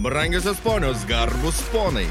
Brangiosios 0.00 0.56
ponios, 0.64 1.04
garbus 1.04 1.60
ponai. 1.72 2.06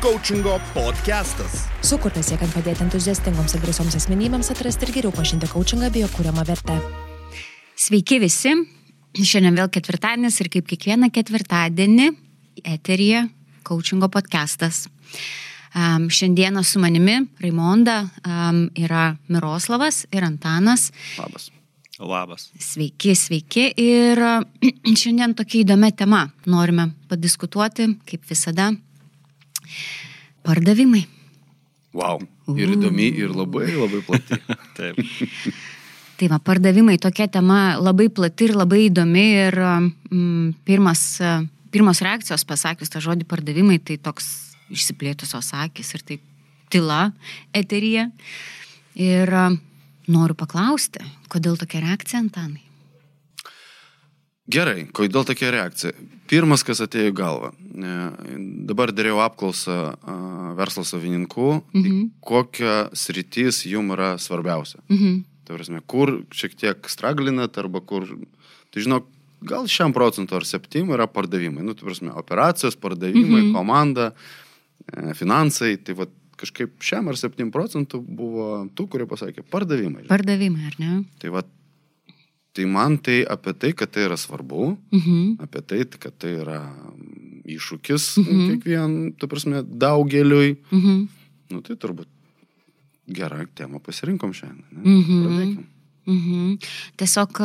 Coachingo 0.00 0.60
podcastas. 0.70 1.64
Sukurtas 1.82 2.28
siekiant 2.30 2.52
padėti 2.54 2.84
entuziastingoms 2.84 3.56
ir 3.56 3.64
drąsioms 3.64 3.96
asmenybėms 3.98 4.52
atrasti 4.54 4.86
ir 4.86 4.92
geriau 4.94 5.14
pažinti 5.16 5.48
coachingą 5.50 5.88
bei 5.90 6.04
jo 6.04 6.10
kūriamą 6.12 6.44
vertę. 6.46 6.76
Sveiki 7.74 8.20
visi. 8.22 8.52
Šiandien 9.18 9.58
vėl 9.58 9.72
ketvirtadienis 9.74 10.38
ir 10.44 10.52
kaip 10.54 10.70
kiekvieną 10.70 11.10
ketvirtadienį 11.18 12.12
eterija 12.76 13.24
coachingo 13.66 14.06
podcastas. 14.06 14.84
Um, 15.74 16.06
šiandieną 16.06 16.62
su 16.62 16.78
manimi 16.78 17.24
Raimonda 17.42 18.04
um, 18.22 18.68
yra 18.78 19.16
Miroslavas 19.26 20.04
ir 20.14 20.30
Antanas. 20.30 20.92
Labas. 21.18 21.50
Labas. 21.98 22.50
Sveiki, 22.60 23.14
sveiki. 23.16 23.70
Ir 23.80 24.20
šiandien 25.00 25.32
tokia 25.36 25.62
įdomia 25.64 25.94
tema 25.96 26.26
norime 26.44 26.90
padiskutuoti, 27.08 27.88
kaip 28.08 28.26
visada. 28.28 28.68
Pardavimai. 30.44 31.06
Wow. 31.96 32.20
Ir 32.52 32.74
įdomi, 32.76 33.08
ir 33.16 33.32
labai, 33.32 33.70
labai 33.72 34.02
plati. 34.04 34.36
Taip. 34.76 35.00
Tai 36.20 36.28
va, 36.32 36.38
pardavimai 36.40 36.98
tokia 37.00 37.30
tema 37.32 37.78
labai 37.80 38.10
plati 38.12 38.50
ir 38.50 38.56
labai 38.58 38.82
įdomi. 38.90 39.24
Ir 39.46 39.56
mm, 39.56 40.50
pirmas, 40.68 41.06
pirmos 41.72 42.02
reakcijos 42.04 42.44
pasakius 42.48 42.92
tą 42.92 43.00
žodį 43.04 43.24
pardavimai, 43.28 43.80
tai 43.80 43.96
toks 43.96 44.28
išsiplėtusios 44.68 45.54
akis 45.64 45.94
ir 45.96 46.04
taip 46.04 46.28
tyla 46.68 47.06
eterija. 47.56 48.10
Ir 49.00 49.32
noriu 50.10 50.36
paklausti, 50.38 51.02
kodėl 51.32 51.58
tokia 51.60 51.82
reakcija, 51.84 52.22
Antanai? 52.24 52.62
Gerai, 54.46 54.84
kodėl 54.94 55.24
tokia 55.26 55.50
reakcija? 55.50 55.92
Pirmas, 56.30 56.62
kas 56.66 56.78
atėjo 56.84 57.10
į 57.10 57.14
galvą. 57.18 57.50
Dabar 58.68 58.92
dariau 58.94 59.18
apklausą 59.24 59.96
verslo 60.58 60.84
savininkų, 60.86 61.48
tai 61.72 61.82
mhm. 61.82 62.04
kokia 62.22 62.76
sritis 62.94 63.64
jums 63.66 63.96
yra 63.96 64.12
svarbiausia. 64.22 64.82
Mhm. 64.86 65.24
Tai 65.46 65.58
prasme, 65.58 65.82
kur 65.86 66.20
šiek 66.34 66.56
tiek 66.58 66.88
straglinat 66.90 67.58
arba 67.62 67.82
kur, 67.82 68.06
tai 68.74 68.82
žinok, 68.82 69.06
gal 69.46 69.68
šiam 69.70 69.94
procentų 69.94 70.40
ar 70.40 70.46
septym 70.48 70.90
yra 70.94 71.06
pardavimai. 71.10 71.62
Nu, 71.66 71.74
tai 71.74 71.86
prasme, 71.86 72.14
operacijos, 72.18 72.78
pardavimai, 72.82 73.44
mhm. 73.44 73.52
komanda, 73.54 74.12
e, 74.86 75.14
finansai, 75.18 75.76
tai 75.82 75.98
va 75.98 76.08
kažkaip 76.40 76.80
šiam 76.84 77.10
ar 77.10 77.18
septym 77.18 77.52
procentų 77.54 78.00
buvo 78.00 78.48
tų, 78.76 78.88
kurie 78.92 79.06
pasakė 79.08 79.44
pardavimai. 79.50 80.06
Pardavimai, 80.10 80.70
ar 80.70 80.80
ne? 80.82 80.96
Tai 81.22 81.34
va 81.36 81.44
Tai 82.56 82.64
man 82.64 82.96
tai 82.96 83.20
apie 83.28 83.52
tai, 83.52 83.74
kad 83.76 83.90
tai 83.92 84.06
yra 84.06 84.16
svarbu, 84.16 84.78
mhm. 84.88 85.36
apie 85.44 85.60
tai, 85.60 85.82
kad 86.00 86.14
tai 86.16 86.38
yra 86.40 86.62
iššūkis 87.44 88.04
mhm. 88.22 88.46
kiekvien, 88.48 88.94
tu 89.20 89.28
prasme, 89.28 89.60
daugeliui. 89.60 90.54
Mhm. 90.72 91.02
Nu, 91.52 91.60
tai 91.66 91.76
turbūt 91.76 92.08
gerą 93.12 93.44
temą 93.54 93.82
pasirinkom 93.84 94.32
šiandien. 94.32 94.72
Mhm. 94.72 95.20
Pradėkim. 95.26 95.66
Mhm. 96.06 96.56
Tiesiog 96.96 97.42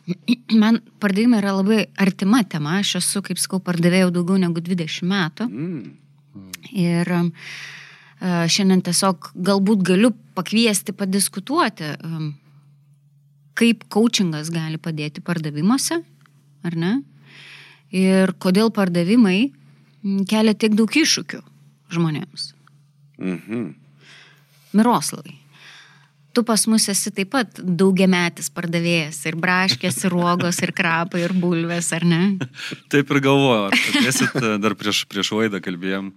man 0.62 0.80
pardavimai 1.02 1.42
yra 1.42 1.52
labai 1.58 1.82
artima 2.00 2.40
tema, 2.48 2.78
aš 2.80 2.96
esu, 3.02 3.20
kaip 3.26 3.42
sakau, 3.42 3.60
pardavėjau 3.68 4.14
daugiau 4.16 4.40
negu 4.40 4.64
20 4.64 5.04
metų. 5.12 5.50
Mm. 5.50 5.84
Ir 6.72 7.10
šiandien 8.24 8.80
tiesiog 8.86 9.32
galbūt 9.34 9.84
galiu 9.84 10.10
pakviesti 10.34 10.94
padiskutuoti 10.96 11.92
kaip 13.58 13.86
coachingas 13.92 14.50
gali 14.54 14.80
padėti 14.82 15.22
pardavimuose, 15.24 16.00
ar 16.66 16.78
ne? 16.78 16.96
Ir 17.94 18.34
kodėl 18.42 18.72
pardavimai 18.74 19.38
mm, 19.46 20.26
kelia 20.30 20.56
tiek 20.58 20.74
daug 20.74 20.90
iššūkių 20.90 21.40
žmonėms. 21.94 22.50
Mhm. 23.22 23.64
Miroslavai, 24.74 25.36
tu 26.34 26.42
pas 26.42 26.64
mus 26.66 26.88
esi 26.90 27.12
taip 27.14 27.30
pat 27.30 27.60
daugiametis 27.62 28.48
pardavėjas 28.50 29.20
ir 29.30 29.38
braškės, 29.38 30.00
ir 30.08 30.16
uogos, 30.18 30.58
ir 30.66 30.72
krapai, 30.74 31.22
ir 31.28 31.36
bulvės, 31.38 31.92
ar 31.94 32.02
ne? 32.10 32.22
Taip 32.90 33.12
ir 33.14 33.22
galvoju, 33.22 33.70
kalbėsit, 33.70 34.34
dar 34.64 34.74
prieš, 34.80 35.04
prieš 35.06 35.30
laidą 35.38 35.62
kalbėjom, 35.62 36.10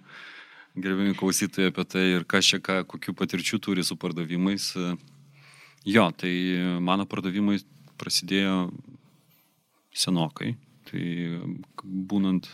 gerbimi 0.78 1.16
klausytojai 1.18 1.72
apie 1.72 1.86
tai 1.90 2.06
ir 2.16 2.26
kas 2.30 2.48
čia, 2.50 2.62
ką, 2.64 2.82
kokių 2.90 3.16
patirčių 3.18 3.60
turi 3.64 3.86
su 3.86 3.98
pardavimais. 4.00 4.72
Jo, 5.88 6.08
tai 6.16 6.32
mano 6.84 7.08
pardavimai 7.10 7.60
prasidėjo 7.98 8.70
senokai. 9.98 10.56
Tai 10.88 11.04
būnant, 11.84 12.48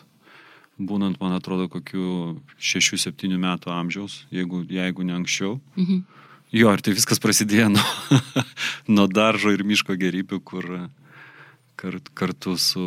būnant 0.80 1.20
man 1.22 1.36
atrodo, 1.38 1.68
kokiu 1.72 2.40
6-7 2.58 3.38
metų 3.38 3.74
amžiaus, 3.74 4.24
jeigu, 4.34 4.64
jeigu 4.70 5.06
ne 5.06 5.18
anksčiau. 5.20 5.60
Mhm. 5.78 6.04
Jo, 6.54 6.70
ir 6.70 6.84
tai 6.86 6.94
viskas 6.94 7.22
prasidėjo 7.22 7.72
nuo, 7.74 7.86
nuo 8.96 9.08
daržo 9.10 9.54
ir 9.54 9.64
miško 9.66 9.96
gerybių, 9.98 10.38
kur 10.46 10.68
kart, 11.80 12.12
kartu 12.14 12.54
su 12.62 12.84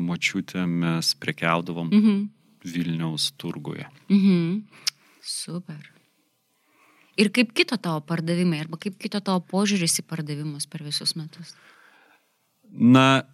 močiutė 0.00 0.66
mes 0.68 1.14
prekiaudavom 1.20 1.88
mhm. 1.88 2.18
Vilniaus 2.66 3.30
turguje. 3.38 3.86
Mhm. 4.08 4.64
Super. 5.26 5.92
Ir 7.16 7.30
kaip 7.32 7.54
kito 7.56 7.78
tavo 7.80 8.02
pardavimai, 8.04 8.60
arba 8.60 8.78
kaip 8.80 8.98
kito 9.00 9.20
tavo 9.24 9.40
požiūris 9.52 10.02
į 10.02 10.04
pardavimus 10.10 10.68
per 10.68 10.84
visus 10.84 11.14
metus? 11.16 11.54
Na, 12.70 13.24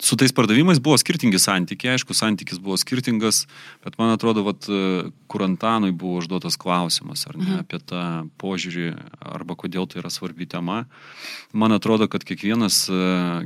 su 0.00 0.16
tais 0.16 0.32
pardavimais 0.32 0.80
buvo 0.82 0.96
skirtingi 0.98 1.38
santykiai, 1.38 1.94
aišku, 1.94 2.14
santykis 2.16 2.58
buvo 2.62 2.78
skirtingas, 2.80 3.44
bet 3.84 3.98
man 4.00 4.14
atrodo, 4.14 4.42
vat, 4.46 4.66
kur 5.30 5.44
Antanui 5.44 5.92
buvo 5.92 6.22
užduotas 6.22 6.56
klausimas, 6.60 7.26
ar 7.28 7.36
ne, 7.38 7.44
mhm. 7.44 7.60
apie 7.62 7.78
tą 7.78 8.06
požiūrį, 8.42 8.88
arba 9.20 9.56
kodėl 9.58 9.86
tai 9.86 10.00
yra 10.02 10.10
svarbi 10.10 10.48
tema. 10.50 10.82
Man 11.52 11.76
atrodo, 11.76 12.08
kad 12.10 12.26
kiekvienas, 12.26 12.86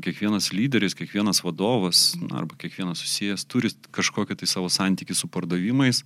kiekvienas 0.07 0.53
lyderis, 0.55 0.97
kiekvienas 0.97 1.43
vadovas, 1.45 2.15
arba 2.31 2.57
kiekvienas 2.57 3.05
susijęs 3.05 3.45
turi 3.51 3.75
kažkokią 3.93 4.39
tai 4.39 4.49
savo 4.49 4.73
santykį 4.73 5.19
su 5.19 5.29
pardavimais 5.33 6.05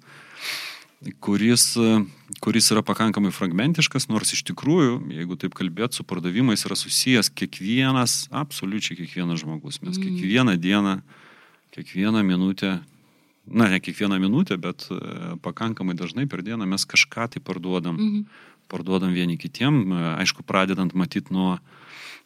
kuris, 1.21 1.77
kuris 2.41 2.71
yra 2.73 2.83
pakankamai 2.87 3.33
fragmentiškas, 3.34 4.09
nors 4.09 4.33
iš 4.33 4.43
tikrųjų, 4.49 4.95
jeigu 5.12 5.37
taip 5.41 5.55
kalbėt, 5.56 5.97
su 5.97 6.06
pardavimais 6.09 6.65
yra 6.65 6.77
susijęs 6.78 7.28
kiekvienas, 7.37 8.31
absoliučiai 8.33 8.97
kiekvienas 9.03 9.43
žmogus. 9.43 9.81
Mes 9.84 9.99
mm. 9.99 10.06
kiekvieną 10.06 10.56
dieną, 10.61 10.95
kiekvieną 11.77 12.25
minutę, 12.25 12.79
na, 13.47 13.69
ne 13.69 13.81
kiekvieną 13.81 14.19
minutę, 14.23 14.56
bet 14.59 14.89
e, 14.89 15.37
pakankamai 15.45 15.97
dažnai 15.99 16.27
per 16.31 16.45
dieną 16.47 16.69
mes 16.71 16.89
kažką 16.89 17.29
tai 17.37 17.45
parduodam. 17.45 18.00
Mm. 18.00 18.25
Parduodam 18.73 19.12
vieni 19.12 19.37
kitiem, 19.37 19.84
e, 19.93 20.03
aišku, 20.25 20.47
pradedant 20.47 20.97
matyti 20.97 21.34
nuo, 21.37 21.59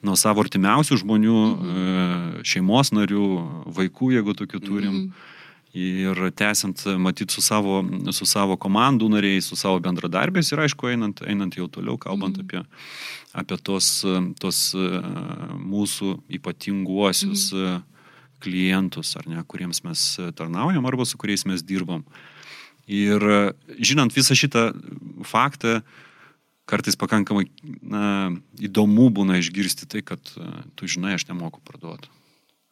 nuo 0.04 0.14
savo 0.20 0.46
artimiausių 0.46 1.02
žmonių, 1.02 1.38
mm. 1.42 2.42
šeimos 2.46 2.94
narių, 2.94 3.28
vaikų, 3.66 4.14
jeigu 4.18 4.38
tokių 4.38 4.62
turim. 4.62 4.92
Mm 4.94 5.32
ir 5.74 6.30
tęsiant, 6.38 6.84
matyt, 7.02 7.32
su 7.34 7.42
savo, 7.42 7.80
su 8.14 8.26
savo 8.28 8.56
komandų 8.60 9.08
nariais, 9.10 9.48
su 9.50 9.58
savo 9.58 9.80
bendradarbiais 9.82 10.52
ir 10.52 10.62
aišku, 10.62 10.92
einant, 10.92 11.22
einant 11.26 11.58
jau 11.58 11.66
toliau, 11.68 11.98
kalbant 11.98 12.38
mm. 12.38 12.46
apie, 12.46 12.62
apie 13.34 13.58
tos, 13.66 13.88
tos 14.38 14.60
mūsų 15.58 16.14
ypatinguosius 16.38 17.48
mm. 17.50 17.82
klientus, 18.46 19.16
ar 19.18 19.26
ne, 19.30 19.42
kuriems 19.50 19.82
mes 19.86 20.06
tarnaujam 20.38 20.86
arba 20.86 21.06
su 21.08 21.18
kuriais 21.18 21.46
mes 21.50 21.66
dirbam. 21.66 22.06
Ir 22.86 23.22
žinant 23.80 24.14
visą 24.14 24.36
šitą 24.36 24.68
faktą, 25.26 25.80
kartais 26.70 26.96
pakankamai 27.00 27.48
na, 27.82 28.30
įdomu 28.62 29.10
būna 29.12 29.40
išgirsti 29.40 29.88
tai, 29.90 30.04
kad 30.06 30.20
tu 30.76 30.88
žinai, 30.88 31.16
aš 31.18 31.26
nemoku 31.32 31.64
parduoti. 31.64 32.12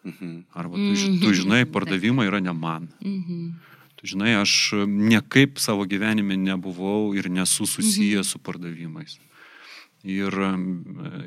Mhm. 0.04 0.44
Arba 0.52 0.76
tu, 0.76 0.80
mhm. 0.82 1.20
tu 1.20 1.32
žinai, 1.32 1.64
pardavimai 1.64 2.26
yra 2.26 2.40
ne 2.40 2.52
man. 2.52 2.88
Mhm. 3.04 3.54
Tu 3.94 4.06
žinai, 4.06 4.34
aš 4.40 4.74
niekaip 4.86 5.62
savo 5.62 5.86
gyvenime 5.86 6.34
nebuvau 6.36 7.14
ir 7.14 7.30
nesu 7.30 7.66
susijęs 7.66 8.26
mhm. 8.26 8.30
su 8.30 8.38
pardavimais. 8.42 9.18
Ir 10.02 10.34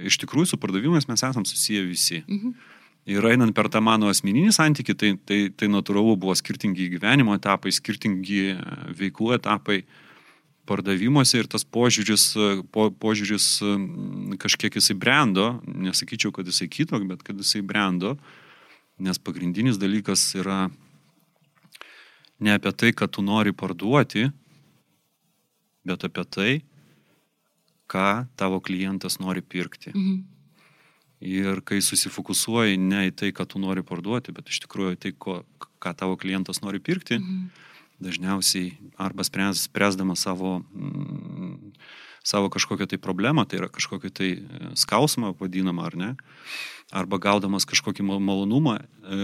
iš 0.04 0.19
tikrųjų 0.19 0.51
su 0.51 0.60
pardavimais 0.60 1.07
mes 1.07 1.24
esam 1.24 1.45
susiję 1.48 1.86
visi. 1.88 2.24
Mhm. 2.27 2.56
Ir 3.06 3.25
einant 3.30 3.54
per 3.56 3.69
tą 3.69 3.80
mano 3.86 4.10
asmeninį 4.10 4.51
santykį, 4.51 4.94
tai, 4.98 5.12
tai, 5.30 5.38
tai 5.54 5.68
natūralu 5.69 6.18
buvo 6.18 6.33
skirtingi 6.36 6.89
gyvenimo 6.89 7.36
etapai, 7.38 7.69
skirtingi 7.69 8.39
e, 8.50 8.56
veiklų 8.98 9.36
etapai 9.38 9.83
pardavimuose 10.66 11.38
ir 11.38 11.45
tas 11.45 11.62
požiūris, 11.62 12.24
po, 12.74 12.88
požiūris 12.89 13.45
kažkiek 14.42 14.74
jisai 14.74 14.95
brendo, 14.98 15.60
nesakyčiau, 15.69 16.33
kad 16.33 16.50
jisai 16.50 16.66
kitok, 16.66 17.06
bet 17.06 17.22
kad 17.22 17.38
jisai 17.38 17.62
brendo. 17.62 18.16
Uh, 18.18 18.44
Nes 19.00 19.19
pagrindinis 19.19 19.80
dalykas 19.80 20.24
yra 20.39 20.69
ne 22.39 22.53
apie 22.56 22.71
tai, 22.71 22.94
kad 22.95 23.12
tu 23.12 23.24
nori 23.25 23.51
parduoti, 23.51 24.30
bet 25.86 26.07
apie 26.07 26.24
tai, 26.31 26.51
ką 27.92 28.25
tavo 28.39 28.62
klientas 28.63 29.19
nori 29.19 29.42
pirkti. 29.42 29.92
Mhm. 29.94 30.24
Ir 31.25 31.62
kai 31.65 31.80
susifokusuoji 31.81 32.77
ne 32.77 33.07
į 33.09 33.13
tai, 33.15 33.31
ką 33.33 33.45
tu 33.50 33.59
nori 33.62 33.86
parduoti, 33.86 34.33
bet 34.36 34.51
iš 34.51 34.65
tikrųjų 34.65 34.98
tai, 35.00 35.13
ko, 35.18 35.39
ką 35.81 35.95
tavo 35.98 36.18
klientas 36.19 36.62
nori 36.62 36.81
pirkti, 36.83 37.19
mhm. 37.21 37.48
dažniausiai 38.03 38.75
arba 39.00 39.24
spręs, 39.24 39.68
spręsdamas 39.69 40.25
savo, 40.27 40.59
mm, 40.75 41.71
savo 42.25 42.50
kažkokią 42.50 42.88
tai 42.89 42.98
problemą, 42.98 43.45
tai 43.45 43.60
yra 43.62 43.69
kažkokį 43.69 44.10
tai 44.10 44.30
e, 44.33 44.69
skausmą 44.74 45.36
vadinamą 45.38 45.86
ar 45.86 45.98
ne, 46.00 46.10
arba 46.95 47.19
gaudamas 47.22 47.68
kažkokį 47.69 48.06
malonumą, 48.06 48.80
e, 48.81 49.19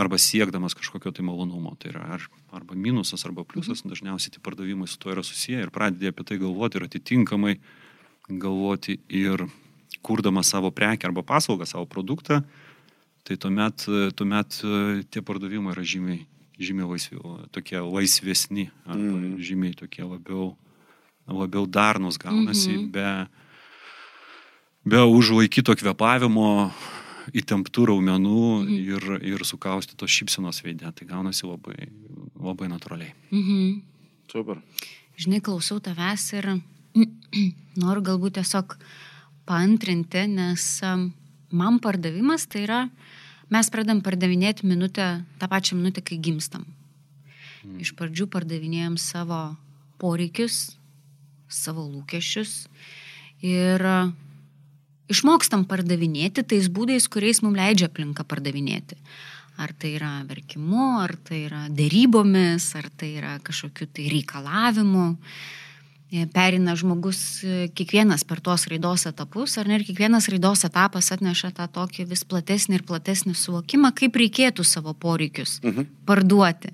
arba 0.00 0.16
siekdamas 0.20 0.76
kažkokio 0.78 1.12
tai 1.12 1.24
malonumo, 1.26 1.74
tai 1.80 1.92
yra 1.92 2.06
ar, 2.16 2.24
arba 2.56 2.76
minusas, 2.76 3.26
arba 3.28 3.44
pliusas, 3.44 3.84
mhm. 3.84 3.92
dažniausiai 3.92 4.36
tie 4.36 4.42
pardavimai 4.42 4.88
su 4.88 4.96
to 5.02 5.12
yra 5.12 5.24
susiję 5.26 5.66
ir 5.66 5.74
pradedi 5.74 6.08
apie 6.08 6.24
tai 6.24 6.40
galvoti 6.40 6.80
ir 6.80 6.88
atitinkamai 6.88 7.58
galvoti 8.28 8.98
ir 9.12 9.46
kurdamas 10.02 10.48
savo 10.48 10.72
prekę 10.72 11.06
arba 11.06 11.22
paslaugą, 11.22 11.68
savo 11.68 11.84
produktą, 11.86 12.40
tai 13.26 13.36
tuomet, 13.36 13.84
tuomet 14.16 14.62
e, 14.64 15.02
tie 15.12 15.20
pardavimai 15.20 15.76
yra 15.76 15.84
žymiai, 15.84 16.24
žymiai 16.56 16.88
laisvi, 16.94 17.20
tokie 17.52 17.84
laisvesni, 17.84 18.70
arba 18.88 19.12
mm. 19.12 19.42
žymiai 19.44 19.76
tokie 19.76 20.08
labiau, 20.08 20.54
labiau 21.26 21.66
darnus 21.66 22.18
gaunasi, 22.18 22.70
mm 22.70 22.78
-hmm. 22.78 22.90
be, 22.90 23.26
be 24.84 25.02
užlaikyto 25.02 25.74
kvepavimo, 25.76 26.72
įtemptų 27.34 27.86
raumenų 27.90 28.62
mm 28.62 28.66
-hmm. 28.66 28.78
ir, 28.94 29.02
ir 29.34 29.44
sukaustytos 29.44 30.10
šypsenos 30.10 30.62
veidė. 30.62 30.92
Tai 30.94 31.06
gaunasi 31.06 31.46
labai, 31.46 31.88
labai 32.38 32.68
natūraliai. 32.68 33.12
Mm 33.30 33.42
-hmm. 33.42 33.82
Super. 34.32 34.62
Žinai, 35.16 35.40
klausau 35.40 35.80
tavęs 35.80 36.32
ir 36.32 36.60
noriu 37.82 38.02
galbūt 38.02 38.32
tiesiog 38.38 38.76
paantrinti, 39.46 40.26
nes 40.26 40.80
man 41.50 41.78
pardavimas 41.78 42.46
tai 42.46 42.62
yra, 42.62 42.88
mes 43.50 43.70
pradam 43.70 44.00
pardavinėti 44.00 44.66
minutę, 44.66 45.24
tą 45.38 45.48
pačią 45.48 45.76
minutę, 45.76 46.02
kai 46.02 46.18
gimstam. 46.18 46.64
Mm. 47.64 47.80
Iš 47.80 47.94
pradžių 47.94 48.26
pardavinėjom 48.26 48.96
savo 48.96 49.56
poreikius, 49.98 50.75
savo 51.48 51.84
lūkesčius 51.86 52.66
ir 53.44 53.82
išmokstam 55.12 55.64
pardavinėti 55.70 56.44
tais 56.46 56.68
būdais, 56.72 57.08
kuriais 57.10 57.42
mums 57.44 57.58
leidžia 57.58 57.90
aplinka 57.90 58.26
pardavinėti. 58.26 58.98
Ar 59.56 59.72
tai 59.72 59.94
yra 59.96 60.18
verkimu, 60.28 60.98
ar 61.00 61.14
tai 61.24 61.46
yra 61.46 61.62
dėrybomis, 61.72 62.66
ar 62.76 62.90
tai 62.92 63.14
yra 63.16 63.36
kažkokiu 63.44 63.88
tai 63.88 64.10
reikalavimu. 64.12 65.06
E, 66.06 66.26
perina 66.30 66.76
žmogus 66.78 67.20
e, 67.42 67.68
kiekvienas 67.74 68.22
per 68.28 68.42
tuos 68.44 68.68
raidos 68.70 69.08
etapus, 69.08 69.56
ar 69.58 69.66
ne, 69.66 69.80
ir 69.80 69.86
kiekvienas 69.88 70.28
raidos 70.30 70.62
etapas 70.68 71.08
atneša 71.16 71.50
tą 71.56 71.66
tokį 71.72 72.04
vis 72.12 72.22
platesnį 72.28 72.78
ir 72.78 72.84
platesnį 72.86 73.34
suvokimą, 73.34 73.90
kaip 73.96 74.18
reikėtų 74.20 74.66
savo 74.66 74.92
poreikius 74.94 75.56
mhm. 75.64 75.88
parduoti. 76.06 76.70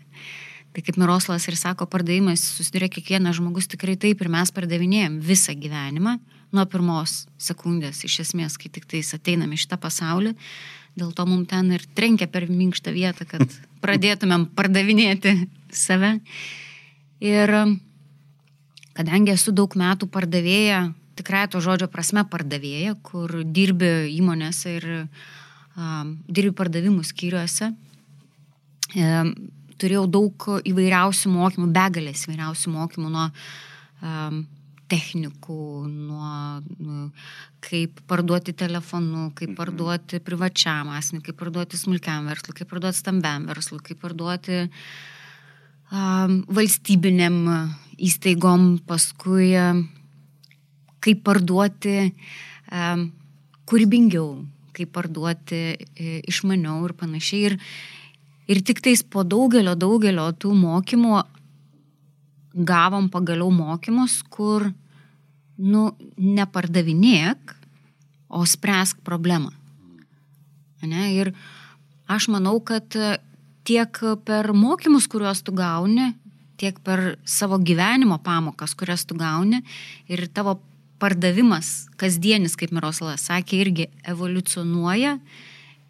Tai 0.72 0.80
kaip 0.80 0.96
Miroslas 0.96 1.44
ir 1.50 1.56
sako, 1.60 1.84
pardavimais 1.90 2.40
susiduria 2.56 2.88
kiekvienas 2.92 3.36
žmogus 3.36 3.69
tikrai 3.69 3.98
taip 4.00 4.22
ir 4.24 4.30
mes 4.32 4.52
pardavinėjom 4.56 5.19
visą 5.20 5.52
gyvenimą 5.58 6.16
nuo 6.52 6.64
pirmos 6.69 7.26
sekundės, 7.40 8.02
iš 8.08 8.22
esmės, 8.26 8.56
kai 8.60 8.70
tik 8.72 8.86
tais 8.88 9.12
ateiname 9.16 9.56
į 9.56 9.62
šitą 9.64 9.78
pasaulį. 9.80 10.32
Dėl 10.96 11.12
to 11.16 11.24
mums 11.28 11.48
ten 11.48 11.70
ir 11.72 11.84
trenkia 11.96 12.28
per 12.28 12.48
minkštą 12.48 12.92
vietą, 12.92 13.28
kad 13.28 13.44
pradėtumėm 13.84 14.48
pardavinėti 14.56 15.36
save. 15.72 16.19
Ir 17.24 17.52
kadangi 18.96 19.32
esu 19.36 19.54
daug 19.56 19.72
metų 19.78 20.08
pardavėja, 20.12 20.90
tikrai 21.16 21.46
to 21.52 21.60
žodžio 21.64 21.88
prasme 21.92 22.24
pardavėja, 22.28 22.96
kur 23.04 23.42
dirbi 23.44 23.92
įmonėse 24.16 24.76
ir 24.80 24.88
um, 25.76 26.16
dirbi 26.28 26.52
pardavimų 26.56 27.04
skyriuose, 27.08 27.72
um, 28.96 29.34
turėjau 29.82 30.06
daug 30.11 30.49
įvairiausių 30.69 31.32
mokymų, 31.34 31.69
begalės 31.75 32.26
įvairiausių 32.26 32.75
mokymų 32.75 33.12
nuo 33.12 33.29
um, 33.29 34.43
technikų, 34.93 35.62
nuo 35.88 36.32
nu, 36.82 37.06
kaip 37.64 38.02
parduoti 38.11 38.55
telefonu, 38.56 39.31
kaip 39.37 39.52
mhm. 39.52 39.58
parduoti 39.58 40.20
privačiam 40.25 40.93
asmeniui, 40.93 41.25
kaip 41.31 41.40
parduoti 41.40 41.81
smulkiam 41.81 42.29
verslui, 42.31 42.56
kaip 42.61 42.70
parduoti 42.73 43.00
stambiam 43.00 43.49
verslui, 43.50 43.81
kaip 43.87 44.02
parduoti 44.02 44.62
um, 44.67 46.43
valstybiniam 46.52 47.40
įstaigom, 48.02 48.76
paskui 48.88 49.52
kaip 51.02 51.23
parduoti 51.26 52.12
kūrybingiau, 53.69 54.29
kaip 54.76 54.93
parduoti 54.94 55.61
e, 55.75 56.20
išmaniau 56.31 56.81
ir 56.87 56.94
panašiai. 56.99 57.50
Ir, 57.50 57.56
ir 58.50 58.62
tik 58.67 58.83
tais 58.85 59.03
po 59.03 59.25
daugelio, 59.25 59.75
daugelio 59.79 60.29
tų 60.35 60.55
mokymų 60.59 61.23
gavom 62.53 63.09
pagaliau 63.12 63.50
mokymus, 63.55 64.21
kur, 64.29 64.69
nu, 65.56 65.91
nepardavinėk, 66.19 67.56
o 68.33 68.44
spręsk 68.49 69.03
problemą. 69.05 69.53
Ne? 70.83 71.12
Ir 71.15 71.31
aš 72.11 72.29
manau, 72.33 72.56
kad 72.65 72.89
tiek 73.69 74.00
per 74.27 74.53
mokymus, 74.56 75.06
kuriuos 75.09 75.44
tu 75.44 75.55
gauni, 75.55 76.12
tiek 76.59 76.79
per 76.85 77.17
savo 77.29 77.59
gyvenimo 77.59 78.19
pamokas, 78.23 78.75
kurias 78.79 79.05
tu 79.06 79.17
gauni 79.19 79.62
ir 80.11 80.27
tavo 80.35 80.59
pardavimas 81.03 81.89
kasdienis, 81.99 82.55
kaip 82.59 82.75
Miroslavas 82.75 83.27
sakė, 83.27 83.59
irgi 83.65 83.89
evoliucionuoja 84.09 85.17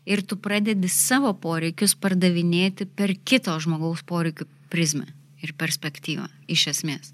ir 0.07 0.23
tu 0.27 0.39
pradedi 0.41 0.91
savo 0.91 1.33
poreikius 1.39 1.95
pardavinėti 1.99 2.87
per 2.87 3.15
kito 3.25 3.55
žmogaus 3.63 4.03
poreikių 4.07 4.49
prizmę 4.73 5.07
ir 5.43 5.55
perspektyvą, 5.59 6.29
iš 6.51 6.69
esmės. 6.73 7.13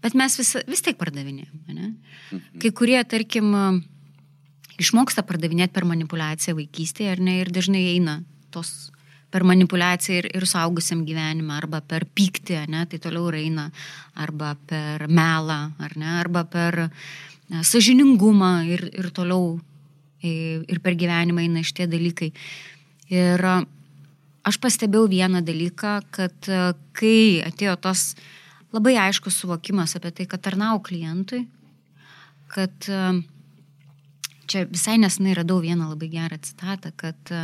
Bet 0.00 0.16
mes 0.16 0.36
vis, 0.40 0.54
vis 0.68 0.84
tiek 0.84 0.96
pardavinėjom. 1.00 1.56
Ne? 1.68 1.90
Mhm. 2.32 2.60
Kai 2.62 2.70
kurie, 2.76 3.00
tarkim, 3.04 3.52
išmoksta 4.80 5.24
pardavinėti 5.28 5.74
per 5.76 5.86
manipulaciją 5.88 6.56
vaikystėje, 6.58 7.12
ar 7.12 7.20
ne, 7.24 7.40
ir 7.42 7.52
dažnai 7.52 7.82
eina 7.92 8.20
tos 8.54 8.90
per 9.30 9.44
manipulaciją 9.46 10.22
ir, 10.24 10.28
ir 10.40 10.46
suaugusiam 10.48 11.04
gyvenimą, 11.06 11.60
arba 11.60 11.82
per 11.86 12.06
pyktį, 12.16 12.64
ne, 12.72 12.84
tai 12.90 12.98
toliau 13.02 13.30
eina, 13.36 13.68
arba 14.18 14.56
per 14.66 15.06
melą, 15.06 15.60
ar 15.78 15.96
ne, 16.00 16.08
arba 16.18 16.42
per 16.50 16.80
ne, 16.88 17.62
sažiningumą 17.66 18.54
ir, 18.72 18.88
ir 18.90 19.10
toliau 19.14 19.60
ir 20.26 20.80
per 20.84 20.96
gyvenimą 21.00 21.44
eina 21.44 21.62
šitie 21.64 21.86
dalykai. 21.90 22.30
Ir 23.10 23.44
aš 23.46 24.58
pastebėjau 24.62 25.08
vieną 25.10 25.42
dalyką, 25.46 25.94
kad 26.14 26.50
kai 26.96 27.40
atėjo 27.46 27.76
tas 27.82 28.14
labai 28.74 28.96
aiškus 29.08 29.40
suvokimas 29.42 29.96
apie 29.98 30.12
tai, 30.14 30.28
kad 30.30 30.42
tarnau 30.44 30.78
klientui, 30.84 31.44
kad 32.52 32.90
čia 34.50 34.66
visai 34.70 34.98
nesnai 35.02 35.34
radau 35.38 35.60
vieną 35.62 35.90
labai 35.92 36.10
gerą 36.12 36.38
citatą, 36.42 36.92
kad 36.96 37.34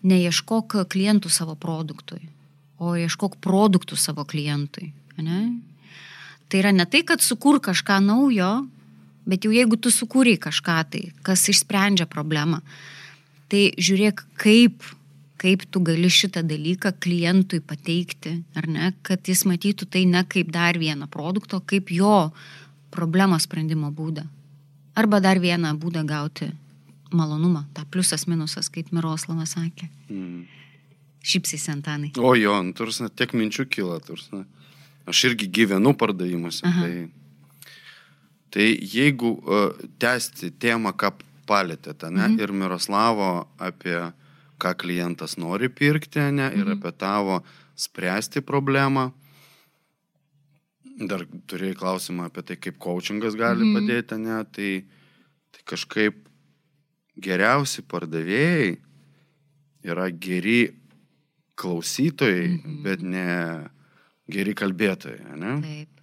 neieškok 0.00 0.80
klientų 0.92 1.32
savo 1.32 1.56
produktui, 1.60 2.22
o 2.80 2.94
ieškok 2.96 3.36
produktų 3.44 3.98
savo 4.00 4.24
klientui. 4.24 4.92
Ne? 5.20 5.40
Tai 6.48 6.62
yra 6.62 6.72
ne 6.72 6.86
tai, 6.88 7.02
kad 7.06 7.22
sukur 7.22 7.60
kažką 7.62 8.00
naujo, 8.02 8.50
bet 9.28 9.44
jau 9.44 9.52
jeigu 9.54 9.78
tu 9.80 9.92
sukūrei 9.92 10.38
kažką 10.40 10.78
tai, 10.92 11.02
kas 11.26 11.44
išsprendžia 11.52 12.06
problemą, 12.10 12.60
tai 13.50 13.70
žiūrėk, 13.76 14.24
kaip, 14.40 14.86
kaip 15.40 15.64
tu 15.72 15.82
gali 15.84 16.10
šitą 16.12 16.42
dalyką 16.46 16.94
klientui 17.02 17.60
pateikti, 17.64 18.38
ar 18.58 18.68
ne, 18.70 18.92
kad 19.06 19.26
jis 19.28 19.46
matytų 19.48 19.88
tai 19.90 20.04
ne 20.08 20.24
kaip 20.28 20.52
dar 20.54 20.78
vieną 20.80 21.10
produktą, 21.10 21.60
kaip 21.60 21.92
jo 21.94 22.30
problemos 22.94 23.46
sprendimo 23.48 23.90
būdą. 23.94 24.26
Arba 24.98 25.20
dar 25.22 25.38
vieną 25.40 25.74
būdą 25.80 26.02
gauti 26.06 26.50
malonumą, 27.14 27.64
tą 27.74 27.84
pliusas 27.90 28.26
minusas, 28.30 28.70
kaip 28.70 28.90
Miroslavas 28.94 29.54
sakė. 29.56 29.88
Mm. 30.10 30.46
Šypsys 31.20 31.68
Antanai. 31.68 32.12
O 32.18 32.32
jo, 32.38 32.54
nu, 32.64 32.72
tursna, 32.76 33.10
tiek 33.12 33.34
minčių 33.36 33.66
kyla, 33.68 33.98
tursna. 34.04 34.46
Aš 35.10 35.24
irgi 35.30 35.48
gyvenu 35.52 35.92
pardavimuose. 35.98 36.64
Tai, 36.64 36.92
tai 38.50 38.78
jeigu 38.82 39.34
uh, 39.38 39.70
tęsti 40.02 40.50
temą, 40.58 40.92
ką 40.92 41.12
palėtėte, 41.50 42.10
ne, 42.10 42.26
-hmm. 42.28 42.40
ir 42.42 42.52
Miroslavo 42.52 43.48
apie 43.58 44.12
ką 44.60 44.74
klientas 44.76 45.36
nori 45.40 45.68
pirkti, 45.68 46.20
ne, 46.20 46.50
ir 46.52 46.64
mm 46.64 46.72
-hmm. 46.72 46.78
apie 46.78 46.92
tavo 46.92 47.42
spręsti 47.74 48.42
problemą. 48.42 49.10
Dar 51.00 51.24
turėjai 51.48 51.76
klausimą 51.76 52.24
apie 52.28 52.42
tai, 52.42 52.56
kaip 52.56 52.78
coachingas 52.78 53.34
gali 53.34 53.64
-hmm. 53.64 53.74
padėti, 53.76 54.18
ne, 54.18 54.44
tai, 54.44 54.84
tai 55.50 55.62
kažkaip 55.64 56.14
geriausi 57.16 57.82
pardavėjai 57.82 58.76
yra 59.84 60.10
geri 60.10 60.74
klausytojai, 61.54 62.48
-hmm. 62.48 62.82
bet 62.82 63.02
ne 63.02 63.28
geri 64.28 64.54
kalbėtojai. 64.54 65.36
Ne? 65.36 65.54
Taip. 65.62 65.99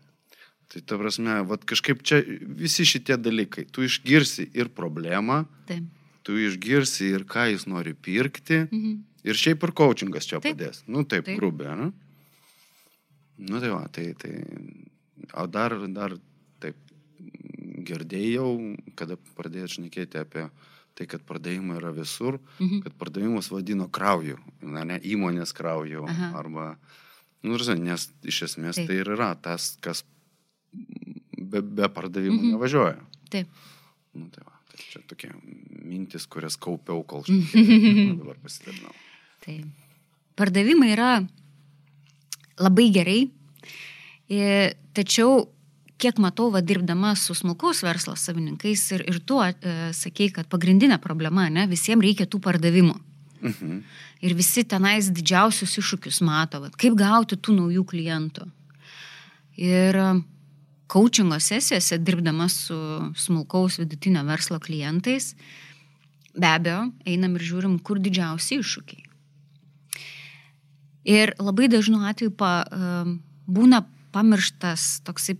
Tai 0.68 0.82
ta 0.84 0.98
prasme, 1.00 1.38
vat 1.48 1.64
kažkaip 1.68 2.02
čia 2.04 2.20
visi 2.60 2.86
šitie 2.88 3.16
dalykai. 3.20 3.68
Tu 3.72 3.86
išgirsi 3.88 4.50
ir 4.58 4.68
problemą, 4.76 5.46
Taip. 5.70 5.86
tu 6.28 6.36
išgirsi 6.36 7.14
ir 7.16 7.24
ką 7.28 7.48
jis 7.54 7.68
nori 7.72 7.94
pirkti. 7.96 8.66
Mhm. 8.68 8.98
Ir 9.28 9.36
šiaip 9.36 9.64
ir 9.64 9.74
coachingas 9.76 10.28
čia 10.28 10.40
Taip. 10.40 10.56
padės. 10.56 10.84
Nu, 10.88 11.04
taip, 11.04 11.26
Taip. 11.28 11.40
grubiai, 11.40 11.76
ne? 11.80 11.92
Nu, 13.38 13.60
tai 13.60 13.70
va, 13.70 13.88
tai, 13.92 14.12
tai. 14.20 14.34
O 15.38 15.46
dar, 15.52 15.76
dar 15.92 16.16
taip, 16.64 16.78
girdėjau, 17.88 18.50
kada 18.96 19.18
pradėjau 19.38 19.70
šnekėti 19.78 20.20
apie 20.20 20.48
tai, 20.98 21.06
kad 21.06 21.24
pardavimai 21.28 21.78
yra 21.78 21.92
visur, 21.94 22.40
mhm. 22.58 22.82
kad 22.86 22.96
pardavimus 22.98 23.52
vadino 23.54 23.88
krauju, 23.94 24.40
na, 24.66 24.84
ne 24.88 24.98
įmonės 25.06 25.54
krauju. 25.58 26.08
Aha. 26.10 26.32
Arba, 26.40 26.72
nu, 27.46 27.60
žinai, 27.62 27.92
nes 27.92 28.08
iš 28.26 28.48
esmės 28.50 28.80
Taip. 28.80 28.90
tai 28.90 29.02
ir 29.04 29.12
yra 29.16 29.30
tas, 29.40 29.76
kas 29.84 30.04
be, 31.50 31.62
be 31.62 31.88
pardavimų 31.90 32.38
Mhm. 32.42 32.54
nevažiuoja. 32.56 33.00
Taip. 33.34 33.48
Nu, 34.18 34.28
tai 34.34 34.44
va, 34.46 34.54
tai 34.72 34.78
čia 34.92 35.02
tokie 35.08 35.32
mintis, 35.88 36.26
kurias 36.28 36.58
kaupiau, 36.58 37.04
kol 37.08 37.24
šnekėjau, 37.28 38.18
dabar 38.22 38.40
pasidalinau. 38.44 38.94
Tai 39.46 39.58
pardavimai 40.38 40.92
yra 40.96 41.12
labai 42.60 42.88
gerai, 42.94 43.20
tačiau 44.98 45.48
kiek 45.98 46.20
matau, 46.22 46.52
va, 46.54 46.62
dirbdama 46.62 47.16
su 47.18 47.34
smulkaus 47.34 47.82
verslo 47.86 48.14
savininkais 48.18 48.84
ir, 48.94 49.04
ir 49.10 49.18
tu 49.26 49.40
e, 49.42 49.54
sakei, 49.98 50.30
kad 50.34 50.46
pagrindinė 50.52 51.00
problema, 51.02 51.48
ne, 51.50 51.64
visiems 51.70 52.04
reikia 52.06 52.28
tų 52.30 52.42
pardavimų. 52.46 52.94
Mhm. 53.42 53.80
Ir 54.26 54.34
visi 54.38 54.64
tenais 54.66 55.10
didžiausius 55.14 55.74
iššūkius 55.82 56.22
mato, 56.26 56.62
vat, 56.62 56.76
kaip 56.78 56.94
gauti 56.98 57.38
tų 57.38 57.56
naujų 57.58 57.84
klientų. 57.90 58.46
Ir 59.58 59.98
coachingo 60.88 61.40
sesijose, 61.40 61.98
dirbdama 62.00 62.48
su 62.50 62.78
smulkaus 63.16 63.80
vidutinio 63.82 64.24
verslo 64.28 64.60
klientais, 64.60 65.34
be 66.38 66.48
abejo, 66.48 66.88
einam 67.06 67.36
ir 67.38 67.46
žiūrim, 67.50 67.80
kur 67.84 68.00
didžiausi 68.00 68.62
iššūkiai. 68.62 69.04
Ir 71.08 71.34
labai 71.40 71.70
dažnu 71.72 72.02
atveju 72.10 72.34
pa, 72.36 72.52
em, 72.68 73.20
būna 73.48 73.84
pamirštas 74.12 75.02
toksai 75.08 75.38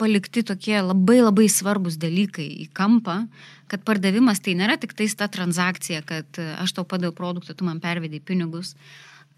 palikti 0.00 0.42
tokie 0.42 0.80
labai 0.80 1.20
labai 1.20 1.46
svarbus 1.52 1.98
dalykai 2.00 2.46
į 2.64 2.68
kampą, 2.74 3.26
kad 3.70 3.84
pardavimas 3.86 4.40
tai 4.42 4.56
nėra 4.58 4.78
tik 4.80 4.96
tais 4.98 5.14
ta 5.14 5.28
transakcija, 5.30 6.02
kad 6.08 6.40
e, 6.40 6.48
aš 6.58 6.74
tau 6.76 6.88
padaviau 6.88 7.14
produktą, 7.16 7.54
tu 7.54 7.68
man 7.68 7.80
pervedai 7.80 8.20
pinigus, 8.20 8.74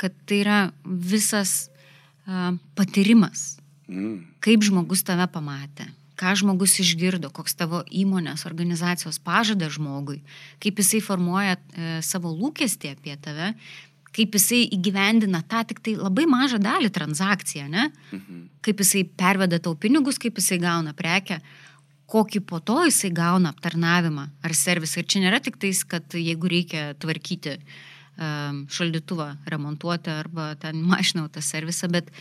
kad 0.00 0.14
tai 0.26 0.40
yra 0.42 0.58
visas 0.84 1.68
uh, 2.26 2.56
patyrimas, 2.75 3.61
Mm. 3.88 4.24
kaip 4.44 4.64
žmogus 4.64 5.04
tave 5.04 5.26
pamatė, 5.28 5.90
ką 6.20 6.34
žmogus 6.40 6.78
išgirdo, 6.80 7.30
koks 7.34 7.56
tavo 7.58 7.82
įmonės, 7.90 8.46
organizacijos 8.48 9.18
pažada 9.20 9.68
žmogui, 9.72 10.20
kaip 10.62 10.78
jisai 10.80 11.02
formuoja 11.04 11.56
e, 11.58 11.98
savo 12.06 12.32
lūkestį 12.32 12.94
apie 12.94 13.16
tave, 13.20 13.50
kaip 14.14 14.36
jisai 14.38 14.62
įgyvendina 14.76 15.42
tą 15.50 15.64
tik 15.68 15.82
tai 15.84 15.96
labai 15.98 16.26
mažą 16.30 16.60
dalį 16.62 16.92
transakciją, 16.94 17.66
ne? 17.68 17.90
Mhm. 18.12 18.42
kaip 18.64 18.80
jisai 18.80 19.04
perveda 19.04 19.58
tau 19.60 19.74
pinigus, 19.76 20.20
kaip 20.22 20.38
jisai 20.40 20.60
gauna 20.62 20.94
prekę, 20.96 21.40
kokį 22.10 22.44
po 22.46 22.60
to 22.60 22.78
jisai 22.86 23.10
gauna 23.14 23.50
aptarnavimą 23.52 24.28
ar 24.44 24.54
servisą. 24.54 25.02
Ir 25.02 25.10
čia 25.10 25.24
nėra 25.24 25.40
tik 25.42 25.58
tais, 25.60 25.82
kad 25.88 26.14
jeigu 26.14 26.48
reikia 26.52 26.92
tvarkyti 27.00 27.56
um, 27.58 28.64
šaldytuvą, 28.70 29.28
remontuoti 29.50 30.12
arba 30.12 30.52
ten 30.60 30.82
mašiną 30.84 31.26
tą 31.32 31.42
servisą, 31.42 31.90
bet 31.92 32.12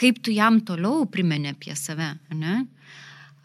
kaip 0.00 0.20
tu 0.24 0.32
jam 0.32 0.60
toliau 0.64 1.04
primeni 1.10 1.52
apie 1.52 1.76
save, 1.76 2.14
ne? 2.32 2.64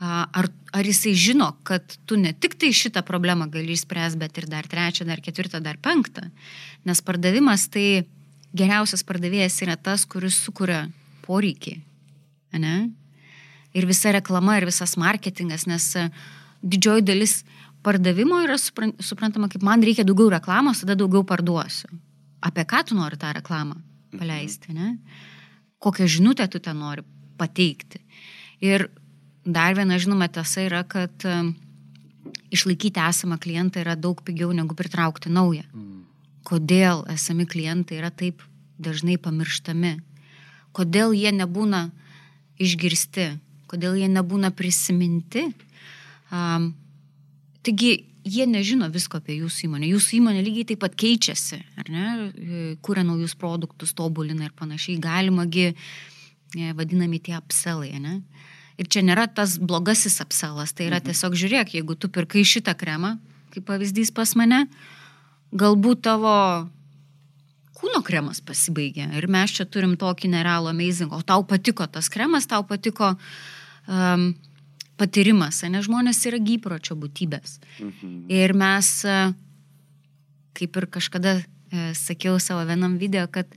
Ar, 0.05 0.47
ar 0.75 0.83
jisai 0.85 1.13
žino, 1.15 1.53
kad 1.67 1.83
tu 2.07 2.17
ne 2.19 2.33
tik 2.35 2.57
tai 2.59 2.73
šitą 2.75 3.01
problemą 3.07 3.47
gali 3.51 3.73
išspręsti, 3.75 4.19
bet 4.19 4.37
ir 4.37 4.47
dar 4.51 4.67
trečią, 4.67 5.07
dar 5.07 5.21
ketvirtą, 5.23 5.61
dar 5.63 5.79
penktą. 5.81 6.27
Nes 6.85 7.01
pardavimas 7.01 7.69
tai 7.71 8.03
geriausias 8.55 9.05
pardavėjas 9.07 9.61
yra 9.63 9.77
tas, 9.79 10.03
kuris 10.07 10.37
sukuria 10.43 10.85
poreikį. 11.25 11.77
Ne? 12.59 12.75
Ir 13.75 13.87
visa 13.87 14.13
reklama, 14.15 14.59
ir 14.59 14.67
visas 14.67 14.95
marketingas, 14.99 15.65
nes 15.67 15.87
e, 15.99 16.05
didžioji 16.63 17.03
dalis 17.07 17.39
pardavimo 17.83 18.39
yra 18.45 18.55
supran- 18.61 18.95
suprantama, 19.03 19.49
kaip 19.51 19.63
man 19.65 19.83
reikia 19.83 20.05
daugiau 20.07 20.31
reklamos, 20.31 20.83
tada 20.83 20.95
daugiau 20.99 21.25
parduosiu. 21.27 21.91
Apie 22.45 22.63
ką 22.67 22.83
tu 22.87 22.99
nori 22.99 23.19
tą 23.19 23.33
reklamą 23.35 23.79
paleisti, 24.15 24.75
ne? 24.75 24.95
Kokią 25.85 26.07
žinutę 26.09 26.47
tu 26.49 26.59
ten 26.59 26.79
nori 26.81 27.05
pateikti. 27.37 28.01
Ir 28.65 28.87
dar 29.45 29.75
viena 29.77 29.99
žinoma 30.01 30.27
tiesa 30.33 30.65
yra, 30.65 30.81
kad 30.89 31.25
išlaikyti 32.49 33.01
esamą 33.01 33.37
klientą 33.41 33.83
yra 33.83 33.93
daug 33.95 34.23
pigiau 34.25 34.53
negu 34.55 34.75
pritraukti 34.77 35.29
naują. 35.29 35.65
Kodėl 36.45 37.05
esami 37.13 37.45
klientai 37.49 37.99
yra 37.99 38.11
taip 38.13 38.41
dažnai 38.81 39.17
pamirštami? 39.21 39.95
Kodėl 40.75 41.13
jie 41.17 41.31
nebūna 41.33 41.87
išgirsti? 42.61 43.29
Kodėl 43.69 43.97
jie 43.97 44.09
nebūna 44.11 44.51
prisiminti? 44.53 45.47
Um, 46.29 46.73
taigi 47.65 48.05
jie 48.25 48.45
nežino 48.49 48.89
visko 48.91 49.19
apie 49.21 49.37
jūsų 49.39 49.67
įmonę. 49.69 49.89
Jūsų 49.93 50.17
įmonė 50.19 50.41
lygiai 50.45 50.69
taip 50.71 50.81
pat 50.81 50.97
keičiasi, 50.97 51.61
ar 51.79 51.91
ne? 51.93 52.05
E, 52.25 52.63
Kūrė 52.85 53.05
naujus 53.05 53.35
produktus, 53.39 53.93
tobulina 53.97 54.47
ir 54.47 54.55
panašiai. 54.57 54.97
Galimagi 55.01 55.67
e, 55.71 56.71
vadinami 56.77 57.21
tie 57.21 57.37
apselai, 57.37 57.93
ne? 58.01 58.19
Ir 58.81 58.89
čia 58.91 59.05
nėra 59.05 59.27
tas 59.31 59.55
blogasis 59.61 60.17
apselas, 60.23 60.73
tai 60.75 60.89
yra 60.89 60.99
tiesiog 61.03 61.37
žiūrėk, 61.39 61.77
jeigu 61.77 61.95
tu 61.95 62.09
pirkai 62.11 62.43
šitą 62.43 62.73
kremą, 62.75 63.15
kaip 63.53 63.63
pavyzdys 63.69 64.11
pas 64.15 64.33
mane, 64.35 64.65
galbūt 65.55 66.01
tavo 66.09 66.33
kūno 67.75 68.01
kremas 68.03 68.41
pasibaigė 68.43 69.07
ir 69.15 69.27
mes 69.31 69.53
čia 69.55 69.63
turim 69.69 69.95
tokį 69.99 70.33
nerealų 70.33 70.73
amazing, 70.73 71.13
o 71.15 71.21
tau 71.23 71.45
patiko 71.47 71.87
tas 71.87 72.09
kremas, 72.11 72.49
tau 72.51 72.65
patiko 72.67 73.13
um, 73.87 74.33
patyrimas, 74.99 75.61
nes 75.69 75.85
žmonės 75.87 76.21
yra 76.29 76.39
gypročio 76.39 76.97
būtybės. 76.99 77.59
Mhm. 77.79 78.13
Ir 78.31 78.55
mes, 78.57 78.91
e, 79.05 79.17
kaip 80.55 80.77
ir 80.79 80.87
kažkada 80.87 81.37
e, 81.39 81.93
sakiau 81.97 82.39
savo 82.39 82.63
vienam 82.67 82.97
video, 83.01 83.27
kad 83.27 83.49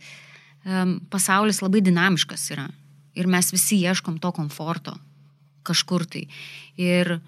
um, 0.65 0.99
pasaulis 1.11 1.63
labai 1.63 1.83
dinamiškas 1.85 2.51
yra. 2.55 2.69
Ir 3.19 3.27
mes 3.31 3.53
visi 3.53 3.79
ieškom 3.83 4.19
to 4.23 4.33
komforto 4.35 4.97
kažkur 5.67 6.07
tai. 6.09 6.27
Ir 6.81 7.19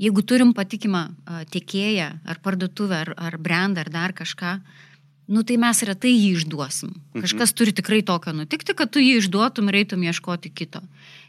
jeigu 0.00 0.24
turim 0.26 0.54
patikimą 0.56 1.04
tiekėją 1.52 2.08
ar 2.24 2.40
parduotuvę 2.44 3.00
ar, 3.04 3.12
ar 3.18 3.38
brandą 3.38 3.84
ar 3.84 3.90
dar 3.92 4.14
kažką, 4.16 4.56
nu 5.34 5.44
tai 5.46 5.56
mes 5.60 5.82
retai 5.86 6.12
jį 6.12 6.30
išduosim. 6.38 6.94
Kažkas 7.16 7.54
turi 7.56 7.74
tikrai 7.76 8.02
tokio 8.06 8.34
nutikti, 8.36 8.76
kad 8.76 8.92
tu 8.92 9.02
jį 9.02 9.18
išduotum 9.22 9.70
ir 9.70 9.82
eitum 9.82 10.04
ieškoti 10.04 10.52
kito. 10.52 10.82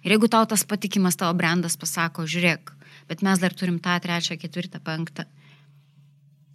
Ir 0.05 0.13
jeigu 0.13 0.29
tau 0.29 0.45
tas 0.45 0.62
patikimas 0.69 1.17
tavo 1.17 1.33
brandas 1.38 1.74
pasako, 1.81 2.27
žiūrėk, 2.29 2.69
bet 3.09 3.24
mes 3.25 3.41
dar 3.41 3.55
turim 3.57 3.79
tą 3.81 3.97
trečią, 4.03 4.38
ketvirtą, 4.38 4.81
penktą, 4.85 5.25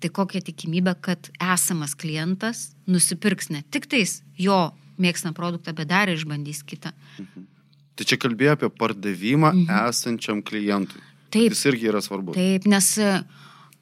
tai 0.00 0.11
kokia 0.14 0.40
tikimybė, 0.47 0.95
kad 1.02 1.33
esamas 1.42 1.97
klientas 1.99 2.71
nusipirks 2.87 3.50
ne 3.50 3.64
tik 3.75 3.90
tais 3.90 4.21
jo 4.38 4.71
mėgstamą 5.00 5.35
produktą, 5.37 5.75
bet 5.76 5.90
dar 5.90 6.12
išbandys 6.12 6.62
kitą. 6.66 6.92
Tai 7.99 8.07
čia 8.09 8.16
kalbėjo 8.21 8.57
apie 8.57 8.71
pardavimą 8.73 9.50
mhm. 9.52 9.88
esančiam 9.90 10.45
klientui. 10.47 11.02
Taip. 11.30 11.52
Jis 11.52 11.66
irgi 11.71 11.90
yra 11.90 12.00
svarbus. 12.02 12.35
Taip, 12.38 12.66
nes 12.71 12.87
e, 12.99 13.11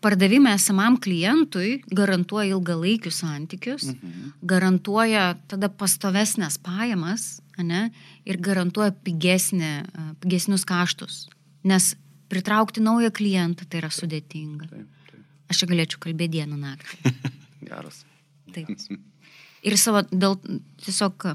pardavimai 0.05 0.55
esamam 0.59 0.99
klientui 1.01 1.79
garantuoja 1.87 2.57
ilgalaikius 2.57 3.21
santykius, 3.23 3.91
mhm. 3.93 4.33
garantuoja 4.49 5.31
tada 5.49 5.71
pastovesnės 5.73 6.59
pajamas 6.65 7.29
ne, 7.67 7.89
ir 8.29 8.39
garantuoja 8.43 8.93
pigesnė, 9.05 9.73
e, 9.83 10.07
pigesnius 10.23 10.67
kaštus. 10.69 11.27
Nes 11.69 11.95
pritraukti 12.29 12.83
naują 12.85 13.11
klientą 13.15 13.67
tai 13.69 13.83
yra 13.83 13.91
sudėtinga. 13.93 14.69
Taip, 14.71 15.09
taip. 15.11 15.25
Aš 15.51 15.63
čia 15.63 15.71
galėčiau 15.71 16.03
kalbėti 16.05 16.39
dieną 16.39 16.59
naktį. 16.61 17.15
Geras. 17.69 18.05
Taip. 18.55 18.71
Ir 19.67 19.77
savo, 19.81 20.05
dėl, 20.13 20.39
tiesiog 20.85 21.31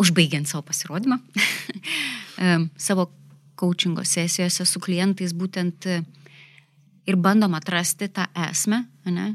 užbaigiant 0.00 0.48
savo 0.48 0.64
pasirodymą, 0.70 1.18
savo 2.88 3.10
coachingo 3.60 4.04
sesijose 4.08 4.64
su 4.64 4.80
klientais 4.80 5.34
būtent 5.36 5.88
ir 7.10 7.18
bandom 7.20 7.54
atrasti 7.58 8.08
tą 8.08 8.26
esmę, 8.48 8.84
ne, 9.10 9.26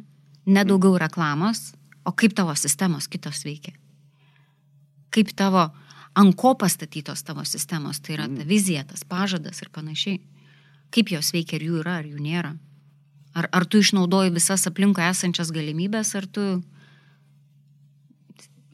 ne 0.45 0.63
daugiau 0.65 0.97
reklamos, 1.01 1.73
o 2.05 2.13
kaip 2.13 2.35
tavo 2.37 2.55
sistemos 2.57 3.09
kitos 3.11 3.43
veikia. 3.45 3.73
Kaip 5.13 5.31
tavo, 5.37 5.67
ant 6.15 6.35
ko 6.39 6.53
pastatytos 6.55 7.23
tavo 7.27 7.43
sistemos, 7.45 7.99
tai 7.99 8.15
yra 8.17 8.27
ta 8.31 8.45
vizija, 8.47 8.85
tas 8.87 9.03
pažadas 9.07 9.61
ir 9.61 9.71
panašiai. 9.75 10.21
Kaip 10.95 11.11
jos 11.11 11.33
veikia, 11.35 11.59
ar 11.59 11.65
jų 11.65 11.81
yra, 11.81 11.97
ar 11.99 12.07
jų 12.07 12.21
nėra. 12.23 12.53
Ar, 13.35 13.49
ar 13.51 13.65
tu 13.67 13.81
išnaudoji 13.83 14.31
visas 14.35 14.63
aplinkoje 14.69 15.09
esančias 15.11 15.51
galimybės, 15.51 16.13
ar 16.15 16.27
tu 16.27 16.45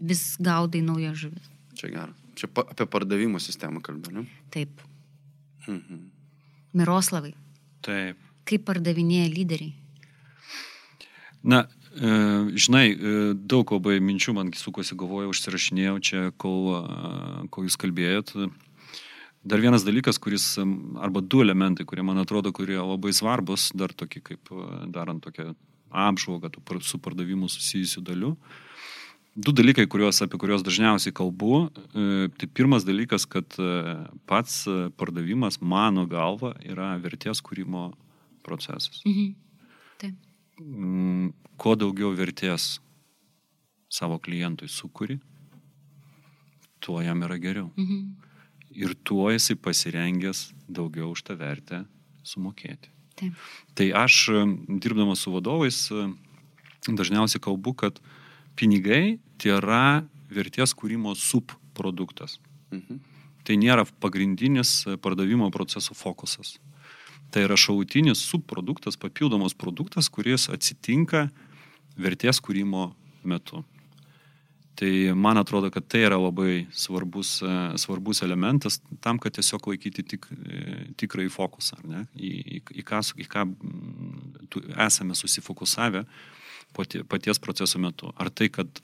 vis 0.01 0.23
gaudai 0.41 0.83
naują 0.85 1.15
žuvis. 1.17 1.49
Čia 1.77 1.89
geras. 1.93 2.17
Čia 2.37 2.47
pa, 2.47 2.63
apie 2.69 2.85
pardavimo 2.89 3.41
sistemą 3.41 3.81
kalbė, 3.85 4.13
ne? 4.15 4.25
Taip. 4.53 4.81
Mhm. 5.67 6.05
Miroslavai, 6.77 7.33
Taip. 7.83 8.19
kaip 8.47 8.63
pardavinėja 8.65 9.27
lyderiai? 9.33 9.73
Na, 11.43 11.65
žinai, 11.91 12.85
e, 12.95 13.33
daug 13.35 13.71
labai 13.75 13.99
minčių 13.99 14.33
man 14.37 14.51
sukosi 14.55 14.95
galvoje, 14.95 15.27
užsirašinėjau 15.31 15.95
čia, 15.99 16.21
kol, 16.39 16.69
e, 16.77 17.47
kol 17.51 17.67
jūs 17.67 17.75
kalbėjot. 17.75 18.31
Dar 19.43 19.59
vienas 19.59 19.83
dalykas, 19.83 20.19
kuris, 20.21 20.57
arba 21.01 21.21
du 21.21 21.41
elementai, 21.41 21.85
kurie 21.85 22.03
man 22.05 22.21
atrodo, 22.21 22.53
kurie 22.53 22.77
labai 22.77 23.11
svarbus, 23.11 23.71
dar 23.73 23.89
tokie 23.89 24.21
kaip 24.21 24.51
darant 24.87 25.23
tokią 25.23 25.55
apžvalgą 25.91 26.51
su 26.85 26.99
pardavimu 26.99 27.49
susijusių 27.49 28.03
dalių. 28.05 28.35
Du 29.35 29.51
dalykai, 29.51 29.87
kuriuos, 29.87 30.21
apie 30.21 30.37
kuriuos 30.37 30.61
dažniausiai 30.61 31.11
kalbu. 31.15 31.71
Tai 32.37 32.47
pirmas 32.53 32.85
dalykas, 32.85 33.25
kad 33.25 33.47
pats 34.27 34.67
pardavimas, 34.99 35.57
mano 35.59 36.05
galva, 36.05 36.53
yra 36.61 36.93
vertės 37.01 37.41
kūrimo 37.41 37.95
procesas. 38.43 39.01
Mhm. 39.07 39.33
Taip. 39.97 40.30
Mm, 40.61 41.31
kuo 41.57 41.75
daugiau 41.75 42.13
vertės 42.17 42.79
savo 43.91 44.19
klientui 44.21 44.69
sukuri, 44.71 45.17
tuo 46.81 47.01
jam 47.01 47.21
yra 47.25 47.37
geriau. 47.41 47.71
Mhm. 47.77 48.29
Ir 48.71 48.95
tuo 49.03 49.27
jisai 49.31 49.57
pasirengęs 49.59 50.53
daugiau 50.69 51.11
už 51.11 51.23
tą 51.27 51.35
vertę 51.35 51.85
sumokėti. 52.23 52.89
Taip. 53.19 53.33
Tai 53.75 53.87
aš, 54.05 54.29
dirbdamas 54.69 55.19
su 55.19 55.31
vadovais, 55.33 55.91
dažniausiai 56.87 57.41
kalbu, 57.43 57.75
kad 57.75 57.99
pinigai 58.55 59.19
tai 59.37 59.57
yra 59.57 60.07
vertės 60.31 60.73
kūrimo 60.73 61.13
subproduktas. 61.17 62.39
Mhm. 62.71 63.01
Tai 63.43 63.57
nėra 63.57 63.85
pagrindinis 63.99 64.85
pardavimo 65.01 65.51
proceso 65.51 65.93
fokusas. 65.97 66.59
Tai 67.31 67.45
yra 67.47 67.55
šautinis 67.59 68.23
subproduktas, 68.27 68.97
papildomas 68.99 69.55
produktas, 69.55 70.09
kuris 70.11 70.49
atsitinka 70.51 71.29
vertės 71.99 72.41
kūrimo 72.43 72.89
metu. 73.23 73.63
Tai 74.81 74.91
man 75.13 75.37
atrodo, 75.37 75.69
kad 75.71 75.85
tai 75.91 76.05
yra 76.07 76.17
labai 76.17 76.65
svarbus, 76.73 77.37
svarbus 77.79 78.23
elementas 78.25 78.79
tam, 79.03 79.19
kad 79.21 79.35
tiesiog 79.35 79.67
laikyti 79.69 80.03
tik, 80.15 80.27
tikrai 80.97 81.27
fokusą, 81.31 81.81
ne, 81.85 82.05
į, 82.15 82.31
į, 82.41 82.61
į, 82.81 82.85
ką, 82.87 83.01
į 83.21 83.27
ką 83.29 83.45
esame 84.87 85.15
susifokusavę 85.15 86.05
paties 87.11 87.39
proceso 87.43 87.79
metu. 87.83 88.13
Ar 88.15 88.31
tai, 88.31 88.47
kad 88.49 88.79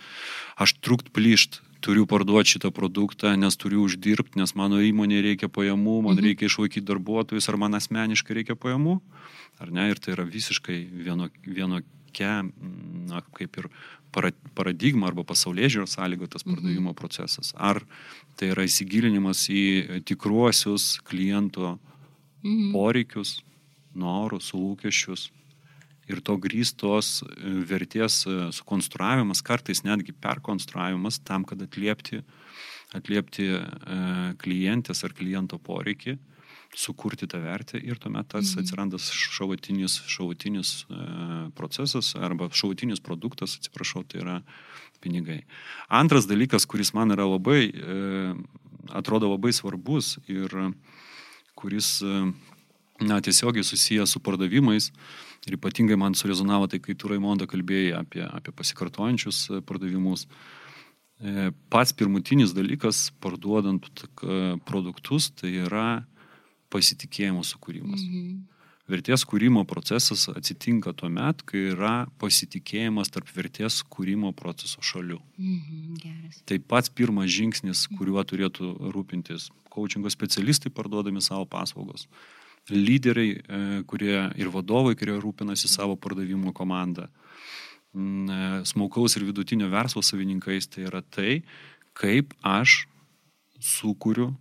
aš 0.60 0.76
trukt 0.84 1.10
plyšt 1.16 1.62
turiu 1.84 2.06
parduoti 2.10 2.56
šitą 2.56 2.72
produktą, 2.76 3.34
nes 3.40 3.58
turiu 3.60 3.84
uždirbti, 3.86 4.40
nes 4.42 4.54
mano 4.58 4.80
įmonė 4.84 5.22
reikia 5.26 5.50
pajamų, 5.52 6.00
man 6.08 6.18
mhm. 6.18 6.26
reikia 6.30 6.50
išlaikyti 6.50 6.86
darbuotojus, 6.88 7.50
ar 7.50 7.60
man 7.62 7.78
asmeniškai 7.78 8.40
reikia 8.42 8.58
pajamų, 8.60 9.00
ar 9.64 9.74
ne, 9.74 9.90
ir 9.92 10.02
tai 10.02 10.16
yra 10.16 10.28
visiškai 10.28 10.80
vieno, 11.06 11.30
vienokia, 11.46 12.42
na, 13.12 13.24
kaip 13.38 13.62
ir 13.62 13.70
paradigma 14.58 15.12
arba 15.12 15.26
pasaulyje 15.28 15.76
žiūros 15.78 15.98
sąlygotas 15.98 16.46
mhm. 16.46 16.56
pardavimo 16.56 16.92
mhm. 16.92 17.00
procesas. 17.00 17.54
Ar 17.58 17.82
tai 18.38 18.54
yra 18.54 18.68
įsigilinimas 18.68 19.48
į 19.54 20.02
tikruosius 20.08 20.98
kliento 21.08 21.76
mhm. 22.44 22.72
poreikius, 22.76 23.40
norus, 23.98 24.52
lūkesčius, 24.54 25.32
ir 26.08 26.22
to 26.24 26.38
grįstos 26.42 27.22
e, 27.24 27.52
vertės 27.68 28.22
e, 28.28 28.38
sukonstruavimas, 28.56 29.44
kartais 29.46 29.84
netgi 29.86 30.16
perkonstruavimas 30.16 31.20
tam, 31.28 31.46
kad 31.48 31.62
atliepti, 31.64 32.22
atliepti 32.98 33.50
e, 33.58 33.62
klientės 34.42 35.04
ar 35.08 35.16
kliento 35.18 35.60
poreikį, 35.60 36.18
sukurti 36.78 37.28
tą 37.32 37.40
vertę 37.42 37.80
ir 37.80 38.00
tuomet 38.00 38.28
tas 38.30 38.52
mhm. 38.54 38.64
atsiranda 38.64 39.00
šautinis, 39.02 40.02
šautinis 40.12 40.74
procesas 41.58 42.12
arba 42.20 42.50
šautinis 42.54 43.02
produktas, 43.02 43.56
atsiprašau, 43.58 44.04
tai 44.06 44.22
yra 44.22 44.36
pinigai. 45.02 45.40
Antras 45.94 46.28
dalykas, 46.30 46.68
kuris 46.70 46.92
man 46.94 47.16
yra 47.16 47.26
labai, 47.30 47.72
atrodo 48.94 49.32
labai 49.32 49.54
svarbus 49.56 50.18
ir 50.30 50.54
kuris 51.58 52.02
na, 53.00 53.22
tiesiogiai 53.22 53.66
susijęs 53.66 54.14
su 54.14 54.20
pardavimais, 54.20 54.92
Ir 55.48 55.56
ypatingai 55.56 55.96
man 56.00 56.16
surezonavo 56.18 56.68
tai, 56.68 56.82
kai 56.84 56.96
tu 57.00 57.08
Raimonda 57.12 57.48
kalbėjai 57.48 57.96
apie, 58.02 58.24
apie 58.26 58.52
pasikartojančius 58.56 59.46
e, 59.48 59.62
pardavimus. 59.68 60.26
E, 61.18 61.50
pats 61.72 61.96
pirmutinis 61.96 62.54
dalykas, 62.56 63.08
parduodant 63.24 63.88
produktus, 64.68 65.32
tai 65.32 65.56
yra 65.64 65.88
pasitikėjimo 66.74 67.46
sukūrimas. 67.48 68.04
Mhm. 68.04 68.38
Vertės 68.88 69.26
kūrimo 69.28 69.66
procesas 69.68 70.30
atsitinka 70.32 70.94
tuo 70.96 71.10
met, 71.12 71.42
kai 71.44 71.74
yra 71.74 72.08
pasitikėjimas 72.22 73.12
tarp 73.12 73.28
vertės 73.36 73.82
kūrimo 73.84 74.32
proceso 74.36 74.80
šalių. 74.80 75.18
Mhm, 75.36 75.98
geras. 76.04 76.40
tai 76.48 76.60
pats 76.60 76.88
pirmas 76.88 77.28
žingsnis, 77.28 77.84
kuriuo 77.98 78.24
turėtų 78.24 78.70
rūpintis 78.96 79.50
coachingo 79.68 80.10
specialistai 80.10 80.72
parduodami 80.72 81.20
savo 81.22 81.44
paslaugos 81.46 82.08
lyderiai, 82.70 83.38
e, 83.38 83.60
kurie 83.88 84.18
ir 84.40 84.52
vadovai, 84.52 84.96
kurie 85.00 85.16
rūpinasi 85.22 85.70
savo 85.72 85.96
pardavimų 86.00 86.54
komandą. 86.56 87.08
Mm, 87.96 88.28
e, 88.30 88.66
smaukaus 88.68 89.16
ir 89.18 89.26
vidutinio 89.28 89.70
verslo 89.72 90.04
savininkais 90.04 90.68
tai 90.68 90.88
yra 90.90 91.02
tai, 91.02 91.42
kaip 91.98 92.36
aš 92.46 92.86
sukūriu, 93.58 94.34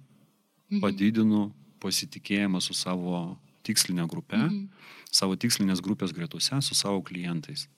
mhm. 0.71 0.83
padidinu 0.83 1.47
pasitikėjimą 1.81 2.61
su 2.61 2.75
savo 2.77 3.37
tikslinė 3.67 4.07
grupė, 4.11 4.43
mhm. 4.43 4.67
savo 5.11 5.39
tikslinės 5.39 5.83
grupės 5.85 6.12
gretose, 6.17 6.59
su 6.62 6.75
savo 6.75 7.03
klientais. 7.07 7.69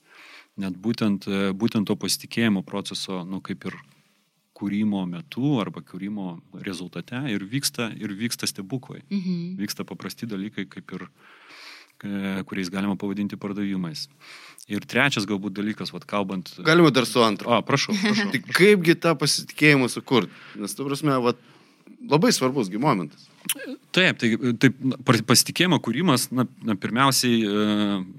Net 0.59 0.75
būtent, 0.75 1.29
e, 1.29 1.53
būtent 1.55 1.87
to 1.87 1.95
pasitikėjimo 1.97 2.65
proceso, 2.67 3.23
nu, 3.25 3.43
kaip 3.45 3.69
ir 3.71 3.79
kūrimo 4.59 5.05
metu 5.09 5.57
arba 5.63 5.83
kūrimo 5.87 6.39
rezultate 6.67 7.21
ir 7.31 7.45
vyksta, 7.47 7.91
ir 7.99 8.15
vyksta 8.19 8.49
stebuklai. 8.51 9.05
Mhm. 9.11 9.57
Vyksta 9.61 9.87
paprasti 9.89 10.29
dalykai, 10.31 10.67
kaip 10.71 10.95
ir 10.97 11.07
e, 11.07 12.43
kuriais 12.49 12.71
galima 12.75 12.99
pavadinti 12.99 13.39
pardavimais. 13.41 14.09
Ir 14.69 14.85
trečias 14.85 15.25
galbūt 15.29 15.55
dalykas, 15.57 15.95
vad 15.95 16.05
kalbant. 16.09 16.51
Galima 16.65 16.91
dar 16.93 17.07
su 17.09 17.23
antru. 17.25 17.49
O, 17.49 17.61
prašau. 17.65 17.95
prašau. 18.03 18.29
tai 18.35 18.43
kaipgi 18.45 18.99
tą 19.01 19.15
pasitikėjimą 19.17 19.89
sukurti? 19.93 20.35
Nes, 20.61 20.75
tu 20.77 20.85
prasme, 20.85 21.15
vat, 21.25 21.41
labai 22.11 22.31
svarbus 22.35 22.71
gi 22.73 22.81
momentas. 22.81 23.27
Taip, 23.97 24.19
tai 24.21 24.29
taip, 24.61 24.77
pasitikėjimo 25.29 25.79
kūrimas, 25.85 26.27
na, 26.35 26.45
na, 26.67 26.75
pirmiausiai 26.79 27.39
e, 27.41 27.69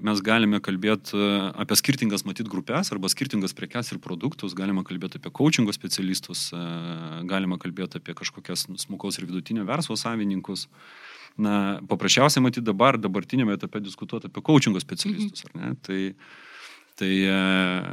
mes 0.06 0.22
galime 0.26 0.58
kalbėti 0.64 1.14
e, 1.14 1.28
apie 1.62 1.78
skirtingas 1.78 2.24
matyt 2.26 2.50
grupės 2.50 2.90
arba 2.94 3.10
skirtingas 3.12 3.54
prekes 3.56 3.92
ir 3.94 4.00
produktus, 4.02 4.56
galima 4.58 4.82
kalbėti 4.86 5.20
apie 5.20 5.30
coachingo 5.36 5.74
specialistus, 5.76 6.48
e, 6.56 6.64
galima 7.30 7.60
kalbėti 7.62 8.00
apie 8.00 8.16
kažkokias 8.18 8.66
smukaus 8.82 9.20
ir 9.20 9.28
vidutinio 9.30 9.66
verslo 9.68 9.98
savininkus. 10.00 10.66
Na, 11.40 11.78
paprasčiausiai 11.88 12.42
matyti 12.42 12.66
dabar, 12.66 12.98
dabartinėme 12.98 13.54
etape 13.54 13.82
diskutuoti 13.84 14.28
apie 14.28 14.42
coachingo 14.44 14.82
specialistus, 14.82 15.46
mhm. 15.46 15.52
ar 15.52 15.62
ne? 15.62 15.76
Tai, 15.86 16.00
Tai 17.00 17.14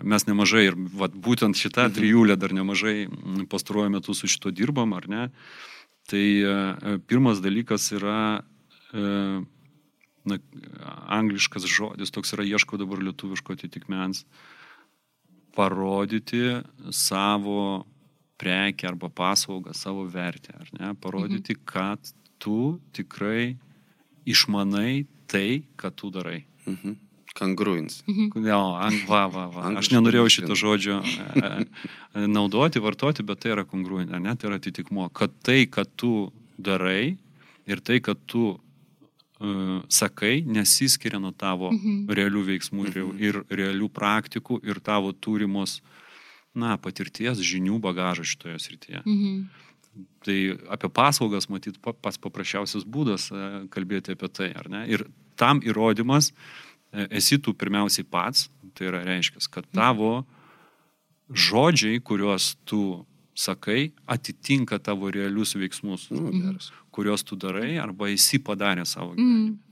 mes 0.03 0.25
nemažai 0.27 0.65
ir 0.67 0.75
vat, 0.99 1.13
būtent 1.15 1.55
šitą 1.55 1.85
mhm. 1.87 1.95
trijulę 1.95 2.35
dar 2.35 2.51
nemažai 2.51 3.07
pastaruoju 3.47 3.93
metu 3.93 4.15
su 4.17 4.27
šito 4.27 4.51
dirbam, 4.51 4.91
ar 4.97 5.07
ne? 5.07 5.23
Tai 6.07 6.23
e, 6.23 6.97
pirmas 7.07 7.41
dalykas 7.43 7.89
yra, 7.95 8.43
e, 8.95 9.07
na, 10.27 10.37
angliškas 11.19 11.67
žodis, 11.67 12.13
toks 12.15 12.31
yra 12.37 12.45
ieško 12.47 12.79
dabar 12.79 13.03
lietuviško 13.03 13.57
atitikmens, 13.57 14.23
parodyti 15.55 16.61
savo 16.95 17.85
prekę 18.39 18.87
arba 18.87 19.09
paslaugą, 19.09 19.73
savo 19.75 20.05
vertę, 20.07 20.55
ar 20.55 20.71
ne? 20.79 20.93
Parodyti, 21.01 21.57
mhm. 21.57 21.65
kad 21.67 22.13
tu 22.39 22.77
tikrai 22.95 23.57
išmanai 24.27 25.07
tai, 25.27 25.63
ką 25.75 25.91
tu 25.95 26.11
darai. 26.11 26.45
Mhm. 26.67 27.06
Kangruins. 27.37 28.01
Mhm. 28.07 28.45
Jo, 28.47 28.61
va, 29.07 29.25
va, 29.29 29.45
va. 29.53 29.71
Aš 29.77 29.91
nenorėjau 29.93 30.29
šito 30.39 30.57
žodžio 30.57 30.99
e, 31.03 31.49
e, 32.17 32.23
naudoti, 32.25 32.81
vartoti, 32.81 33.25
bet 33.25 33.43
tai 33.43 33.53
yra 33.53 33.65
kongruins, 33.67 34.09
ne, 34.09 34.33
tai 34.33 34.49
yra 34.49 34.57
atitikmo. 34.57 35.09
Kad 35.13 35.35
tai, 35.45 35.65
kad 35.69 35.91
tu 35.99 36.31
darai 36.57 37.17
ir 37.69 37.83
tai, 37.85 37.99
kad 38.01 38.17
tu 38.25 38.55
uh, 38.55 39.77
sakai, 39.93 40.39
nesiskiria 40.47 41.21
nuo 41.21 41.33
tavo 41.35 41.69
mhm. 41.75 42.07
realių 42.17 42.43
veiksmų 42.53 42.89
ir, 42.89 42.99
mhm. 43.03 43.21
ir 43.21 43.39
realių 43.61 43.91
praktikų 43.93 44.61
ir 44.65 44.81
tavo 44.81 45.13
turimos, 45.13 45.81
na, 46.57 46.73
patirties, 46.81 47.43
žinių 47.45 47.77
bagažo 47.83 48.25
šitoje 48.25 48.57
srityje. 48.65 49.05
Mhm. 49.05 49.65
Tai 50.25 50.39
apie 50.73 50.89
paslaugas, 50.93 51.49
matyt, 51.49 51.77
pats 51.81 52.17
paprasčiausias 52.21 52.83
būdas 52.85 53.31
kalbėti 53.73 54.13
apie 54.13 54.29
tai, 54.29 54.51
ar 54.57 54.69
ne? 54.69 54.83
Ir 54.93 55.05
tam 55.37 55.61
įrodymas, 55.65 56.29
uh, 56.29 56.66
esi 57.09 57.37
tu 57.41 57.53
pirmiausiai 57.53 58.07
pats, 58.07 58.47
tai 58.77 58.89
yra 58.91 59.03
reiškia, 59.05 59.41
kad 59.51 59.67
tavo 59.75 60.25
žodžiai, 61.29 61.99
kuriuos 61.99 62.55
tu 62.65 63.05
sakai, 63.37 63.91
atitinka 64.09 64.79
tavo 64.81 65.11
realius 65.13 65.53
veiksmus, 65.57 66.09
mhm. 66.11 66.57
kuriuos 66.91 67.23
tu 67.27 67.37
darai 67.37 67.77
arba 67.81 68.09
esi 68.09 68.39
padarę 68.39 68.85
savo 68.85 69.13
gyvenime. 69.13 69.53
Mhm. 69.53 69.63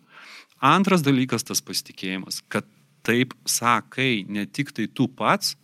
Antras 0.65 1.03
dalykas 1.03 1.43
tas 1.43 1.59
pasitikėjimas, 1.61 2.39
kad 2.49 2.65
taip 3.05 3.35
sakai 3.45 4.25
ne 4.29 4.45
tik 4.45 4.71
tai 4.73 4.87
tu 4.87 5.07
pats, 5.11 5.55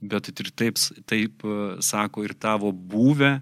bet 0.00 0.28
ir 0.28 0.50
taip, 0.52 0.80
taip 1.08 1.44
e, 1.46 1.54
sako 1.80 2.26
ir 2.26 2.34
tavo 2.34 2.72
buvę 2.72 3.38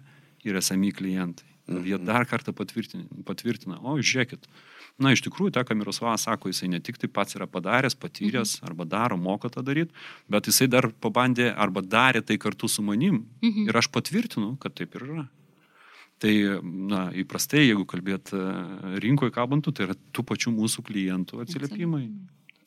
ir 0.46 0.61
esami 0.61 0.92
klientai. 0.94 1.48
Mhm. 1.66 1.87
Jie 1.88 1.98
dar 2.05 2.27
kartą 2.29 2.53
patvirtina, 2.53 3.07
patvirtina, 3.27 3.81
o 3.81 3.96
žiūrėkit, 3.98 4.46
Na, 4.94 5.11
iš 5.11 5.24
tikrųjų, 5.26 5.50
tą, 5.57 5.64
ką 5.66 5.74
Miroslavas 5.74 6.22
sako, 6.28 6.52
jisai 6.52 6.68
ne 6.70 6.78
tik 6.78 7.00
tai 7.02 7.09
pats 7.11 7.35
yra 7.35 7.48
padaręs, 7.50 7.96
patyręs, 7.98 8.59
mhm. 8.61 8.68
arba 8.70 8.87
daro, 8.87 9.18
moka 9.18 9.50
tą 9.50 9.64
daryti, 9.66 9.90
bet 10.30 10.46
jisai 10.50 10.68
dar 10.70 10.87
pabandė 11.02 11.48
arba 11.50 11.83
darė 11.83 12.22
tai 12.22 12.38
kartu 12.38 12.70
su 12.70 12.85
manim. 12.87 13.24
Mhm. 13.42 13.66
Ir 13.70 13.80
aš 13.80 13.90
patvirtinu, 13.94 14.54
kad 14.62 14.76
taip 14.78 14.94
ir 14.94 15.09
yra. 15.09 15.26
Tai, 16.22 16.30
na, 16.62 17.09
įprastai, 17.20 17.64
jeigu 17.66 17.83
kalbėt 17.90 18.30
e, 18.33 18.40
rinkoje 19.02 19.35
kabantų, 19.35 19.74
tai 19.74 19.88
yra 19.88 19.96
tų 20.14 20.22
pačių 20.30 20.54
mūsų 20.54 20.85
klientų 20.87 21.42
atsiliepimai. 21.42 22.04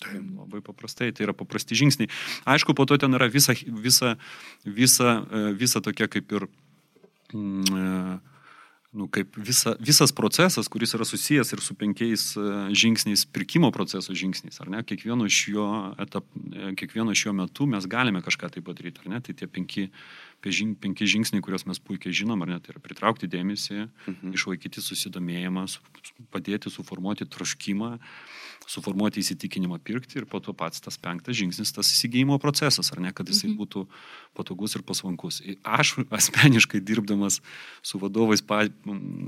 Tai 0.04 0.20
labai 0.20 0.60
paprastai, 0.62 1.10
tai 1.16 1.26
yra 1.26 1.34
paprasti 1.34 1.78
žingsniai. 1.80 2.12
Aišku, 2.46 2.76
po 2.78 2.86
to 2.86 3.00
ten 3.02 3.18
yra 3.18 3.30
visa, 3.32 3.56
visa, 3.56 4.18
visa, 4.68 5.16
e, 5.32 5.46
visa 5.58 5.82
tokia 5.82 6.10
kaip 6.12 6.36
ir 6.38 6.46
mm, 7.34 8.07
nu, 8.98 9.08
kaip 9.14 9.38
visa, 9.38 9.76
visas 9.80 10.12
procesas, 10.16 10.68
kuris 10.72 10.96
yra 10.98 11.06
susijęs 11.06 11.54
ir 11.54 11.62
su 11.64 11.76
penkiais 11.78 12.32
e, 12.38 12.46
žingsniais, 12.76 13.26
pirkimo 13.34 13.70
proceso 13.76 14.16
žingsniais, 14.18 14.58
ar 14.64 14.72
ne, 14.74 14.82
kiekvieno 14.88 15.28
iš 15.30 15.42
jo, 15.54 15.68
etap, 16.02 16.26
e, 16.50 16.74
kiekvieno 16.80 17.14
iš 17.14 17.28
jo 17.28 17.36
metu 17.38 17.68
mes 17.70 17.86
galime 17.90 18.24
kažką 18.26 18.50
tai 18.56 18.64
padaryti, 18.66 19.04
ar 19.06 19.14
ne, 19.14 19.22
tai 19.22 19.38
tie 19.38 19.50
penki, 19.52 19.88
penki 20.44 21.08
žingsniai, 21.10 21.42
kuriuos 21.44 21.66
mes 21.68 21.80
puikiai 21.82 22.16
žinom, 22.16 22.42
ar 22.44 22.52
ne, 22.52 22.60
tai 22.62 22.74
yra 22.76 22.82
pritraukti 22.84 23.30
dėmesį, 23.32 23.88
mhm. 23.88 24.34
išlaikyti 24.38 24.84
susidomėjimą, 24.84 25.66
padėti 26.34 26.72
suformuoti 26.74 27.28
troškimą, 27.30 27.98
suformuoti 28.68 29.22
įsitikinimą 29.24 29.80
pirkti 29.84 30.20
ir 30.20 30.28
po 30.30 30.42
to 30.44 30.54
pats 30.58 30.84
tas 30.84 31.00
penktas 31.00 31.38
žingsnis, 31.40 31.72
tas 31.76 31.90
įsigijimo 31.94 32.38
procesas, 32.44 32.92
ar 32.94 33.02
ne, 33.04 33.14
kad 33.16 33.30
jisai 33.30 33.50
mhm. 33.50 33.60
būtų 33.64 33.86
patogus 34.38 34.78
ir 34.78 34.86
pasvankus. 34.88 35.42
Aš 35.64 35.98
asmeniškai 36.20 36.84
dirbdamas 36.84 37.42
su 37.82 38.02
vadovais 38.02 38.44
pa, 38.46 38.66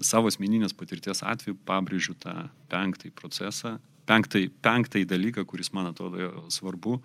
savo 0.06 0.32
asmeninės 0.32 0.76
patirties 0.78 1.24
atveju 1.26 1.58
pabrėžiu 1.68 2.18
tą 2.20 2.50
penktąjį 2.72 3.16
procesą, 3.18 3.78
penktąjį, 4.10 4.52
penktąjį 4.66 5.08
dalyką, 5.10 5.46
kuris 5.50 5.72
man 5.76 5.92
atrodo 5.92 6.48
svarbu. 6.54 7.00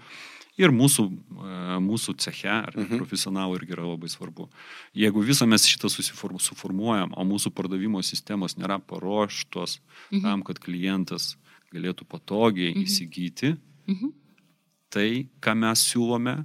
Ir 0.61 0.71
mūsų, 0.71 1.05
e, 1.11 1.55
mūsų 1.83 2.15
ceche, 2.23 2.51
ar 2.53 2.75
mhm. 2.77 3.01
profesionalų 3.01 3.59
irgi 3.59 3.75
yra 3.75 3.89
labai 3.89 4.11
svarbu. 4.13 4.47
Jeigu 4.95 5.25
visą 5.27 5.49
mes 5.51 5.67
šitą 5.67 5.91
suformuojam, 5.91 7.15
o 7.19 7.27
mūsų 7.27 7.51
pardavimo 7.55 8.03
sistemos 8.07 8.55
nėra 8.59 8.79
paruoštos 8.79 9.81
mhm. 10.13 10.23
tam, 10.23 10.45
kad 10.47 10.61
klientas 10.63 11.35
galėtų 11.75 12.07
patogiai 12.07 12.71
mhm. 12.71 12.85
įsigyti 12.87 13.55
mhm. 13.91 14.13
tai, 14.95 15.09
ką 15.43 15.57
mes 15.59 15.83
siūlome, 15.91 16.37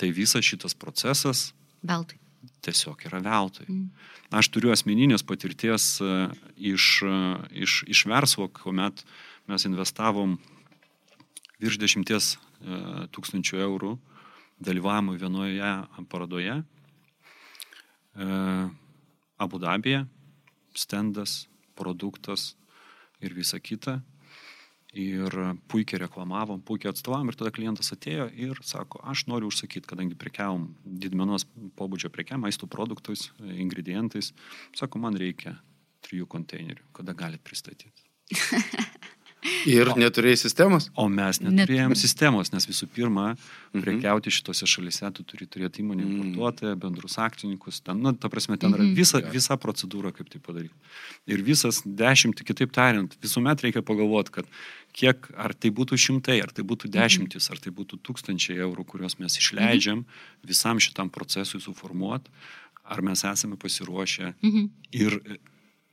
tai 0.00 0.12
visas 0.16 0.44
šitas 0.44 0.76
procesas 0.76 1.50
veltui. 1.84 2.18
Tiesiog 2.64 3.04
yra 3.08 3.20
veltui. 3.20 3.66
Mhm. 3.68 3.86
Aš 4.40 4.48
turiu 4.54 4.72
asmeninės 4.72 5.24
patirties 5.26 5.96
e, 6.00 6.12
iš, 6.72 6.88
e, 7.04 7.20
iš, 7.66 7.82
iš 7.84 8.06
verslo, 8.08 8.48
kuomet 8.48 9.04
mes 9.46 9.68
investavom 9.68 10.38
virš 11.62 11.78
dešimties 11.80 12.34
tūkstančių 13.14 13.60
eurų 13.66 13.92
dalyvavimui 14.62 15.20
vienoje 15.20 15.72
parodoje. 16.10 16.58
Abu 19.36 19.60
Dabėje, 19.60 20.06
stendas, 20.76 21.44
produktas 21.76 22.54
ir 23.20 23.36
visa 23.36 23.60
kita. 23.60 24.00
Ir 24.96 25.34
puikiai 25.68 26.00
reklamavom, 26.06 26.62
puikiai 26.64 26.88
atstovavom 26.94 27.28
ir 27.28 27.36
tada 27.36 27.50
klientas 27.52 27.92
atėjo 27.92 28.30
ir 28.32 28.56
sako, 28.64 29.02
aš 29.04 29.26
noriu 29.28 29.50
užsakyti, 29.50 29.84
kadangi 29.90 30.16
prekiavom 30.16 30.70
didmenos 30.80 31.44
pobūdžio 31.76 32.08
prekiam, 32.14 32.40
maisto 32.46 32.64
produktais, 32.70 33.26
ingredientais, 33.44 34.32
sako, 34.78 35.02
man 35.04 35.18
reikia 35.20 35.58
trijų 36.06 36.30
konteinerių, 36.32 36.86
kada 36.96 37.12
galit 37.18 37.44
pristatyti. 37.44 38.08
Ir 39.66 39.90
neturėjai 39.98 40.38
sistemos? 40.38 40.88
O 40.98 41.08
mes 41.10 41.40
neturėjom 41.42 41.92
Net... 41.92 42.00
sistemos, 42.00 42.52
nes 42.54 42.66
visų 42.68 42.88
pirma, 42.94 43.32
mhm. 43.34 43.82
prekiauti 43.82 44.32
šitose 44.34 44.68
šalise 44.70 45.10
tu 45.16 45.24
turi 45.26 45.48
turėti 45.50 45.82
įmonę 45.82 46.04
mhm. 46.04 46.12
importuotoją, 46.14 46.76
bendrus 46.82 47.18
akcininkus, 47.22 47.80
ten, 47.86 48.00
nu, 48.04 48.14
ta 48.14 48.30
prasme, 48.32 48.58
ten 48.60 48.74
yra 48.76 48.84
mhm. 48.84 48.94
visa, 48.98 49.20
visa 49.32 49.58
procedūra, 49.60 50.12
kaip 50.16 50.30
tai 50.32 50.40
padaryti. 50.42 50.74
Ir 51.30 51.42
visas 51.46 51.82
dešimt, 51.86 52.42
kitaip 52.46 52.74
tariant, 52.76 53.16
visuomet 53.22 53.66
reikia 53.66 53.82
pagalvoti, 53.86 54.36
kad 54.38 54.52
kiek, 54.96 55.28
ar 55.36 55.54
tai 55.56 55.72
būtų 55.74 55.98
šimtai, 56.00 56.38
ar 56.44 56.54
tai 56.54 56.64
būtų 56.66 56.90
dešimtis, 56.94 57.50
ar 57.52 57.60
tai 57.62 57.74
būtų 57.74 58.00
tūkstančiai 58.06 58.62
eurų, 58.64 58.86
kuriuos 58.88 59.18
mes 59.20 59.36
išleidžiam 59.40 60.06
visam 60.46 60.80
šitam 60.82 61.10
procesui 61.12 61.60
suformuoti, 61.64 62.32
ar 62.86 63.02
mes 63.02 63.24
esame 63.26 63.58
pasiruošę 63.60 64.32
ir 64.94 65.20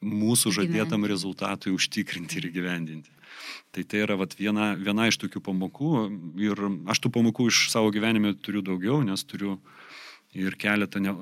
mūsų 0.03 0.53
žadėtam 0.59 1.07
rezultatui 1.09 1.73
užtikrinti 1.73 2.41
ir 2.41 2.49
gyvendinti. 2.53 3.11
Tai 3.73 3.83
tai 3.89 4.03
yra 4.05 4.17
vat, 4.19 4.35
viena, 4.37 4.73
viena 4.77 5.07
iš 5.09 5.17
tokių 5.23 5.41
pamokų 5.47 5.93
ir 6.43 6.59
aš 6.91 7.01
tų 7.03 7.13
pamokų 7.15 7.47
iš 7.49 7.65
savo 7.73 7.89
gyvenime 7.93 8.35
turiu 8.37 8.61
daugiau, 8.65 9.01
nes 9.05 9.25
turiu 9.25 9.57
ir 10.33 10.55
keletą, 10.57 11.01
ne, 11.01 11.13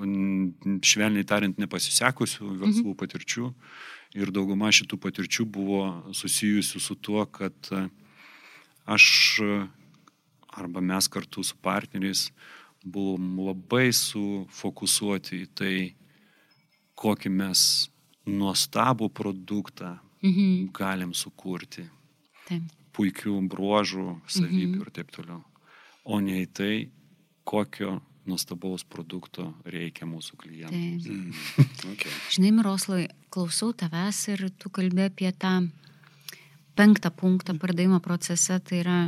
švelniai 0.85 1.27
tariant, 1.27 1.57
nepasisekusių 1.59 2.55
verslų 2.61 2.91
mhm. 2.91 2.97
patirčių. 2.99 3.51
Ir 4.19 4.31
dauguma 4.35 4.67
šitų 4.75 4.99
patirčių 4.99 5.45
buvo 5.47 5.83
susijusių 6.15 6.81
su 6.83 6.97
tuo, 6.99 7.23
kad 7.31 7.55
aš 8.83 9.05
arba 10.51 10.83
mes 10.83 11.07
kartu 11.07 11.43
su 11.47 11.55
partneriais 11.63 12.27
buvom 12.83 13.39
labai 13.45 13.91
sufokusuoti 13.95 15.45
į 15.45 15.49
tai, 15.55 15.75
kokį 16.99 17.31
mes 17.33 17.61
nuostabų 18.29 19.09
produktą 19.13 19.95
mhm. 20.21 20.69
galim 20.75 21.15
sukurti. 21.17 21.87
Taip. 22.47 22.69
Puikių 22.91 23.37
bruožų, 23.47 24.05
savybių 24.27 24.75
mhm. 24.75 24.81
ir 24.83 24.93
taip 24.93 25.11
toliau. 25.15 25.39
O 26.03 26.19
ne 26.19 26.41
į 26.43 26.47
tai, 26.51 26.73
kokio 27.47 28.01
nuostabaus 28.27 28.83
produkto 28.85 29.47
reikia 29.65 30.05
mūsų 30.05 30.37
klientams. 30.41 31.07
Mm. 31.07 31.31
okay. 31.93 32.11
Žinai, 32.35 32.51
Miroslavai, 32.59 33.05
klausau 33.33 33.71
tavęs 33.77 34.19
ir 34.33 34.45
tu 34.61 34.69
kalbė 34.73 35.07
apie 35.09 35.31
tą 35.31 35.55
penktą 36.77 37.11
punktą 37.15 37.55
pardavimo 37.61 38.01
procese, 38.03 38.59
tai 38.59 38.85
yra 38.85 39.01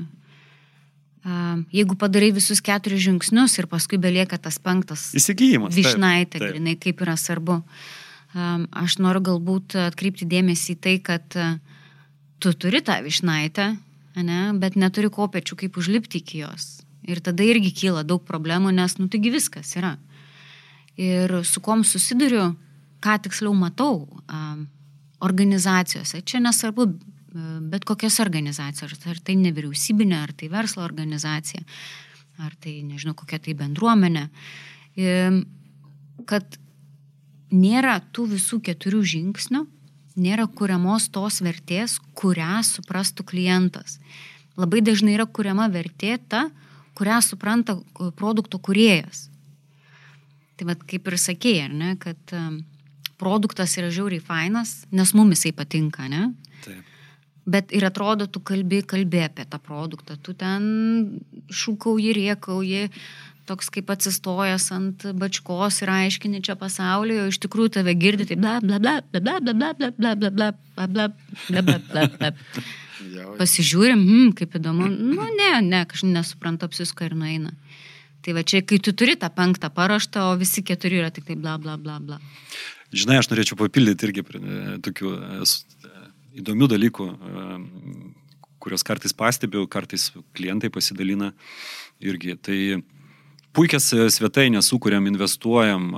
Uh, 1.23 1.62
jeigu 1.71 1.95
padarai 1.95 2.34
visus 2.36 2.60
keturis 2.60 2.99
žingsnius 2.99 3.54
ir 3.56 3.69
paskui 3.71 3.95
belieka 3.95 4.36
tas 4.36 4.58
penktas 4.60 5.06
įsigijimas. 5.15 5.71
Višnaitė, 5.71 6.41
grinai, 6.41 6.73
kaip 6.76 6.99
yra 7.06 7.13
svarbu. 7.15 7.62
Uh, 7.62 8.02
Aš 8.33 8.97
noriu 8.97 9.21
galbūt 9.21 9.75
atkreipti 9.77 10.25
dėmesį 10.25 10.73
į 10.73 10.79
tai, 10.81 10.93
kad 11.05 11.35
e, 11.37 11.51
tu 12.41 12.53
turi 12.57 12.81
tą 12.81 12.95
višnaitę, 13.05 13.67
ne, 14.17 14.39
bet 14.57 14.77
neturi 14.79 15.11
kopečių, 15.13 15.57
kaip 15.59 15.77
užlipti 15.77 16.23
iki 16.23 16.41
jos. 16.41 16.81
Ir 17.05 17.21
tada 17.21 17.45
irgi 17.45 17.69
kyla 17.83 18.01
daug 18.07 18.23
problemų, 18.25 18.71
nes, 18.73 18.97
nu, 18.97 19.05
taigi 19.11 19.29
viskas 19.33 19.75
yra. 19.77 19.97
Ir 20.97 21.43
su 21.45 21.61
kom 21.61 21.83
susiduriu, 21.85 22.55
ką 23.05 23.19
tiksliau 23.27 23.53
matau 23.57 24.07
organizacijose. 25.21 26.23
Čia 26.25 26.41
nesvarbu, 26.41 26.89
e, 26.89 27.45
bet 27.69 27.85
kokios 27.85 28.17
organizacijos, 28.23 28.97
ar 29.13 29.21
tai 29.21 29.37
nevyriausybinė, 29.43 30.23
ar 30.23 30.33
tai 30.33 30.49
verslo 30.49 30.81
organizacija, 30.87 31.61
ar 32.41 32.57
tai, 32.57 32.79
nežinau, 32.81 33.13
kokia 33.13 33.37
tai 33.37 33.53
bendruomenė, 33.53 34.25
kad 36.25 36.57
nėra 37.53 37.99
tų 38.13 38.27
visų 38.33 38.59
keturių 38.65 39.01
žingsnių, 39.13 39.63
nėra 40.19 40.47
kuriamos 40.49 41.07
tos 41.13 41.39
vertės, 41.45 41.99
kurią 42.17 42.61
suprastų 42.65 43.25
klientas. 43.29 43.99
Labai 44.57 44.83
dažnai 44.85 45.15
yra 45.15 45.25
kuriama 45.25 45.69
vertė 45.73 46.17
ta, 46.29 46.47
kurią 46.97 47.21
supranta 47.25 47.77
produkto 48.17 48.59
kuriejas. 48.61 49.27
Tai 50.57 50.69
vad 50.69 50.83
kaip 50.89 51.09
ir 51.09 51.17
sakėjai, 51.17 51.65
ar 51.65 51.73
ne, 51.73 51.93
kad 52.01 52.35
produktas 53.17 53.77
yra 53.79 53.89
žiauriai 53.93 54.21
fainas, 54.21 54.83
nes 54.93 55.13
mumis 55.17 55.41
jisai 55.41 55.55
patinka, 55.57 56.05
ne? 56.11 56.27
Taip. 56.65 56.89
Bet 57.43 57.73
ir 57.75 57.83
atrodo, 57.83 58.29
tu 58.31 58.39
kalbi, 58.39 58.79
kalbi 58.87 59.19
apie 59.25 59.43
tą 59.49 59.59
produktą, 59.59 60.15
tu 60.15 60.31
ten 60.37 60.63
šūkauji, 61.51 62.13
riekauji, 62.15 62.85
toks 63.49 63.69
kaip 63.73 63.91
atsistojęs 63.93 64.69
ant 64.75 65.06
bačkos 65.19 65.82
ir 65.84 65.91
aiškini 65.93 66.41
čia 66.45 66.56
pasaulį, 66.60 67.19
o 67.23 67.32
iš 67.32 67.39
tikrųjų 67.43 67.75
tave 67.79 67.95
girdi, 67.99 68.27
tai 68.29 68.38
bla 68.39 68.60
bla 68.63 68.79
bla 68.79 68.99
bla 69.03 69.21
bla 69.21 69.39
bla 69.41 69.53
bla 69.53 69.73
bla 69.73 69.91
bla 69.91 70.32
bla 70.32 70.32
bla 70.32 70.88
bla 70.88 70.88
bla 70.88 71.10
bla 71.10 71.62
bla 71.62 71.79
bla 71.89 72.08
bla. 72.17 72.34
Pasižiūrim, 73.38 73.99
hmm, 73.99 74.29
kaip 74.39 74.56
įdomu, 74.58 74.88
nu 74.88 75.25
ne, 75.38 75.51
ne, 75.65 75.84
kažkaip 75.89 76.13
nesuprantu 76.13 76.69
apsisko 76.69 77.08
ir 77.08 77.17
nueina. 77.19 77.51
Tai 78.23 78.38
va 78.38 78.45
čia, 78.47 78.62
kai 78.63 78.79
tu 78.79 78.93
turi 78.95 79.17
tą 79.19 79.27
penktą 79.36 79.67
paraštą, 79.73 80.29
o 80.32 80.39
visi 80.39 80.63
keturi 80.63 81.01
yra 81.01 81.12
tik 81.12 81.27
tai 81.27 81.36
bla 81.36 81.58
bla 81.60 81.75
bla 81.77 81.99
bla. 81.99 82.19
Žinai, 82.93 83.19
aš 83.19 83.27
norėčiau 83.32 83.58
papildyti 83.60 84.08
irgi 84.08 84.23
tokių 84.86 85.12
įdomių 86.39 86.69
dalykų, 86.71 87.08
kurios 88.63 88.86
kartais 88.88 89.15
pastebiu, 89.17 89.65
kartais 89.67 90.12
klientai 90.38 90.71
pasidalina 90.71 91.34
irgi. 91.99 92.38
Tai 92.39 92.58
puikias 93.53 93.89
svetainės 94.15 94.69
sukūrėm, 94.71 95.07
investuojam 95.11 95.89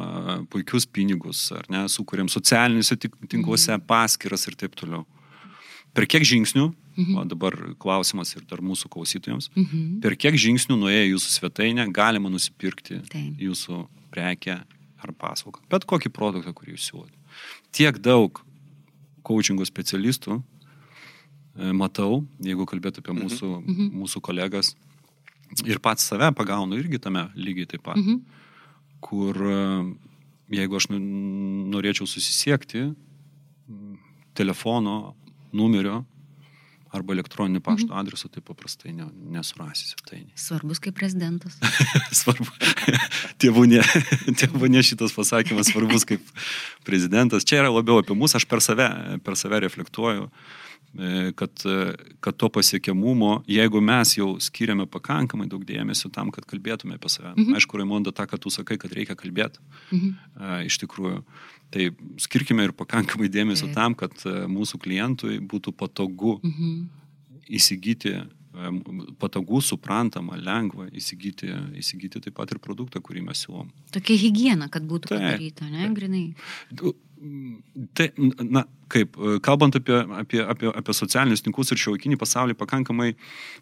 puikius 0.52 0.88
pinigus, 0.92 1.48
ar 1.56 1.68
ne, 1.72 1.86
sukūrėm 1.92 2.30
socialiniuose 2.32 2.98
tinkluose 3.02 3.74
mhm. 3.74 3.86
paskiras 3.90 4.48
ir 4.50 4.58
taip 4.60 4.76
toliau. 4.80 5.06
Per 5.96 6.08
kiek 6.12 6.26
žingsnių, 6.28 6.66
mhm. 6.98 7.20
o 7.22 7.26
dabar 7.32 7.56
klausimas 7.80 8.34
ir 8.36 8.44
dar 8.50 8.64
mūsų 8.66 8.92
klausytojams, 8.92 9.50
mhm. 9.56 10.00
per 10.04 10.18
kiek 10.20 10.36
žingsnių 10.40 10.80
nuėję 10.82 11.06
jūsų 11.14 11.36
svetainę 11.38 11.88
galima 11.96 12.32
nusipirkti 12.32 13.00
Taip. 13.12 13.38
jūsų 13.40 13.86
prekę 14.12 14.60
ar 15.06 15.14
paslaugą, 15.16 15.64
bet 15.72 15.88
kokį 15.88 16.12
produktą, 16.12 16.52
kurį 16.56 16.76
jūs 16.76 16.90
siūlote. 16.90 17.16
Tiek 17.76 17.98
daug 18.04 18.42
coachingo 19.26 19.66
specialistų 19.68 20.38
e, 20.40 21.72
matau, 21.76 22.26
jeigu 22.44 22.68
kalbėtų 22.70 23.04
apie 23.04 23.16
mhm. 23.16 23.24
mūsų, 23.24 23.52
mhm. 23.62 23.90
mūsų 24.04 24.24
kolegas, 24.26 24.76
ir 25.66 25.80
pats 25.84 26.10
save 26.12 26.32
pagaunu 26.38 26.78
irgi 26.80 27.00
tame 27.02 27.28
lygiai 27.36 27.70
taip 27.76 27.86
pat, 27.86 28.00
mhm. 28.00 28.22
kur 29.04 29.36
e, 29.36 29.62
jeigu 30.60 30.80
aš 30.80 30.90
nu, 30.94 31.00
norėčiau 31.76 32.10
susisiekti 32.10 32.90
telefono 34.36 35.16
numerio 35.56 36.04
arba 36.96 37.16
elektroninį 37.16 37.60
pašto 37.64 37.90
mhm. 37.90 37.98
adresą, 38.00 38.30
tai 38.32 38.44
paprastai 38.46 38.94
ne, 38.96 39.08
nesurasi 39.36 39.90
svetainė. 39.90 40.32
Svarbus 40.40 40.80
kaip 40.84 40.96
prezidentas. 40.96 41.58
Svarbu. 42.22 42.48
Tėvūnė, 43.44 43.82
tėvūnė 44.40 44.84
šitas 44.86 45.16
pasakymas 45.16 45.74
svarbus 45.74 46.08
kaip 46.08 46.24
prezidentas. 46.88 47.48
Čia 47.48 47.64
yra 47.64 47.74
labiau 47.74 48.00
apie 48.00 48.16
mus, 48.16 48.38
aš 48.38 48.48
per 48.48 48.64
save, 48.64 48.88
per 49.26 49.36
save 49.40 49.60
reflektuoju, 49.66 50.30
e, 50.30 50.65
kad, 51.36 51.64
kad 52.24 52.38
to 52.40 52.48
pasiekiamumo, 52.50 53.42
jeigu 53.52 53.82
mes 53.84 54.14
jau 54.16 54.30
skiriame 54.40 54.86
pakankamai 54.88 55.48
daug 55.52 55.66
dėmesio 55.68 56.08
tam, 56.14 56.32
kad 56.32 56.48
kalbėtume 56.48 56.96
apie 56.96 57.12
save. 57.12 57.34
Mhm. 57.36 57.58
Aišku, 57.58 57.80
Raimonda, 57.82 58.14
tą, 58.16 58.28
kad 58.32 58.40
tu 58.40 58.54
sakai, 58.54 58.78
kad 58.82 58.94
reikia 58.96 59.18
kalbėti. 59.20 59.60
Mhm. 59.92 60.16
Iš 60.70 60.80
tikrųjų. 60.86 61.20
Tai 61.74 61.90
skirkime 62.22 62.68
ir 62.68 62.74
pakankamai 62.78 63.28
dėmesio 63.32 63.68
Taip. 63.68 63.76
tam, 63.76 63.96
kad 63.98 64.14
e, 64.24 64.46
mūsų 64.52 64.80
klientui 64.84 65.40
būtų 65.44 65.74
patogu 65.76 66.38
mhm. 66.44 66.76
įsigyti, 67.58 68.14
e, 68.22 68.74
patogu, 69.20 69.60
suprantama, 69.66 70.38
lengva 70.40 70.88
įsigyti, 70.94 71.50
įsigyti 71.82 72.22
taip 72.28 72.38
pat 72.38 72.54
ir 72.54 72.62
produktą, 72.64 73.02
kurį 73.04 73.26
mes 73.26 73.42
siūlom. 73.44 73.74
Tokia 73.96 74.20
hygiena, 74.22 74.70
kad 74.72 74.86
būtų 74.88 75.12
Taip. 75.12 75.26
padaryta, 75.26 75.68
ne, 75.74 75.90
grinai. 75.98 76.24
Tai, 77.94 78.06
na, 78.44 78.64
kaip, 78.92 79.16
e, 79.18 79.40
kalbant 79.44 79.76
apie, 79.76 79.96
apie, 80.20 80.40
apie, 80.44 80.68
apie 80.70 80.94
socialinius 80.94 81.42
tinklus 81.46 81.72
ir 81.74 81.80
šiuolaikinį 81.82 82.18
pasaulį, 82.22 82.56
pakankamai, 82.60 83.14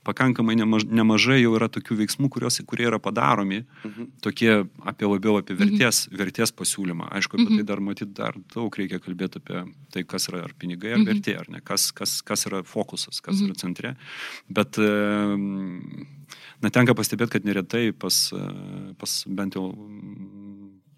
pakankamai 0.08 0.56
nemaž, 0.60 0.86
nemažai 0.89 1.39
jau 1.39 1.54
yra 1.58 1.69
tokių 1.71 1.97
veiksmų, 2.02 2.30
kurios, 2.34 2.60
kurie 2.67 2.88
yra 2.89 2.99
padaromi, 3.04 3.62
mhm. 3.86 4.10
tokie 4.26 4.52
apie 4.84 5.08
labiau 5.08 5.38
apie 5.39 5.56
vertės, 5.60 6.06
mhm. 6.10 6.19
vertės 6.19 6.54
pasiūlymą. 6.60 7.08
Aišku, 7.19 7.38
apie 7.38 7.47
tai 7.47 7.54
mhm. 7.56 7.62
tai 7.62 7.69
dar 7.71 7.84
matyt, 7.88 8.15
dar 8.17 8.39
daug 8.56 8.80
reikia 8.80 8.99
kalbėti 9.04 9.43
apie 9.43 9.63
tai, 9.95 10.06
kas 10.15 10.28
yra 10.32 10.43
ar 10.47 10.56
pinigai, 10.60 10.95
ar 10.97 11.02
mhm. 11.02 11.10
vertė, 11.12 11.38
ar 11.39 11.52
ne, 11.54 11.63
kas, 11.63 11.91
kas, 11.95 12.19
kas 12.26 12.47
yra 12.49 12.63
fokusas, 12.67 13.21
kas 13.23 13.39
mhm. 13.39 13.47
yra 13.47 13.62
centre. 13.63 13.95
Bet, 14.52 14.82
na, 16.63 16.73
tenka 16.73 16.97
pastebėti, 16.97 17.38
kad 17.38 17.47
neretai 17.47 17.86
pas, 17.95 18.26
pas 18.99 19.19
bent 19.39 19.56
jau 19.60 19.69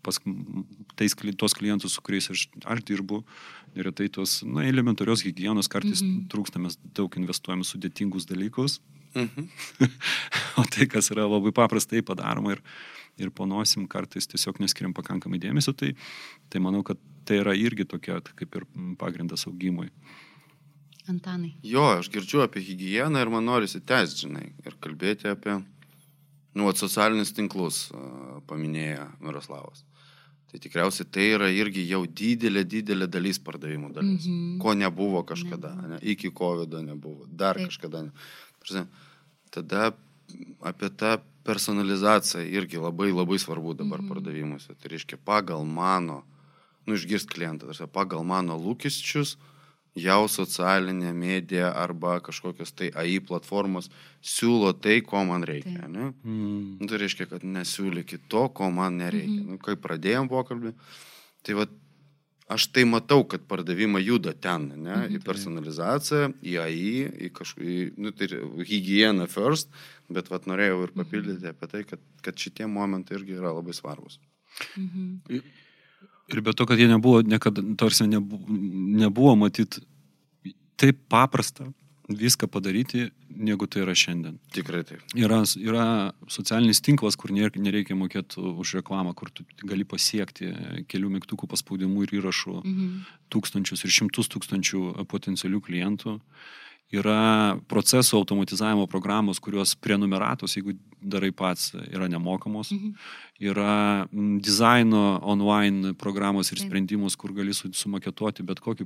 pas 0.06 0.20
tais, 1.00 1.16
tos 1.42 1.56
klientus, 1.58 1.96
su 1.98 2.04
kuriais 2.06 2.30
aš, 2.34 2.48
aš 2.64 2.84
dirbu, 2.88 3.24
neretai 3.76 4.08
tos, 4.14 4.40
na, 4.48 4.66
elementarios 4.70 5.26
hygienos 5.26 5.72
kartais 5.72 6.04
mm 6.04 6.12
-hmm. 6.12 6.28
trūksta, 6.32 6.62
mes 6.62 6.78
daug 6.96 7.18
investuojame 7.18 7.66
sudėtingus 7.66 8.30
dalykus. 8.30 8.80
Mm 9.16 9.30
-hmm. 9.30 9.90
o 10.60 10.64
tai, 10.70 10.88
kas 10.88 11.12
yra 11.12 11.28
labai 11.28 11.52
paprastai 11.52 12.02
padaroma 12.02 12.52
ir, 12.52 12.62
ir 13.18 13.32
panosim 13.32 13.88
kartais 13.88 14.28
tiesiog 14.28 14.60
neskiriam 14.60 14.94
pakankamai 14.94 15.40
dėmesio, 15.40 15.74
tai, 15.74 15.96
tai 16.50 16.60
manau, 16.60 16.84
kad 16.84 16.98
tai 17.26 17.38
yra 17.44 17.56
irgi 17.56 17.86
tokia 17.86 18.22
kaip 18.22 18.56
ir 18.56 18.64
pagrindas 18.98 19.48
augimui. 19.48 19.90
Antanai. 21.08 21.54
Jo, 21.64 22.00
aš 22.00 22.10
girdžiu 22.10 22.42
apie 22.42 22.62
hygieną 22.66 23.22
ir 23.22 23.30
man 23.30 23.46
norisi 23.46 23.82
tęsti, 23.82 24.26
žinai, 24.26 24.48
ir 24.66 24.78
kalbėti 24.82 25.30
apie, 25.30 25.60
nu, 26.58 26.72
socialinius 26.74 27.34
tinklus, 27.38 27.92
paminėjo 28.50 29.06
Miroslavas. 29.22 29.84
Tai 30.56 30.62
tikriausiai 30.64 31.08
tai 31.12 31.24
yra 31.36 31.50
irgi 31.52 31.82
jau 31.84 32.06
didelė, 32.08 32.62
didelė 32.64 33.10
dalis 33.12 33.42
pardavimų 33.44 33.90
dalis, 33.92 34.24
mm 34.24 34.36
-hmm. 34.36 34.60
ko 34.64 34.74
nebuvo 34.74 35.24
kažkada, 35.28 35.74
ne, 35.76 35.98
iki 36.02 36.32
COVID 36.32 36.78
nebuvo, 36.80 37.26
dar 37.28 37.60
Taip. 37.60 37.68
kažkada. 37.68 38.04
Ne. 38.72 38.86
Tada 39.52 39.92
apie 40.64 40.90
tą 40.96 41.18
personalizaciją 41.44 42.46
irgi 42.48 42.80
labai 42.80 43.12
labai 43.12 43.40
svarbu 43.40 43.74
dabar 43.74 44.00
mm 44.00 44.06
-hmm. 44.06 44.14
pardavimuose. 44.14 44.76
Tai 44.80 44.90
reiškia 44.94 45.18
pagal 45.26 45.66
mano, 45.66 46.24
nu 46.86 46.94
išgirst 46.96 47.28
klientą, 47.28 47.68
tarsi, 47.68 47.84
pagal 47.92 48.24
mano 48.24 48.56
lūkesčius, 48.56 49.36
jau 49.96 50.26
socialinė 50.32 51.14
medija 51.16 51.72
arba 51.80 52.18
kažkokios 52.24 52.74
tai 52.76 52.92
AI 53.00 53.22
platformos 53.24 53.88
siūlo 54.26 54.74
tai, 54.82 55.00
ko 55.06 55.24
man 55.28 55.46
reikia. 55.48 55.88
Ne? 55.88 56.12
Mm. 56.24 56.76
Nu, 56.82 56.90
tai 56.92 57.00
reiškia, 57.06 57.30
kad 57.32 57.48
nesiūlykit 57.48 58.28
to, 58.32 58.48
ko 58.50 58.70
man 58.72 59.00
nereikia. 59.00 59.40
Mm 59.40 59.48
-hmm. 59.48 59.56
nu, 59.56 59.64
kai 59.64 59.76
pradėjom 59.80 60.30
pokalbį, 60.30 60.74
tai 61.44 61.56
va, 61.56 61.68
aš 62.52 62.68
tai 62.68 62.84
matau, 62.84 63.24
kad 63.24 63.48
pardavimai 63.48 64.04
juda 64.04 64.34
ten, 64.34 64.68
ne? 64.76 64.96
Mm 64.96 65.02
-hmm. 65.02 65.16
į 65.16 65.24
personalizaciją, 65.24 66.34
į 66.44 66.60
AI, 66.62 67.28
į 67.28 67.32
kažkokį, 67.32 67.94
nu, 67.98 68.12
tai 68.12 68.28
hygieną 68.72 69.28
first, 69.28 69.70
bet 70.10 70.30
vat, 70.30 70.46
norėjau 70.46 70.84
ir 70.84 70.92
papildyti 70.92 71.40
mm 71.40 71.46
-hmm. 71.46 71.50
apie 71.50 71.68
tai, 71.68 71.84
kad, 71.84 72.00
kad 72.22 72.36
šitie 72.38 72.68
momentai 72.68 73.18
irgi 73.18 73.34
yra 73.40 73.54
labai 73.54 73.74
svarbus. 73.74 74.20
Mm 74.78 74.90
-hmm. 74.90 75.42
Ir 76.34 76.42
be 76.42 76.54
to, 76.58 76.66
kad 76.66 76.80
jie 76.80 76.88
nebuvo, 76.90 77.22
niekada, 77.22 77.62
tarsi 77.78 78.08
nebuvo, 78.10 78.46
nebuvo 79.06 79.36
matyt, 79.38 79.78
taip 80.80 81.04
paprasta 81.10 81.68
viską 82.10 82.48
padaryti, 82.48 83.10
negu 83.30 83.68
tai 83.68 83.82
yra 83.82 83.96
šiandien. 83.98 84.38
Tikrai 84.54 84.84
taip. 84.86 85.02
Yra, 85.18 85.42
yra 85.58 85.86
socialinis 86.30 86.82
tinklas, 86.86 87.18
kur 87.18 87.34
nereikia 87.34 87.98
mokėti 87.98 88.42
už 88.42 88.76
reklamą, 88.80 89.16
kur 89.18 89.32
tu 89.34 89.46
gali 89.66 89.86
pasiekti 89.88 90.52
kelių 90.92 91.16
mygtukų 91.18 91.50
paspaudimų 91.50 92.06
ir 92.06 92.18
įrašų 92.20 92.60
mhm. 92.62 92.92
tūkstančius 93.34 93.86
ir 93.86 93.96
šimtus 93.98 94.30
tūkstančių 94.34 95.08
potencialių 95.10 95.64
klientų. 95.66 96.20
Yra 96.94 97.58
procesų 97.66 98.20
automatizavimo 98.20 98.86
programos, 98.88 99.40
kurios 99.42 99.74
prenumeratos, 99.74 100.54
jeigu 100.54 100.76
darai 101.02 101.32
pats, 101.34 101.72
yra 101.90 102.06
nemokamos. 102.12 102.70
Mhm 102.72 102.94
yra 103.40 104.08
dizaino 104.40 105.20
online 105.24 105.94
programos 105.94 106.52
ir 106.52 106.60
sprendimus, 106.60 107.18
kur 107.20 107.34
gali 107.36 107.52
sumaketuoti 107.54 108.46
bet 108.48 108.62
kokį, 108.64 108.86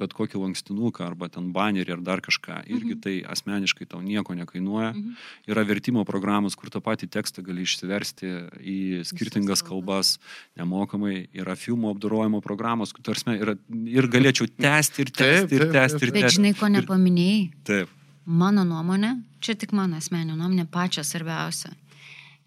bet 0.00 0.14
kokį 0.16 0.40
lankstinuką 0.40 1.04
arba 1.04 1.28
ten 1.28 1.50
banerį 1.52 1.98
ar 1.98 2.04
dar 2.04 2.22
kažką. 2.24 2.62
Irgi 2.64 2.94
mhm. 2.94 3.00
tai 3.04 3.14
asmeniškai 3.28 3.86
tau 3.90 4.00
nieko 4.00 4.34
nekainuoja. 4.38 4.94
Mhm. 4.94 5.18
Yra 5.52 5.64
vertimo 5.68 6.04
programos, 6.08 6.56
kur 6.56 6.72
tą 6.72 6.80
patį 6.84 7.10
tekstą 7.12 7.44
gali 7.44 7.66
išsiversti 7.68 8.32
į 8.60 8.78
skirtingas 9.10 9.64
kalbas 9.66 10.16
nemokamai. 10.56 11.28
Yra 11.36 11.58
filmų 11.58 11.92
apdorojimo 11.92 12.40
programos, 12.44 12.96
tarsi 13.04 13.36
yra 13.36 13.58
ir 13.84 14.08
galėčiau 14.08 14.48
tęsti 14.48 15.04
ir 15.04 15.12
tęsti 15.12 15.60
ir 15.60 15.68
tęsti 15.68 16.06
ir 16.06 16.14
tęsti. 16.16 16.16
Bet 16.16 16.38
žinai, 16.38 16.54
ko 16.56 16.72
nepaminėjai? 16.72 17.44
Taip. 17.68 17.96
Mano 18.30 18.64
nuomonė, 18.64 19.14
čia 19.42 19.56
tik 19.58 19.72
mano 19.76 19.98
asmeninė 20.00 20.36
nuomonė, 20.38 20.68
pačia 20.70 21.02
svarbiausia 21.04 21.72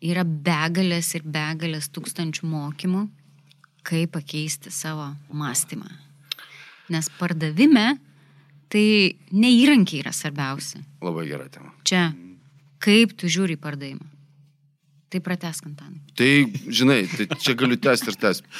yra 0.03 0.23
begalės 0.25 1.13
ir 1.17 1.25
begalės 1.25 1.89
tūkstančių 1.93 2.47
mokymų, 2.49 3.03
kaip 3.87 4.13
pakeisti 4.15 4.71
savo 4.71 5.11
mąstymą. 5.31 5.87
Nes 6.91 7.07
pardavime 7.19 7.93
tai 8.73 8.85
ne 9.31 9.51
įrankiai 9.53 10.01
yra 10.03 10.11
svarbiausia. 10.15 10.81
Labai 11.03 11.27
gera 11.29 11.47
tema. 11.51 11.71
Čia, 11.87 12.09
kaip 12.83 13.15
tu 13.19 13.31
žiūri 13.31 13.57
pardavimą. 13.61 14.09
Tai 15.13 15.21
pratesk, 15.21 15.67
Antanai. 15.69 15.99
Tai, 16.17 16.29
žinai, 16.73 17.03
tai 17.05 17.27
čia 17.37 17.53
galiu 17.57 17.77
tęsti 17.77 18.09
ir 18.09 18.15
tęsti. 18.17 18.53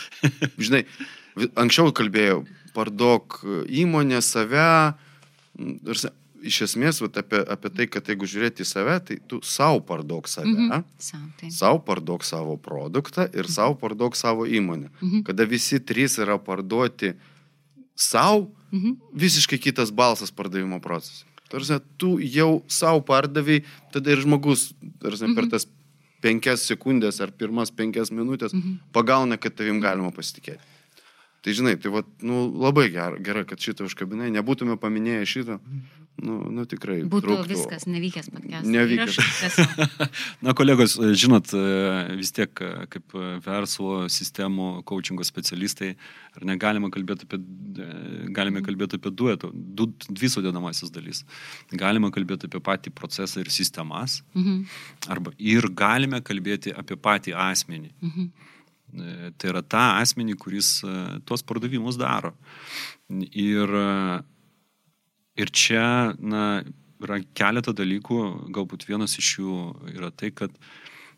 Žinai, 0.61 0.83
anksčiau 1.57 1.89
kalbėjau, 1.97 2.43
parduok 2.75 3.39
įmonę, 3.73 4.19
save, 4.21 4.67
ir 5.57 6.03
iš 6.47 6.59
esmės 6.67 7.01
vat, 7.03 7.17
apie, 7.21 7.39
apie 7.55 7.71
tai, 7.77 7.87
kad 7.91 8.07
jeigu 8.09 8.27
žiūrėti 8.29 8.63
į 8.65 8.67
save, 8.67 8.95
tai 9.07 9.17
tu 9.29 9.39
savo 9.47 9.81
parduok 9.87 10.27
save, 10.27 10.47
mm 10.47 10.69
-hmm. 10.69 10.83
Sau, 10.97 11.19
tai. 11.39 11.51
savo 11.51 11.79
parduok 11.79 12.23
savo 12.23 12.57
produktą 12.57 13.25
ir 13.25 13.29
mm 13.33 13.41
-hmm. 13.41 13.55
savo 13.55 13.75
parduok 13.75 14.15
savo 14.15 14.45
įmonę. 14.45 14.89
Mm 15.01 15.09
-hmm. 15.09 15.23
Kada 15.23 15.43
visi 15.43 15.79
trys 15.79 16.17
yra 16.17 16.37
parduoti 16.37 17.13
savo, 17.95 18.51
mm 18.71 18.79
-hmm. 18.79 18.95
visiškai 19.13 19.59
kitas 19.59 19.91
balsas 19.91 20.31
pardavimo 20.31 20.79
procesas. 20.79 21.25
Tarsi, 21.49 21.73
tu 21.97 22.19
jau 22.19 22.63
savo 22.67 23.01
pardavai, 23.01 23.63
tada 23.93 24.11
ir 24.11 24.19
žmogus 24.19 24.73
tarsi, 24.99 25.23
mm 25.23 25.29
-hmm. 25.29 25.35
per 25.35 25.43
mhm. 25.43 25.51
tas 25.51 25.67
penkias 26.21 26.71
sekundės 26.71 27.21
ar 27.21 27.31
pirmas 27.31 27.71
penkias 27.71 28.11
minutės 28.11 28.53
mm 28.53 28.61
-hmm. 28.61 28.77
pagauna, 28.91 29.37
kad 29.37 29.55
tavim 29.55 29.81
galima 29.81 30.11
pasitikėti. 30.11 30.63
Tai 31.43 31.53
žinai, 31.53 31.75
tai 31.75 31.91
vat, 31.91 32.05
nu, 32.23 32.47
labai 32.55 32.87
gerai, 32.89 33.19
gerai, 33.19 33.43
kad 33.45 33.59
šitą 33.59 33.83
užkabinai, 33.83 34.29
nebūtume 34.31 34.77
paminėję 34.79 35.25
šitą. 35.27 35.57
Nu, 36.21 36.35
nu 36.53 36.61
tikrai. 36.69 36.99
Būtų 37.09 37.25
truktų. 37.25 37.47
viskas, 37.49 37.87
nevykęs 37.89 38.27
podcastas. 38.29 38.69
Nevykęs. 38.69 39.17
Na, 40.45 40.53
kolegos, 40.53 40.93
žinot, 41.17 41.49
e, 41.57 42.17
vis 42.19 42.29
tiek 42.31 42.61
e, 42.61 42.69
kaip 42.93 43.15
e, 43.17 43.23
verslo 43.43 44.03
sistemų 44.13 44.83
coachingo 44.87 45.25
specialistai, 45.25 45.95
ar 46.37 46.45
negalima 46.47 46.91
kalbėti 46.93 47.25
apie, 47.25 47.39
galime 48.37 48.61
kalbėti 48.63 48.99
apie 49.01 49.09
duetų, 49.09 49.49
du, 49.51 49.89
dvi 50.07 50.29
sudėdamasis 50.29 50.93
dalis. 50.93 51.23
Galima 51.73 52.11
kalbėti 52.13 52.45
apie 52.47 52.61
patį 52.61 52.93
procesą 52.93 53.41
ir 53.41 53.49
sistemas, 53.53 54.21
Mhm, 54.37 54.63
arba 55.09 55.33
ir 55.41 55.65
galime 55.73 56.21
kalbėti 56.21 56.75
apie 56.77 56.95
patį 56.95 57.33
asmenį. 57.49 57.89
mhm. 58.01 58.29
Tai 59.41 59.49
yra 59.49 59.63
tą 59.65 59.81
asmenį, 60.03 60.35
kuris 60.37 60.67
tuos 61.25 61.41
pardavimus 61.41 61.97
daro. 61.97 62.35
Ir, 63.09 63.71
ir 65.39 65.51
čia, 65.53 66.13
na, 66.19 66.63
yra 67.03 67.19
keletą 67.37 67.73
dalykų, 67.75 68.21
galbūt 68.53 68.87
vienas 68.89 69.17
iš 69.19 69.35
jų 69.39 69.57
yra 69.95 70.11
tai, 70.15 70.31
kad 70.35 70.53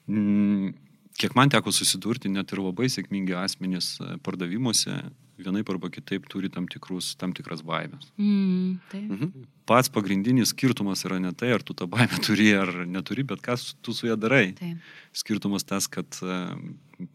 mm, 0.10 0.73
kiek 1.19 1.36
man 1.38 1.51
teko 1.54 1.73
susidurti, 1.75 2.32
net 2.32 2.54
ir 2.54 2.63
labai 2.63 2.89
sėkmingi 2.91 3.36
asmenys 3.39 3.95
e, 3.99 4.15
pardavimuose 4.25 4.97
vienaip 5.36 5.67
arba 5.67 5.89
kitaip 5.91 6.30
turi 6.32 6.47
tam, 6.51 6.67
tikrus, 6.71 7.12
tam 7.19 7.34
tikras 7.36 7.60
baimės. 7.65 8.08
Mm, 8.15 8.80
taip. 8.91 9.12
Mhm. 9.12 9.45
Pats 9.67 9.89
pagrindinis 9.91 10.54
skirtumas 10.54 11.04
yra 11.08 11.17
ne 11.19 11.34
tai, 11.36 11.51
ar 11.58 11.63
tu 11.65 11.75
tą 11.75 11.89
baimę 11.91 12.21
turi 12.23 12.51
ar 12.56 12.71
neturi, 12.88 13.25
bet 13.28 13.43
kas 13.43 13.73
tu 13.84 13.93
su 13.93 14.08
ją 14.08 14.15
darai. 14.19 14.54
Taip. 14.58 14.91
Skirtumas 15.15 15.67
tas, 15.67 15.89
kad 15.91 16.08
e, 16.23 16.41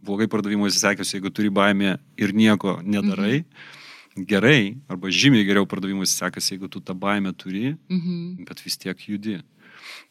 blogai 0.05 0.29
pardavimuose 0.31 0.81
sekėsi, 0.83 1.17
jeigu 1.17 1.33
turi 1.33 1.53
baimę 1.55 1.97
ir 2.21 2.37
nieko 2.37 2.81
nedarai. 2.85 3.41
Mhm. 3.41 3.79
Gerai, 4.17 4.77
arba 4.91 5.09
žymiai 5.09 5.47
geriau 5.47 5.67
pardavimuose 5.71 6.17
sekasi, 6.19 6.57
jeigu 6.57 6.69
tu 6.69 6.81
tą 6.81 6.95
baimę 6.99 7.33
turi, 7.33 7.77
Mhm. 7.89 8.45
bet 8.45 8.61
vis 8.65 8.77
tiek 8.77 8.97
judi. 8.99 9.41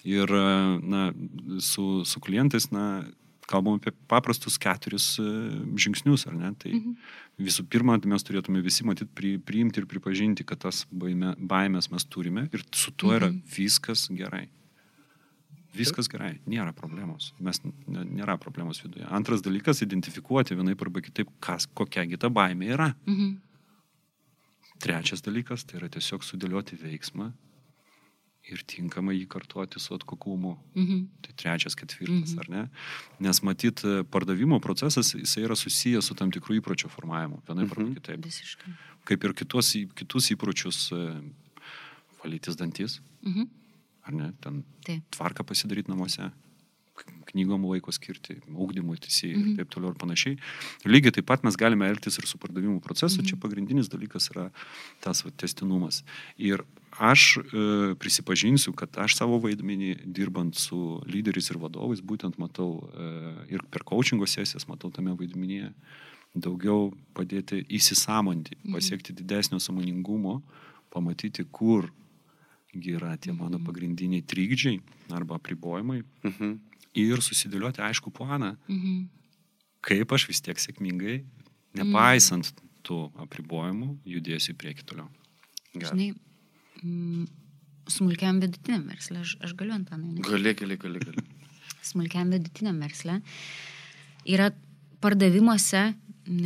Ir 0.06 0.28
na, 0.82 1.12
su, 1.60 2.04
su 2.06 2.20
klientais, 2.20 2.72
na, 2.72 3.04
kalbam 3.46 3.76
apie 3.80 3.92
paprastus 4.08 4.58
keturis 4.58 5.20
e, 5.20 5.24
žingsnius, 5.76 6.28
ar 6.28 6.34
ne? 6.34 6.54
Tai 6.58 6.72
Mhm. 6.72 6.96
visų 7.42 7.68
pirma, 7.68 8.00
tai 8.02 8.10
mes 8.10 8.24
turėtume 8.24 8.64
visi 8.64 8.84
matyti, 8.84 9.10
pri, 9.14 9.38
priimti 9.38 9.80
ir 9.80 9.86
pripažinti, 9.86 10.46
kad 10.46 10.60
tas 10.60 10.86
baime, 10.92 11.36
baimės 11.36 11.92
mes 11.92 12.06
turime 12.06 12.48
ir 12.54 12.64
su 12.72 12.92
tuo 12.92 13.12
yra 13.12 13.28
Mhm. 13.32 13.42
viskas 13.50 14.08
gerai. 14.16 14.48
Viskas 15.76 16.08
gerai, 16.08 16.40
nėra 16.48 16.74
problemos. 16.74 17.32
Mes 17.40 17.60
nėra 17.88 18.40
problemos 18.40 18.82
viduje. 18.82 19.06
Antras 19.12 19.42
dalykas- 19.42 19.82
identifikuoti 19.86 20.56
vienaip 20.56 20.82
arba 20.82 21.00
kitaip, 21.02 21.28
kas, 21.42 21.68
kokiagi 21.68 22.18
ta 22.18 22.30
baimė 22.30 22.70
yra. 22.74 22.96
Mhm. 23.06 23.38
Trečias 24.80 25.22
dalykas- 25.22 25.63
tai 25.68 25.80
yra 25.80 25.89
tiesiog 25.89 26.24
sudėlioti 26.24 26.78
veiksmą 26.80 27.34
ir 28.50 28.63
tinkamai 28.65 29.13
jį 29.20 29.28
kartuoti 29.28 29.80
su 29.80 29.94
atkaklumu. 29.94 30.58
Mhm. 30.76 31.08
Tai 31.22 31.34
trečias, 31.38 31.76
ketvirtas, 31.76 32.32
Mhm. 32.34 32.39
ar 32.39 32.50
ne? 32.50 32.70
Nes 33.20 33.39
matyt, 33.42 33.84
pardavimo 34.10 34.60
procesas, 34.60 35.13
jisai 35.13 35.44
yra 35.44 35.56
susijęs 35.56 36.04
su 36.04 36.15
tam 36.15 36.32
tikrų 36.32 36.60
įpročių 36.62 36.89
formavimu, 36.89 37.42
vienaip 37.46 37.72
arba 37.72 37.84
Mhm. 37.84 37.94
kitaip. 37.96 38.22
Visiškai. 38.26 38.74
Kaip 39.06 39.24
ir 39.24 39.34
kitos, 39.34 39.74
kitus 39.94 40.30
įpročius, 40.32 40.92
e, 40.92 41.32
valytis 42.24 42.56
dantis, 42.56 43.00
Mhm. 43.24 43.50
ar 44.08 44.13
ne, 44.13 44.34
ten 44.42 44.63
Taip. 44.86 45.04
tvarką 45.12 45.44
pasidaryti 45.46 45.88
namuose, 45.89 46.32
knygom 47.30 47.66
laiko 47.70 47.92
skirti, 47.92 48.40
augdymui 48.56 48.98
teisėjai 48.98 49.38
Mhm. 49.38 49.50
ir 49.52 49.56
taip 49.58 49.70
toliau 49.70 49.92
ir 49.94 49.98
panašiai. 50.02 50.38
Lygiai 50.86 51.12
taip 51.14 51.26
pat 51.26 51.44
mes 51.44 51.56
galime 51.56 51.86
elgtis 51.88 52.18
ir 52.20 52.26
su 52.26 52.38
pardavimų 52.38 52.82
procesu, 52.82 53.20
Mhm. 53.22 53.26
čia 53.28 53.36
pagrindinis 53.38 53.88
dalykas 53.90 54.30
yra 54.32 54.52
tas 55.02 55.22
va, 55.24 55.32
testinumas. 55.32 56.04
Ir 56.38 56.64
aš 57.00 57.38
e, 57.38 57.96
prisipažinsiu, 57.96 58.74
kad 58.76 58.90
aš 58.98 59.16
savo 59.16 59.40
vaidmenį 59.40 60.12
dirbant 60.12 60.56
su 60.56 61.02
lyderiais 61.06 61.52
ir 61.52 61.58
vadovais 61.58 62.02
būtent 62.02 62.38
matau 62.40 62.90
e, 62.98 63.54
ir 63.54 63.60
per 63.70 63.84
coachingo 63.84 64.26
sesijas 64.26 64.66
matau 64.68 64.92
tame 64.92 65.16
vaidmenyje 65.16 65.72
daugiau 66.38 66.94
padėti 67.16 67.66
įsisamonti, 67.68 68.56
Mhm. 68.64 68.74
pasiekti 68.74 69.14
didesnio 69.14 69.60
samoningumo, 69.60 70.42
pamatyti, 70.92 71.46
kur 71.52 71.92
yra 72.76 73.18
tie 73.18 73.32
mano 73.34 73.58
Mhm. 73.58 73.66
pagrindiniai 73.66 74.24
trikdžiai 74.24 74.82
arba 75.12 75.38
apribojimai 75.40 76.04
Mhm. 76.24 76.60
Ir 76.95 77.17
susidėlioti 77.21 77.82
aišku 77.86 78.12
planą, 78.12 78.56
Mhm. 78.67 79.10
kaip 79.82 80.12
aš 80.12 80.28
vis 80.28 80.41
tiek 80.41 80.58
sėkmingai, 80.58 81.23
nepaisant 81.75 82.52
tų 82.84 83.12
apribojimų, 83.21 83.99
judėsiu 84.06 84.54
į 84.54 84.58
priekį 84.58 84.86
toliau. 84.86 85.10
Gerai. 85.75 85.89
Žinai, 85.91 86.15
mm, 86.84 87.28
smulkiam 87.88 88.39
vidutiniam 88.41 88.84
verslė, 88.89 89.19
aš, 89.21 89.38
aš 89.41 89.54
galiu 89.54 89.73
Antanai. 89.73 90.13
ne? 90.15 90.21
Gali, 90.21 90.54
gali, 90.54 90.78
gali, 90.78 90.99
gali. 90.99 91.23
smulkiam 91.82 92.30
vidutiniam 92.32 92.80
versle, 92.80 93.21
yra 94.25 94.52
pardavimuose, 95.02 95.93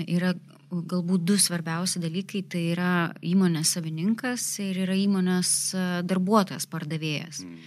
yra 0.07 0.33
galbūt 0.71 1.23
du 1.25 1.35
svarbiausi 1.37 1.99
dalykai, 2.01 2.41
tai 2.49 2.61
yra 2.73 3.13
įmonės 3.21 3.75
savininkas 3.77 4.59
ir 4.59 4.79
yra 4.87 4.95
įmonės 4.97 5.73
darbuotojas 6.09 6.65
pardavėjas. 6.67 7.43
Mm. 7.45 7.59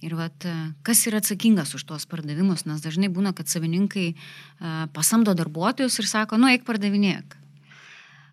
Ir 0.00 0.14
vat, 0.16 0.46
e, 0.48 0.54
kas 0.86 1.02
yra 1.10 1.20
atsakingas 1.20 1.74
už 1.76 1.84
tuos 1.84 2.06
pardavimus, 2.08 2.64
nes 2.64 2.80
dažnai 2.80 3.10
būna, 3.12 3.34
kad 3.36 3.50
savininkai 3.52 4.06
e, 4.08 4.16
pasamdo 4.96 5.34
darbuotojus 5.36 5.98
ir 6.00 6.08
sako, 6.08 6.38
nu 6.40 6.48
eik 6.48 6.64
pardavinėk. 6.64 7.36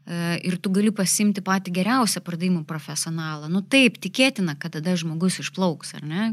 E, 0.08 0.39
Ir 0.47 0.56
tu 0.63 0.71
gali 0.71 0.93
pasimti 0.95 1.43
patį 1.43 1.73
geriausią 1.75 2.23
pardavimų 2.23 2.63
profesionalą. 2.69 3.49
Nu 3.51 3.60
taip, 3.60 3.99
tikėtina, 3.99 4.56
kad 4.56 4.77
tada 4.77 4.95
žmogus 4.95 5.41
išplauks, 5.43 5.91
ar 5.99 6.08
ne? 6.08 6.30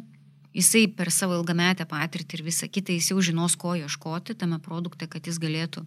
Jisai 0.54 0.86
per 0.86 1.10
savo 1.10 1.34
ilgametę 1.40 1.82
patirtį 1.90 2.38
ir 2.38 2.44
visą 2.46 2.68
kitą, 2.70 2.94
jis 2.94 3.10
jau 3.10 3.18
žinos, 3.18 3.56
ko 3.58 3.74
ieškoti 3.74 4.36
tame 4.38 4.60
produkte, 4.62 5.08
kad 5.10 5.26
jis 5.26 5.40
galėtų 5.42 5.82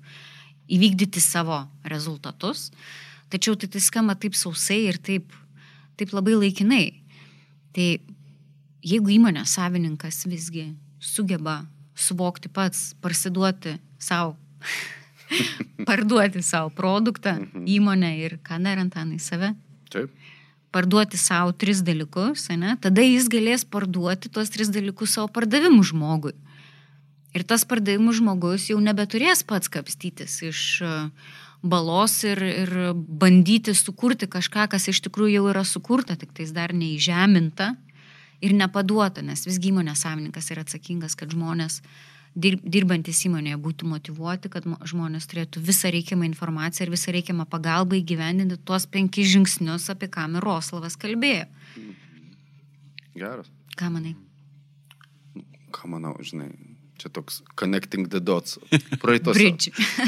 įvykdyti 0.67 1.23
savo 1.23 1.62
rezultatus. 1.88 2.73
Tačiau 3.31 3.55
tai, 3.55 3.71
tai 3.71 3.79
skamba 3.79 4.17
taip 4.19 4.36
sausai 4.36 4.81
ir 4.89 4.99
taip, 4.99 5.31
taip 5.95 6.12
labai 6.12 6.36
laikinai. 6.36 6.83
Tai 7.71 7.88
jeigu 8.88 9.17
įmonės 9.17 9.58
savininkas 9.58 10.23
visgi 10.30 10.69
sugeba 11.04 11.62
suvokti 11.97 12.50
pats, 12.54 12.93
parsiduoti 13.02 13.78
savo, 14.00 14.36
parduoti 15.89 16.43
savo 16.45 16.71
produktą, 16.73 17.38
įmonę 17.65 18.13
ir 18.21 18.38
ką 18.45 18.60
nerantanai 18.62 19.19
save, 19.21 19.54
Taip. 19.91 20.12
parduoti 20.76 21.17
savo 21.19 21.56
tris 21.58 21.82
dalykus, 21.86 22.50
ne, 22.54 22.76
tada 22.82 23.06
jis 23.06 23.30
galės 23.34 23.65
parduoti 23.65 24.30
tuos 24.30 24.54
tris 24.54 24.71
dalykus 24.73 25.17
savo 25.17 25.32
pardavimų 25.34 25.84
žmogui. 25.91 26.36
Ir 27.36 27.43
tas 27.45 27.65
pardavimų 27.69 28.15
žmogus 28.17 28.69
jau 28.71 28.80
nebeturės 28.82 29.43
pats 29.45 29.69
kapstytis 29.69 30.39
iš 30.47 30.62
e, 30.82 30.93
balos 31.62 32.15
ir, 32.26 32.39
ir 32.41 32.71
bandyti 32.95 33.76
sukurti 33.78 34.30
kažką, 34.32 34.69
kas 34.71 34.88
iš 34.89 35.04
tikrųjų 35.06 35.36
jau 35.36 35.50
yra 35.52 35.65
sukurta, 35.67 36.15
tik 36.17 36.32
tais 36.38 36.54
dar 36.56 36.73
neįžeminta 36.73 37.76
ir 38.41 38.54
nepaduota, 38.54 39.23
nes 39.26 39.45
visgi 39.47 39.71
įmonės 39.71 40.04
savininkas 40.06 40.52
yra 40.54 40.63
atsakingas, 40.65 41.15
kad 41.17 41.34
žmonės 41.34 41.82
dir- 42.38 42.60
dirbantis 42.62 43.23
įmonėje 43.26 43.58
būtų 43.62 43.89
motivuoti, 43.89 44.52
kad 44.54 44.65
mo- 44.69 44.80
žmonės 44.86 45.28
turėtų 45.30 45.62
visą 45.63 45.91
reikiamą 45.93 46.28
informaciją 46.30 46.88
ir 46.88 46.93
visą 46.93 47.13
reikiamą 47.15 47.47
pagalbą 47.50 47.97
įgyvendinti 47.97 48.60
tuos 48.63 48.86
penkis 48.86 49.32
žingsnius, 49.34 49.89
apie 49.89 50.08
ką 50.08 50.28
Miroslavas 50.30 50.97
kalbėjo. 50.97 51.47
Geras. 53.17 53.50
Ką 53.78 53.89
manai? 53.93 54.15
Ką 55.73 55.89
manau, 55.89 56.13
žinai, 56.21 56.52
čia 57.02 57.10
toks 57.10 57.41
connecting 57.56 58.08
the 58.10 58.19
dots. 58.19 58.60
Praeitos, 59.02 59.38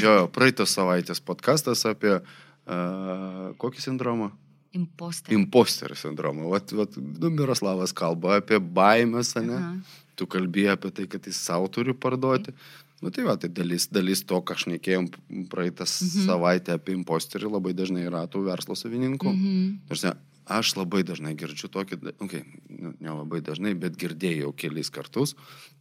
jo, 0.02 0.28
praeitos 0.34 0.74
savaitės 0.74 1.22
podcastas 1.22 1.86
apie 1.90 2.20
uh, 2.20 3.54
kokį 3.58 3.82
sindromą? 3.82 4.32
Imposter. 4.72 5.34
Imposterio 5.34 5.96
sindromą. 5.98 6.50
Vat, 6.52 6.72
vat, 6.78 6.94
nu, 6.98 7.32
Miroslavas 7.34 7.94
kalba 7.96 8.38
apie 8.38 8.60
baimės, 8.62 9.34
ne? 9.42 9.58
Aha. 9.58 10.04
Tu 10.20 10.28
kalbėjai 10.30 10.76
apie 10.76 10.92
tai, 10.94 11.08
kad 11.10 11.26
jis 11.26 11.40
savo 11.42 11.70
turi 11.74 11.96
parduoti. 11.98 12.54
Nu 13.02 13.10
tai 13.16 13.24
va, 13.26 13.38
tai 13.40 13.50
dalis, 13.56 13.88
dalis 13.90 14.22
to, 14.28 14.38
ką 14.44 14.58
aš 14.58 14.68
nekėjom 14.70 15.08
praeitą 15.50 15.88
mhm. 15.88 16.26
savaitę 16.28 16.76
apie 16.76 16.94
imposterį, 16.98 17.50
labai 17.56 17.74
dažnai 17.74 18.06
yra 18.06 18.26
tų 18.30 18.44
verslo 18.50 18.78
savininkų. 18.78 19.32
Mhm. 19.34 19.70
Tarsi, 19.90 20.12
aš 20.60 20.74
labai 20.78 21.02
dažnai 21.08 21.34
girdžiu 21.40 21.72
tokį, 21.74 22.02
okay, 22.20 22.44
nu, 22.70 22.94
ne 23.00 23.14
labai 23.14 23.42
dažnai, 23.46 23.74
bet 23.80 23.98
girdėjau 23.98 24.52
kelis 24.58 24.92
kartus, 24.94 25.34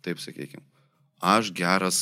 taip 0.07 0.23
sakykime, 0.23 0.65
aš 1.25 1.51
geras 1.57 2.01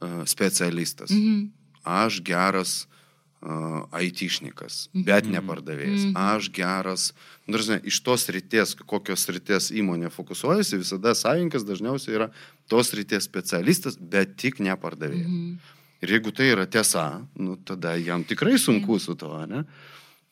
uh, 0.00 0.22
specialistas, 0.30 1.10
Mhm. 1.10 1.50
aš 1.84 2.20
geras 2.24 2.74
uh, 2.84 2.99
aitišnikas, 3.42 4.88
bet 4.92 5.24
ne 5.24 5.40
pardavėjas, 5.40 6.04
Mhm. 6.10 6.16
aš 6.16 6.50
geras, 6.52 7.12
nu, 7.46 7.56
tarsi, 7.56 7.80
iš 7.88 8.00
tos 8.04 8.26
ryties, 8.28 8.74
kokios 8.84 9.26
ryties 9.32 9.70
įmonė 9.72 10.10
fokusuojasi, 10.12 10.76
visada 10.78 11.14
savininkas 11.14 11.64
dažniausiai 11.64 12.14
yra 12.18 12.30
tos 12.68 12.92
ryties 12.92 13.24
specialistas, 13.24 13.96
bet 13.96 14.36
tik 14.36 14.60
ne 14.60 14.76
pardavėjas. 14.76 15.26
Mhm. 15.26 15.58
Ir 16.02 16.08
jeigu 16.08 16.32
tai 16.34 16.50
yra 16.52 16.66
tiesa, 16.66 17.26
nu, 17.36 17.56
tada 17.56 17.96
jam 17.96 18.24
tikrai 18.24 18.56
sunku 18.58 18.98
su 19.00 19.14
to, 19.14 19.46
ne? 19.46 19.64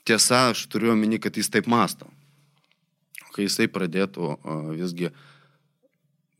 Tiesa, 0.04 0.50
aš 0.50 0.66
turiu 0.66 0.92
omeny, 0.92 1.18
kad 1.20 1.32
jis 1.36 1.48
taip 1.50 1.66
masto. 1.66 2.06
Kai 3.32 3.44
jisai 3.44 3.68
pradėtų 3.68 4.38
visgi, 4.76 5.10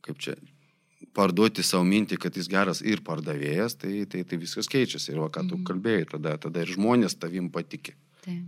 kaip 0.01 0.17
čia, 0.17 0.35
parduoti 1.19 1.65
savo 1.67 1.83
mintį, 1.87 2.19
kad 2.23 2.37
jis 2.39 2.47
geras 2.51 2.79
ir 2.85 3.03
pardavėjas, 3.03 3.75
tai, 3.81 4.05
tai, 4.11 4.23
tai 4.27 4.39
viskas 4.39 4.71
keičiasi. 4.71 5.11
Ir 5.11 5.19
va, 5.25 5.27
ką 5.33 5.43
tu 5.49 5.59
kalbėjai, 5.67 6.05
tada, 6.15 6.37
tada 6.39 6.63
ir 6.63 6.71
žmonės 6.71 7.17
tavim 7.19 7.51
patikė. 7.51 7.97
Taip. 8.23 8.47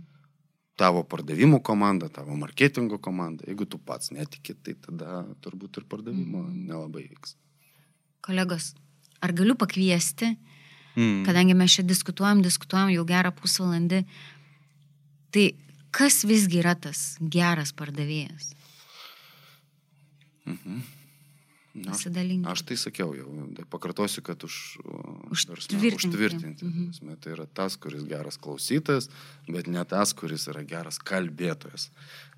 Tavo 0.80 1.02
pardavimų 1.04 1.60
komanda, 1.62 2.08
tavo 2.08 2.32
marketingo 2.40 2.96
komanda. 3.02 3.44
Jeigu 3.46 3.66
tu 3.68 3.76
pats 3.76 4.08
netiki, 4.14 4.56
tai 4.56 4.72
tada 4.80 5.20
turbūt 5.44 5.82
ir 5.82 5.86
pardavimo 5.90 6.46
nelabai 6.48 7.04
vyks. 7.10 7.36
Kolegos, 8.24 8.72
ar 9.20 9.36
galiu 9.36 9.58
pakviesti, 9.58 10.32
Mm. 10.96 11.24
kadangi 11.24 11.54
mes 11.56 11.72
čia 11.72 11.82
diskutuojam, 11.88 12.42
diskutuojam 12.44 12.90
jau 12.92 13.04
gerą 13.08 13.32
pusvalandį, 13.32 14.02
tai 15.32 15.44
kas 15.92 16.24
visgi 16.28 16.60
yra 16.60 16.74
tas 16.76 17.16
geras 17.20 17.72
pardavėjas? 17.72 18.50
Na, 20.44 20.56
aš, 20.56 21.01
Pasidalinkite. 21.72 22.50
aš 22.52 22.62
tai 22.68 22.76
sakiau 22.76 23.14
jau, 23.16 23.30
tai 23.56 23.64
pakartosiu, 23.64 24.20
kad 24.22 24.44
už, 24.44 24.76
Užtvirtinti. 25.32 25.78
prasme, 25.80 25.94
užtvirtinti. 25.96 26.64
Mhm. 26.68 27.14
Tai 27.16 27.32
yra 27.32 27.46
tas, 27.46 27.76
kuris 27.80 28.04
geras 28.04 28.36
klausytojas, 28.36 29.08
bet 29.48 29.66
ne 29.66 29.84
tas, 29.84 30.12
kuris 30.12 30.44
yra 30.52 30.66
geras 30.68 31.00
kalbėtojas. 31.00 31.88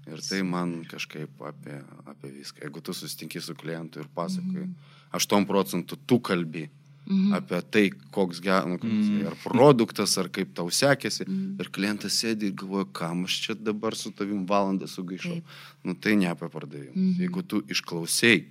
Ir 0.07 0.23
tai 0.23 0.43
man 0.47 0.85
kažkaip 0.87 1.43
apie, 1.43 1.81
apie 2.07 2.31
viską. 2.31 2.63
Jeigu 2.63 2.81
tu 2.85 2.95
susitinki 2.95 3.41
su 3.41 3.55
klientu 3.59 4.05
ir 4.05 4.09
pasakoji, 4.15 4.69
8 5.11 5.47
procentų 5.49 5.99
tu 6.07 6.21
kalbi 6.21 6.69
mhm. 7.07 7.33
apie 7.35 7.63
tai, 7.75 7.85
koks 8.15 8.39
geras, 8.45 8.69
nu, 8.71 8.79
mhm. 8.79 9.27
ar 9.33 9.39
produktas, 9.43 10.15
ar 10.21 10.31
kaip 10.31 10.55
tau 10.55 10.71
sekėsi. 10.71 11.27
Mhm. 11.27 11.57
Ir 11.59 11.75
klientas 11.75 12.23
sėdi 12.23 12.53
ir 12.53 12.59
galvoja, 12.61 12.87
kam 12.93 13.25
aš 13.27 13.41
čia 13.49 13.59
dabar 13.59 13.99
su 13.99 14.15
tavim 14.15 14.47
valandą 14.47 14.87
sugaišau. 14.87 15.41
Taip. 15.41 15.63
Nu 15.83 15.99
tai 15.99 16.15
ne 16.21 16.31
apie 16.31 16.47
pardavimus. 16.47 16.95
Mhm. 16.95 17.25
Jeigu 17.25 17.43
tu 17.43 17.65
išklausai, 17.67 18.45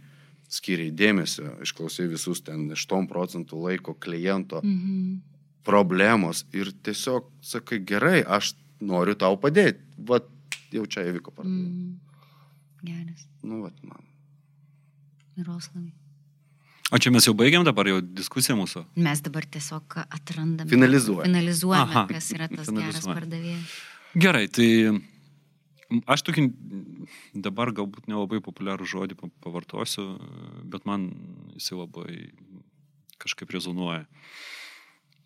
skiriai 0.49 0.91
dėmesio, 0.91 1.47
išklausai 1.63 2.07
visus 2.11 2.41
ten 2.41 2.69
8 2.71 3.07
procentų 3.07 3.61
laiko 3.67 3.93
kliento 3.93 4.61
Mhm. 4.63 5.21
problemos 5.63 6.45
ir 6.53 6.71
tiesiog 6.83 7.23
sakai, 7.41 7.79
gerai, 7.79 8.23
aš 8.27 8.53
noriu 8.81 9.15
tau 9.15 9.37
padėti. 9.37 9.79
Vat 9.97 10.25
jau 10.71 10.85
čia 10.85 11.01
įvyko 11.07 11.31
pardavimas. 11.31 11.71
Mm. 11.71 11.99
Geras. 12.83 13.25
Nu, 13.43 13.61
vat 13.63 13.73
man. 13.83 14.03
Miroslavai. 15.37 15.91
O 16.91 16.97
čia 17.01 17.09
mes 17.11 17.25
jau 17.25 17.33
baigiam 17.33 17.63
dabar 17.65 17.87
jau 17.89 18.01
diskusiją 18.01 18.57
mūsų. 18.59 18.83
Mes 19.01 19.21
dabar 19.21 19.45
tiesiog 19.49 19.95
atrandame. 20.03 20.69
Finalizuojam. 20.69 21.25
Finalizuojame, 21.25 21.89
Aha, 21.95 22.07
kas 22.11 22.27
yra 22.35 22.47
tas 22.51 22.67
geras 22.69 23.07
pardavėjas. 23.07 23.71
Gerai, 24.19 24.47
tai 24.47 24.67
aš 26.07 26.23
tokį 26.27 26.43
dabar 27.45 27.71
galbūt 27.75 28.07
nelabai 28.11 28.39
populiarų 28.43 28.87
žodį 28.87 29.17
pa- 29.19 29.31
pavartosiu, 29.43 30.05
bet 30.63 30.85
man 30.89 31.09
jisai 31.57 31.77
labai 31.79 32.31
kažkaip 33.23 33.51
rezonuoja. 33.55 34.05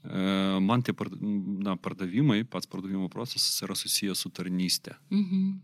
E, 0.07 0.59
Man 0.63 0.83
tie 0.83 0.93
pardavimai, 0.93 2.43
pats 2.47 2.67
pardavimo 2.69 3.09
procesas 3.09 3.61
yra 3.65 3.75
susijęs 3.75 4.21
su 4.25 4.29
tarnystė. 4.29 4.95
Mhm. 5.11 5.57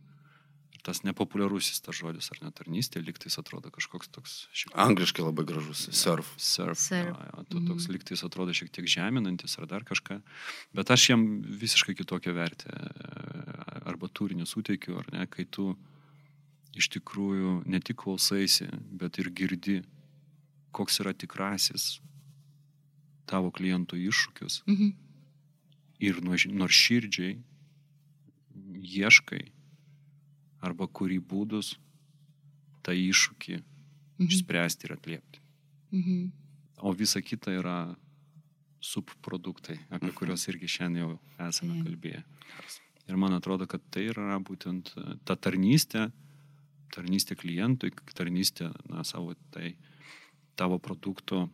Ir 0.84 0.92
tas 0.92 1.00
nepopuliarusis 1.08 1.80
tas 1.80 1.96
žodis, 1.96 2.28
ar 2.34 2.42
ne 2.44 2.50
tarnystė, 2.52 3.00
liktais 3.00 3.38
atrodo 3.40 3.70
kažkoks 3.72 4.10
toks 4.12 4.32
šiek 4.52 4.74
Angliškai 4.76 5.24
labai 5.24 5.46
gražus. 5.48 5.86
Surf. 5.96 6.34
surf. 6.36 6.76
Surf. 6.78 7.08
Jo, 7.08 7.14
jo, 7.38 7.44
to, 7.48 7.62
toks 7.70 7.88
liktais 7.88 8.20
atrodo 8.28 8.52
šiek 8.52 8.68
tiek 8.76 8.84
žeminantis 8.92 9.56
ar 9.62 9.66
dar 9.72 9.86
kažką. 9.88 10.18
Bet 10.76 10.92
aš 10.92 11.06
jam 11.14 11.24
visiškai 11.40 11.96
kitokią 11.96 12.34
vertę 12.36 12.68
e, 12.68 13.88
arba 13.88 14.10
turinį 14.12 14.44
suteikiu, 14.46 14.98
ar 15.00 15.08
ne, 15.16 15.24
kai 15.32 15.46
tu 15.48 15.70
iš 16.76 16.90
tikrųjų 16.98 17.62
ne 17.66 17.80
tik 17.80 18.02
klausaisi, 18.04 18.68
bet 18.92 19.22
ir 19.24 19.32
girdi, 19.32 19.80
koks 20.76 21.00
yra 21.00 21.14
tikrasis 21.16 22.02
tavo 23.26 23.52
kliento 23.56 23.96
iššūkius 23.96 24.66
Mhm. 24.68 24.92
ir 26.04 26.20
nuož- 26.28 26.52
nors 26.52 26.76
širdžiai 26.76 27.40
ieškai 28.84 29.46
arba 30.64 30.88
kurį 30.88 31.20
būdus 31.20 31.76
tą 32.84 32.96
iššūkį 32.96 33.60
Mhm. 34.20 34.28
išspręsti 34.30 34.86
ir 34.88 34.94
atliepti. 34.96 35.40
Mhm. 35.92 36.32
O 36.84 36.92
visa 36.94 37.22
kita 37.22 37.52
yra 37.52 37.96
subproduktai, 38.84 39.78
apie 39.96 40.12
kuriuos 40.12 40.44
irgi 40.52 40.68
šiandien 40.68 41.04
jau 41.06 41.20
esame 41.40 41.78
Taip. 41.78 41.86
kalbėję. 41.88 42.24
Ir 43.10 43.18
man 43.20 43.34
atrodo, 43.36 43.68
kad 43.68 43.82
tai 43.92 44.06
yra 44.12 44.40
būtent 44.40 44.92
e, 44.98 45.18
ta 45.26 45.36
tarnystė, 45.36 46.12
tarnystė 46.94 47.36
klientui, 47.40 47.92
tarnystė 48.16 48.70
na, 48.90 49.04
savo 49.04 49.36
tai 49.52 49.76
tavo 50.56 50.78
produkto 50.80 51.50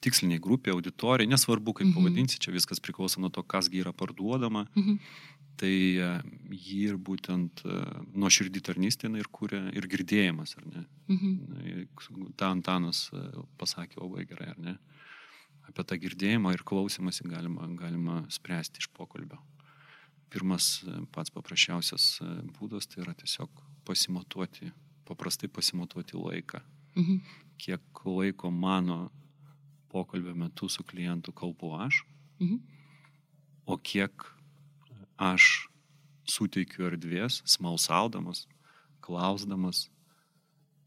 tiksliniai 0.00 0.40
grupė, 0.40 0.72
auditorijai, 0.74 1.28
nesvarbu 1.30 1.74
kaip 1.74 1.86
Mhm. 1.86 1.94
pavadinsi, 1.94 2.38
čia 2.38 2.50
viskas 2.52 2.80
priklauso 2.80 3.20
nuo 3.20 3.30
to, 3.30 3.42
kasgi 3.42 3.82
yra 3.82 3.92
parduodama, 3.92 4.66
Mhm. 4.76 4.98
Tai 5.60 5.72
e, 6.02 6.08
jį 6.50 6.80
ir 6.90 6.96
būtent 6.98 7.62
nuo 8.14 8.30
širdį 8.32 8.60
tarnystė 8.68 9.10
ir 9.18 9.28
kūrė 9.32 9.60
ir 9.76 9.86
girdėjimas, 9.90 10.56
ar 10.58 10.66
ne? 10.70 10.84
Mhm. 11.08 12.32
Ta 12.36 12.50
Antanas 12.54 13.06
e, 13.14 13.22
pasakė 13.60 14.00
labai 14.02 14.26
gerai, 14.30 14.50
ar 14.54 14.58
ne? 14.58 14.76
Apie 15.64 15.84
tą 15.88 15.96
girdėjimą 15.96 16.52
ir 16.52 16.62
klausimąsi 16.66 17.24
galima, 17.30 17.66
galima 17.80 18.18
spręsti 18.28 18.82
iš 18.82 18.90
pokalbio. 18.92 19.38
Pirmas 20.34 20.82
e, 20.84 20.98
pats 21.14 21.30
paprasčiausias 21.32 22.18
e, 22.20 22.30
būdas 22.58 22.88
tai 22.90 23.04
yra 23.06 23.14
tiesiog 23.16 23.50
pasimatuoti, 23.88 24.72
paprastai 25.08 25.48
pasimatuoti 25.52 26.18
laiką. 26.18 26.60
Mhm. 26.98 27.20
Kiek 27.60 28.04
laiko 28.06 28.50
mano 28.50 29.10
pokalbio 29.94 30.34
metu 30.34 30.68
su 30.68 30.82
klientu 30.82 31.32
kalbu 31.32 31.74
aš, 31.86 32.02
Mhm. 32.42 32.56
o 33.66 33.76
kiek 33.78 34.24
aš 35.20 35.68
suteikiu 36.28 36.88
erdvės, 36.88 37.42
smalsaudamas, 37.48 38.46
klausdamas 39.04 39.88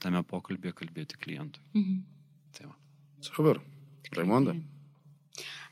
tame 0.02 0.22
pokalbėje 0.26 0.74
kalbėti 0.82 1.18
klientui. 1.22 1.62
Mhm. 1.78 2.02
Tai 2.58 2.72
va. 2.72 2.76
Super. 3.22 3.62
Raimonda. 4.16 4.56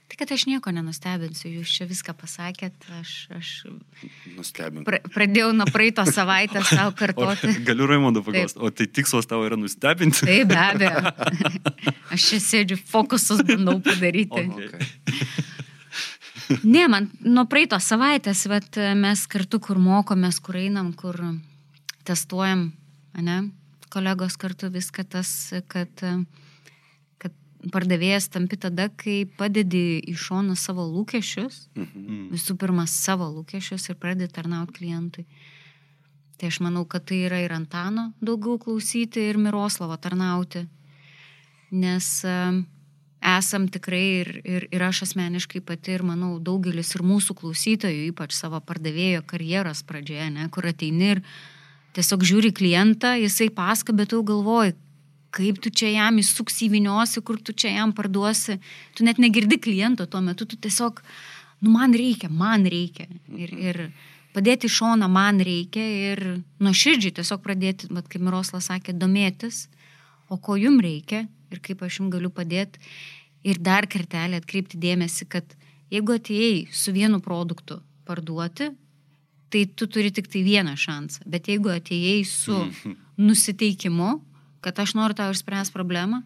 Tai 0.06 0.18
kad 0.20 0.32
aš 0.36 0.44
nieko 0.46 0.70
nenustebinsiu, 0.70 1.50
jūs 1.50 1.72
čia 1.74 1.88
viską 1.90 2.14
pasakėt, 2.14 2.76
aš, 3.00 3.14
aš 3.34 3.48
Nustebink. 4.36 4.86
pra, 4.86 5.00
pradėjau 5.02 5.48
nuo 5.58 5.66
praeito 5.74 6.04
savaitės 6.06 6.70
savo 6.78 6.92
O, 6.92 6.98
kartoti. 7.00 7.56
galiu 7.66 7.88
Raimondą 7.90 8.22
paklausti, 8.22 8.62
o 8.62 8.70
tai 8.70 8.86
tikslas 8.86 9.26
tavo 9.26 9.48
yra 9.48 9.58
nustebinti? 9.58 10.22
Taip, 10.28 10.52
be 10.52 10.60
abejo. 10.62 11.10
Aš 12.14 12.28
čia 12.30 12.40
sėdžiu, 12.46 12.78
fokusus 12.86 13.42
bandau 13.50 13.80
padaryti. 13.82 14.46
Okay. 14.56 14.86
Ne, 16.64 16.86
man 16.92 17.10
nuo 17.26 17.46
praeito 17.50 17.78
savaitės, 17.82 18.46
bet 18.52 18.78
mes 19.00 19.26
kartu, 19.32 19.60
kur 19.60 19.80
mokomės, 19.82 20.40
kur 20.44 20.58
einam, 20.60 20.92
kur 20.94 21.18
testuojam, 22.06 22.68
ne, 23.18 23.38
kolegos 23.94 24.36
kartu 24.38 24.70
viską 24.74 25.06
tas, 25.10 25.30
kad, 25.72 25.90
kad 27.22 27.34
pardavėjas 27.74 28.28
tampi 28.34 28.60
tada, 28.62 28.90
kai 28.94 29.24
padedi 29.40 30.02
į 30.12 30.16
šoną 30.20 30.56
savo 30.60 30.86
lūkesčius, 30.92 31.68
Mhm. 31.76 32.30
visų 32.36 32.58
pirma 32.62 32.86
savo 32.88 33.26
lūkesčius 33.40 33.90
ir 33.90 33.96
pradedi 33.96 34.32
tarnauti 34.34 34.74
klientui. 34.80 35.26
Tai 36.38 36.48
aš 36.52 36.60
manau, 36.60 36.84
kad 36.86 37.06
tai 37.08 37.24
yra 37.30 37.40
ir 37.40 37.54
Antano 37.56 38.10
daugiau 38.22 38.60
klausyti, 38.60 39.24
ir 39.30 39.38
Miroslavo 39.40 39.96
tarnauti. 39.98 40.68
Nes 41.72 42.24
em, 42.26 42.66
esam 43.26 43.68
tikrai 43.72 44.04
ir, 44.22 44.30
ir, 44.46 44.68
ir 44.74 44.86
aš 44.86 45.04
asmeniškai 45.08 45.62
pati, 45.66 45.96
ir 45.98 46.06
manau 46.06 46.36
daugelis 46.44 46.94
ir 46.96 47.04
mūsų 47.06 47.36
klausytojų, 47.42 48.08
ypač 48.12 48.36
savo 48.38 48.62
pardavėjo 48.62 49.26
karjeros 49.28 49.84
pradžioje, 49.88 50.30
ne, 50.38 50.48
kur 50.54 50.68
ateini 50.70 51.16
ir 51.16 51.24
tiesiog 51.98 52.26
žiūri 52.28 52.52
klientą, 52.56 53.16
jisai 53.20 53.50
paska, 53.56 53.96
bet 53.96 54.12
tu 54.14 54.22
galvoji, 54.28 54.76
kaip 55.36 55.60
tu 55.64 55.72
čia 55.72 55.92
jam 55.92 56.20
įsuksi 56.22 56.70
įviniosi, 56.70 57.24
kur 57.26 57.40
tu 57.44 57.56
čia 57.56 57.74
jam 57.76 57.94
parduosi. 57.96 58.60
Tu 58.96 59.06
net 59.08 59.20
negirdi 59.22 59.60
kliento 59.60 60.08
tuo 60.08 60.22
metu, 60.24 60.48
tu 60.48 60.60
tiesiog, 60.60 61.02
nu 61.66 61.74
man 61.76 61.96
reikia, 61.96 62.30
man 62.32 62.68
reikia. 62.72 63.08
Ir, 63.36 63.52
ir 63.52 63.82
padėti 64.36 64.72
šoną 64.72 65.10
man 65.12 65.42
reikia 65.44 65.86
ir 66.12 66.24
nuoširdžiai 66.64 67.18
tiesiog 67.20 67.44
pradėti, 67.44 67.92
bet 67.92 68.08
kaip 68.12 68.24
Miroslas 68.24 68.70
sakė, 68.72 68.96
domėtis, 68.96 69.66
o 70.32 70.40
ko 70.40 70.56
jum 70.60 70.80
reikia 70.84 71.26
ir 71.52 71.62
kaip 71.64 71.84
aš 71.86 72.02
jums 72.02 72.14
galiu 72.16 72.32
padėti. 72.34 72.82
Ir 73.46 73.62
dar 73.62 73.86
kartelį 73.86 74.40
atkreipti 74.42 74.80
dėmesį, 74.82 75.28
kad 75.30 75.56
jeigu 75.94 76.16
atėjai 76.18 76.66
su 76.74 76.94
vienu 76.96 77.22
produktu 77.22 77.80
parduoti, 78.06 78.72
tai 79.54 79.66
tu 79.78 79.88
turi 79.88 80.12
tik 80.12 80.28
tai 80.32 80.42
vieną 80.46 80.74
šansą. 80.80 81.26
Bet 81.30 81.50
jeigu 81.52 81.70
atėjai 81.74 82.24
su 82.28 82.58
nusiteikimu, 83.22 84.16
kad 84.66 84.82
aš 84.82 84.96
noriu 84.98 85.18
tau 85.18 85.34
išspręsti 85.34 85.76
problemą, 85.76 86.24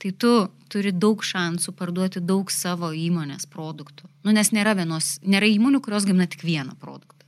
tai 0.00 0.12
tu 0.12 0.32
turi 0.72 0.92
daug 0.92 1.22
šansų 1.24 1.74
parduoti 1.76 2.22
daug 2.24 2.50
savo 2.52 2.90
įmonės 2.96 3.48
produktų. 3.52 4.08
Nu, 4.24 4.32
nes 4.34 4.50
nėra, 4.52 4.74
vienos, 4.76 5.16
nėra 5.24 5.48
įmonių, 5.52 5.80
kurios 5.84 6.08
gamina 6.08 6.26
tik 6.28 6.44
vieną 6.44 6.76
produktą. 6.80 7.24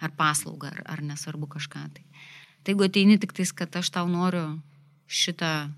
Ar 0.00 0.12
paslaugą, 0.16 0.72
ar, 0.72 0.82
ar 0.96 1.04
nesvarbu 1.04 1.48
kažką. 1.54 1.84
Tai. 1.94 2.04
tai 2.64 2.74
jeigu 2.74 2.88
ateini 2.88 3.20
tik 3.20 3.36
tais, 3.36 3.52
kad 3.52 3.76
aš 3.76 3.92
tau 3.94 4.08
noriu 4.08 4.58
šitą 5.06 5.70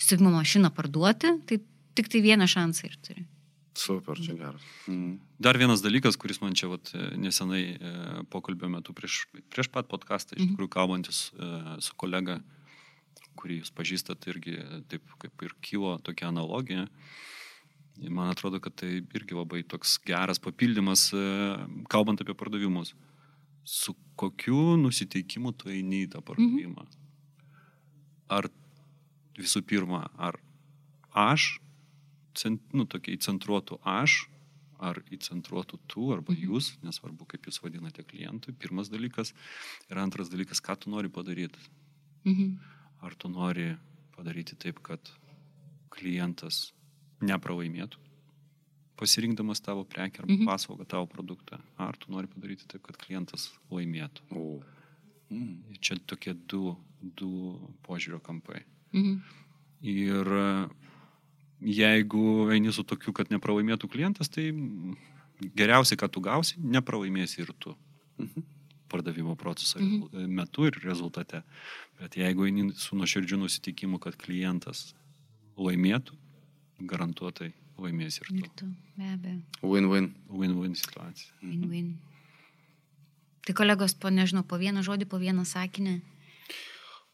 siuvimo 0.00 0.32
mašiną 0.34 0.72
parduoti, 0.74 1.36
tai 1.46 1.60
tik 1.94 2.10
tai 2.12 2.22
vieną 2.24 2.48
šansą 2.50 2.90
ir 2.90 2.98
turi. 3.04 3.26
Super, 3.74 4.20
čia 4.22 4.36
geras. 4.38 4.62
Mm. 4.86 5.18
Dar 5.42 5.58
vienas 5.58 5.82
dalykas, 5.82 6.14
kuris 6.20 6.38
man 6.38 6.54
čia 6.54 6.68
vat, 6.70 6.92
nesenai 7.18 7.62
e, 7.74 7.94
pokalbio 8.30 8.70
metu 8.70 8.94
prieš, 8.94 9.24
prieš 9.50 9.68
pat 9.74 9.88
podcastą, 9.90 10.38
iš 10.38 10.52
tikrųjų 10.52 10.70
kalbantis 10.70 11.24
e, 11.34 11.48
su 11.82 11.96
kolega, 11.98 12.38
kurį 13.34 13.58
jūs 13.64 13.72
pažįstat, 13.74 14.28
irgi 14.30 14.60
taip 14.90 15.16
kaip 15.18 15.42
ir 15.42 15.56
kilo 15.64 15.96
tokia 16.06 16.30
analogija. 16.30 16.86
Man 17.98 18.30
atrodo, 18.30 18.60
kad 18.62 18.76
tai 18.78 19.00
irgi 19.02 19.34
labai 19.34 19.64
toks 19.66 19.96
geras 20.06 20.38
papildymas, 20.42 21.08
e, 21.10 21.26
kalbant 21.90 22.22
apie 22.22 22.38
pardavimus. 22.38 22.94
Su 23.66 23.96
kokiu 24.14 24.76
nusiteikimu 24.78 25.50
tu 25.58 25.74
eini 25.74 26.04
į 26.04 26.12
tą 26.14 26.22
pardavimą? 26.22 26.86
Ar 28.38 28.46
visų 29.34 29.66
pirma, 29.66 30.06
ar 30.14 30.38
aš 31.10 31.56
nu, 32.72 32.84
tokia 32.90 33.14
įcentruotų 33.16 33.78
aš, 33.84 34.26
ar 34.84 34.98
įcentruotų 35.14 35.78
tu, 35.88 36.08
arba 36.12 36.34
jūs, 36.34 36.74
nesvarbu, 36.82 37.24
kaip 37.30 37.46
jūs 37.48 37.60
vadinate 37.62 38.02
klientui, 38.04 38.52
pirmas 38.58 38.90
dalykas. 38.92 39.32
Ir 39.90 40.00
antras 40.02 40.28
dalykas, 40.32 40.60
ką 40.60 40.76
tu 40.82 40.90
nori 40.90 41.08
padaryti. 41.08 41.58
Mhm. 42.24 42.58
Ar 43.06 43.14
tu 43.14 43.28
nori 43.28 43.76
padaryti 44.16 44.56
taip, 44.56 44.80
kad 44.82 45.00
klientas 45.94 46.72
nepralaimėtų, 47.22 47.96
pasirinkdamas 48.98 49.60
tavo 49.62 49.84
prekę 49.84 50.22
arba 50.22 50.32
Mhm. 50.34 50.46
paslaugą, 50.46 50.86
tavo 50.86 51.06
produktą. 51.06 51.60
Ar 51.78 51.96
tu 51.96 52.10
nori 52.12 52.26
padaryti 52.26 52.66
taip, 52.68 52.82
kad 52.82 52.96
klientas 52.98 53.52
laimėtų. 53.70 54.20
O. 54.32 54.62
Ir 55.30 55.78
Čia 55.80 55.96
tokie 56.06 56.34
du, 56.34 56.76
du 57.00 57.30
požiūrio 57.82 58.20
kampai. 58.22 58.62
Mhm. 58.92 59.22
Ir 59.82 60.24
jeigu 61.60 62.50
eini 62.52 62.72
su 62.72 62.82
tokiu, 62.84 63.12
kad 63.12 63.28
nepralaimėtų 63.32 63.88
klientas, 63.90 64.28
tai 64.28 64.50
geriausiai, 65.56 65.98
ką 66.00 66.08
tu 66.10 66.20
gausi, 66.24 66.56
nepralaimėsi 66.60 67.40
ir 67.44 67.52
tu. 67.58 67.74
Pardavimo 68.88 69.34
proceso 69.36 69.78
Mhm. 69.80 70.28
metu 70.30 70.66
ir 70.66 70.72
rezultate. 70.84 71.42
Bet 71.98 72.14
jeigu 72.16 72.46
eini 72.46 72.72
su 72.76 72.96
nuoširdžiu 72.96 73.38
nusitikimu, 73.40 73.98
kad 73.98 74.14
klientas 74.16 74.94
laimėtų, 75.56 76.12
garantuotai 76.86 77.52
laimėsi 77.78 78.20
ir 78.22 78.36
Ir 78.36 78.42
tu. 78.42 78.50
tu, 78.56 78.66
be 78.96 79.04
abejo. 79.04 79.42
Win-win. 79.62 80.14
Win-win 80.28 80.74
situacija. 80.76 81.32
Win-win. 81.42 81.96
Tai 83.46 83.52
kolegos, 83.54 83.94
po 83.94 84.08
nežinau, 84.08 84.42
po 84.46 84.56
vieną 84.56 84.82
žodį, 84.82 85.06
po 85.08 85.18
vieną 85.18 85.44
sakinį. 85.44 86.00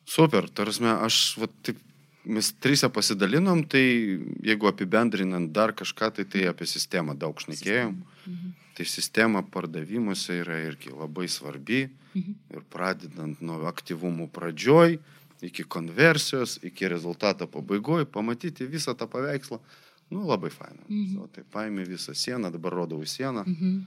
Super, 0.04 0.48
tarsi 0.50 0.84
aš, 0.84 1.36
va, 1.38 1.46
taip, 1.62 1.78
mes 2.24 2.52
trise 2.60 2.88
pasidalinom, 2.92 3.62
tai 3.68 4.18
jeigu 4.44 4.68
apibendrinant 4.68 5.52
dar 5.52 5.72
kažką, 5.72 6.10
tai 6.16 6.24
tai 6.24 6.46
apie 6.50 6.66
sistemą 6.66 7.16
daug 7.18 7.38
šnekėjom. 7.40 7.94
Mhm. 8.26 8.56
Tai 8.76 8.84
sistema 8.86 9.42
pardavimuose 9.42 10.40
yra 10.40 10.58
irgi 10.64 10.92
labai 10.92 11.28
svarbi. 11.28 11.88
Mhm. 12.14 12.34
Ir 12.54 12.62
pradedant 12.70 13.40
nuo 13.40 13.60
aktyvumų 13.68 14.28
pradžioj, 14.32 14.98
iki 15.42 15.64
konversijos, 15.64 16.58
iki 16.62 16.88
rezultato 16.88 17.46
pabaigoje, 17.46 18.04
pamatyti 18.04 18.66
visą 18.68 18.94
tą 18.94 19.06
paveikslą. 19.08 19.60
Nu, 20.10 20.26
labai 20.26 20.50
faina. 20.50 20.82
Mhm. 20.88 21.20
O, 21.22 21.28
tai 21.32 21.44
paėmė 21.44 21.86
visą 21.86 22.12
sieną, 22.14 22.50
dabar 22.52 22.72
rodau 22.72 23.00
sieną, 23.06 23.44
Mhm. 23.46 23.86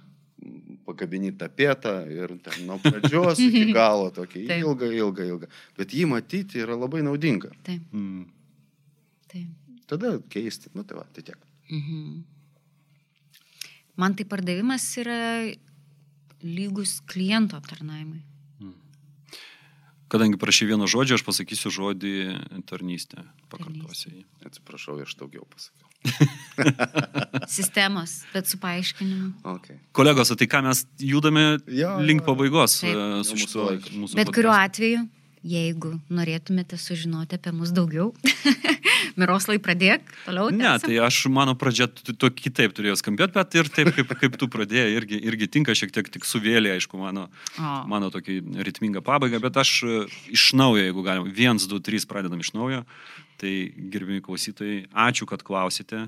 Pakabini 0.86 1.32
tapetą 1.38 1.94
ir 2.12 2.34
ten 2.44 2.66
nuo 2.68 2.78
pradžios 2.84 3.40
iki 3.40 3.66
galo 3.78 4.10
tokį 4.16 4.46
ilgą, 4.60 4.90
ilgą, 4.92 5.26
ilgą. 5.34 5.48
Bet 5.78 5.96
jį 5.96 6.06
matyti 6.12 6.62
yra 6.64 6.76
labai 6.80 7.02
naudinga. 7.06 7.52
Taip, 7.64 7.82
Mm. 7.94 8.26
taip. 9.32 9.50
Tada 9.88 10.16
keisti. 10.32 10.70
Nu, 10.74 10.84
tai 10.88 10.98
va, 10.98 11.04
tai 11.14 11.24
tiek. 11.28 11.38
Mhm. 11.70 12.24
Man 13.96 14.16
tai 14.18 14.26
pardavimas 14.26 14.86
yra 14.98 15.18
lygus 16.44 17.00
kliento 17.08 17.56
aptarnavimui. 17.60 18.22
Kadangi 20.12 20.38
prašy 20.38 20.68
vieno 20.70 20.86
žodžio, 20.90 21.18
aš 21.18 21.24
pasakysiu 21.26 21.72
žodį 21.74 22.14
tarnystė. 22.70 23.24
Pakartosiu 23.50 24.12
jį. 24.14 24.24
Atsiprašau, 24.46 25.00
aš 25.02 25.16
daugiau 25.18 25.48
pasakiau. 25.50 25.90
Sistemos, 27.48 28.22
bet 28.34 28.48
su 28.52 28.58
paaiškinimu. 28.62 29.32
Okay. 29.56 29.78
Kolegos, 29.96 30.32
o 30.32 30.38
tai 30.40 30.48
ką 30.52 30.62
mes 30.66 30.84
judame 31.00 31.58
Jo, 31.68 31.96
link 32.04 32.22
jo. 32.22 32.28
pabaigos 32.34 32.80
Taip. 32.82 32.96
e, 32.96 33.24
su 33.28 33.38
mūsų 33.40 33.68
mūsų 34.04 34.20
Bet 34.20 34.32
kuriuo 34.36 34.52
podcastu? 34.52 34.84
atveju, 34.84 35.04
jeigu 35.54 35.94
norėtumėte 36.14 36.78
sužinoti 36.80 37.40
apie 37.40 37.54
mus 37.56 37.72
daugiau, 37.76 38.12
Miroslai 39.20 39.60
pradėk, 39.62 40.08
toliau. 40.26 40.50
Ne, 40.54 40.66
tęsiam. 40.66 40.88
tai 40.88 40.98
aš, 41.06 41.18
mano 41.34 41.54
pradžia 41.60 41.88
t- 41.92 42.16
to 42.18 42.30
kitaip 42.34 42.74
turėjo 42.78 42.96
skambėti, 43.02 43.36
bet 43.36 43.58
ir 43.60 43.70
taip, 43.74 43.92
kaip, 43.98 44.14
kaip 44.22 44.38
tu 44.42 44.48
pradėjai, 44.52 44.90
irgi, 44.98 45.20
irgi 45.30 45.50
tinka 45.58 45.76
šiek 45.78 45.94
tiek 45.94 46.10
tik 46.14 46.26
suvėlė, 46.26 46.74
aišku, 46.78 46.98
mano, 46.98 47.28
O. 47.60 47.74
mano 47.92 48.10
tokį 48.14 48.40
ritmingą 48.66 49.04
pabaigą, 49.06 49.42
bet 49.44 49.60
aš 49.62 49.72
e, 49.86 50.00
iš 50.34 50.48
naujo, 50.58 50.82
jeigu 50.86 51.06
galim, 51.06 51.30
viens, 51.34 51.68
du, 51.70 51.78
trys 51.84 52.08
pradedam 52.10 52.42
iš 52.42 52.54
naujo, 52.58 52.82
tai 53.42 53.54
gerbimi 53.94 54.24
klausytojai, 54.26 54.88
ačiū, 54.92 55.30
kad 55.30 55.46
klausite. 55.46 56.08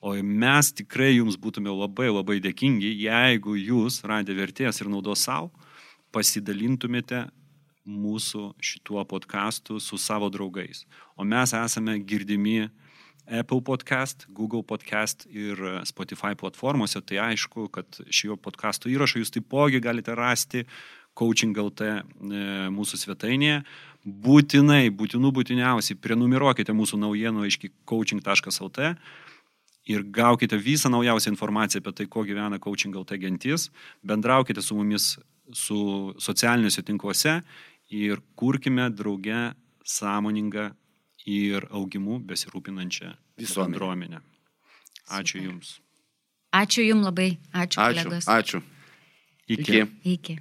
O 0.00 0.14
mes 0.24 0.70
tikrai 0.72 1.10
jums 1.18 1.36
būtume 1.36 1.68
labai 1.68 2.08
labai 2.08 2.38
dėkingi, 2.40 2.94
jeigu 3.02 3.52
jūs 3.58 4.00
radę 4.08 4.32
vertės 4.32 4.80
ir 4.80 4.88
naudos 4.88 5.26
savo, 5.26 5.50
pasidalintumėte 6.14 7.26
mūsų 7.90 8.52
šituo 8.62 9.02
podcastu 9.08 9.80
su 9.82 9.98
savo 9.98 10.30
draugais. 10.30 10.84
O 11.16 11.26
mes 11.26 11.54
esame 11.56 11.98
girdimi 11.98 12.70
Apple 13.30 13.60
podcast, 13.62 14.26
Google 14.28 14.62
podcast 14.62 15.26
ir 15.30 15.58
Spotify 15.86 16.34
platformose. 16.34 17.00
Tai 17.00 17.20
aišku, 17.30 17.68
kad 17.70 18.00
šio 18.10 18.36
podcasto 18.40 18.90
įrašą 18.90 19.22
jūs 19.22 19.34
taipogi 19.34 19.82
galite 19.82 20.14
rasti 20.18 20.64
Coaching 21.18 21.56
LT 21.58 21.86
e, 21.86 21.96
mūsų 22.72 22.98
svetainėje. 23.04 23.62
Būtinai, 24.06 24.88
būtinų 24.96 25.32
būtiniausiai, 25.36 25.98
prenumeruokite 26.00 26.72
mūsų 26.72 27.00
naujienų 27.02 27.44
aiškiai 27.46 27.74
coaching.lt 27.84 28.94
ir 29.90 30.04
gaukite 30.04 30.58
visą 30.60 30.90
naujausią 30.92 31.34
informaciją 31.34 31.82
apie 31.82 31.92
tai, 31.98 32.06
ko 32.06 32.24
gyvena 32.24 32.60
Coaching 32.62 32.96
LT 32.96 33.18
gentis, 33.20 33.68
bendraukite 34.06 34.62
su 34.62 34.76
mumis 34.78 35.16
su 35.52 36.14
socialiniuose 36.18 36.82
tinkluose 36.86 37.40
ir 37.90 38.20
kurkime 38.36 38.90
drauge 38.90 39.52
sąmoningą 39.84 40.70
ir 41.26 41.66
augimu 41.70 42.18
besirūpinančią 42.20 43.14
Visuomenę. 43.38 43.72
bendruomenę. 43.72 44.20
Ačiū 45.08 45.38
Super. 45.38 45.42
Jums. 45.50 45.80
Ačiū 46.52 46.82
Jums 46.86 47.04
labai, 47.04 47.38
ačiū, 47.52 47.76
Ačiū. 47.82 48.04
kolegos. 48.04 48.24
Ačiū. 48.26 48.62
Iki. 49.48 49.72
Iki. 49.72 49.86
Iki. 50.04 50.38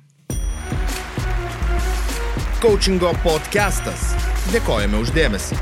Coachingo 2.61 3.13
podcastas. 3.23 4.01
Dėkojame 4.53 4.99
uždėmesi. 4.99 5.55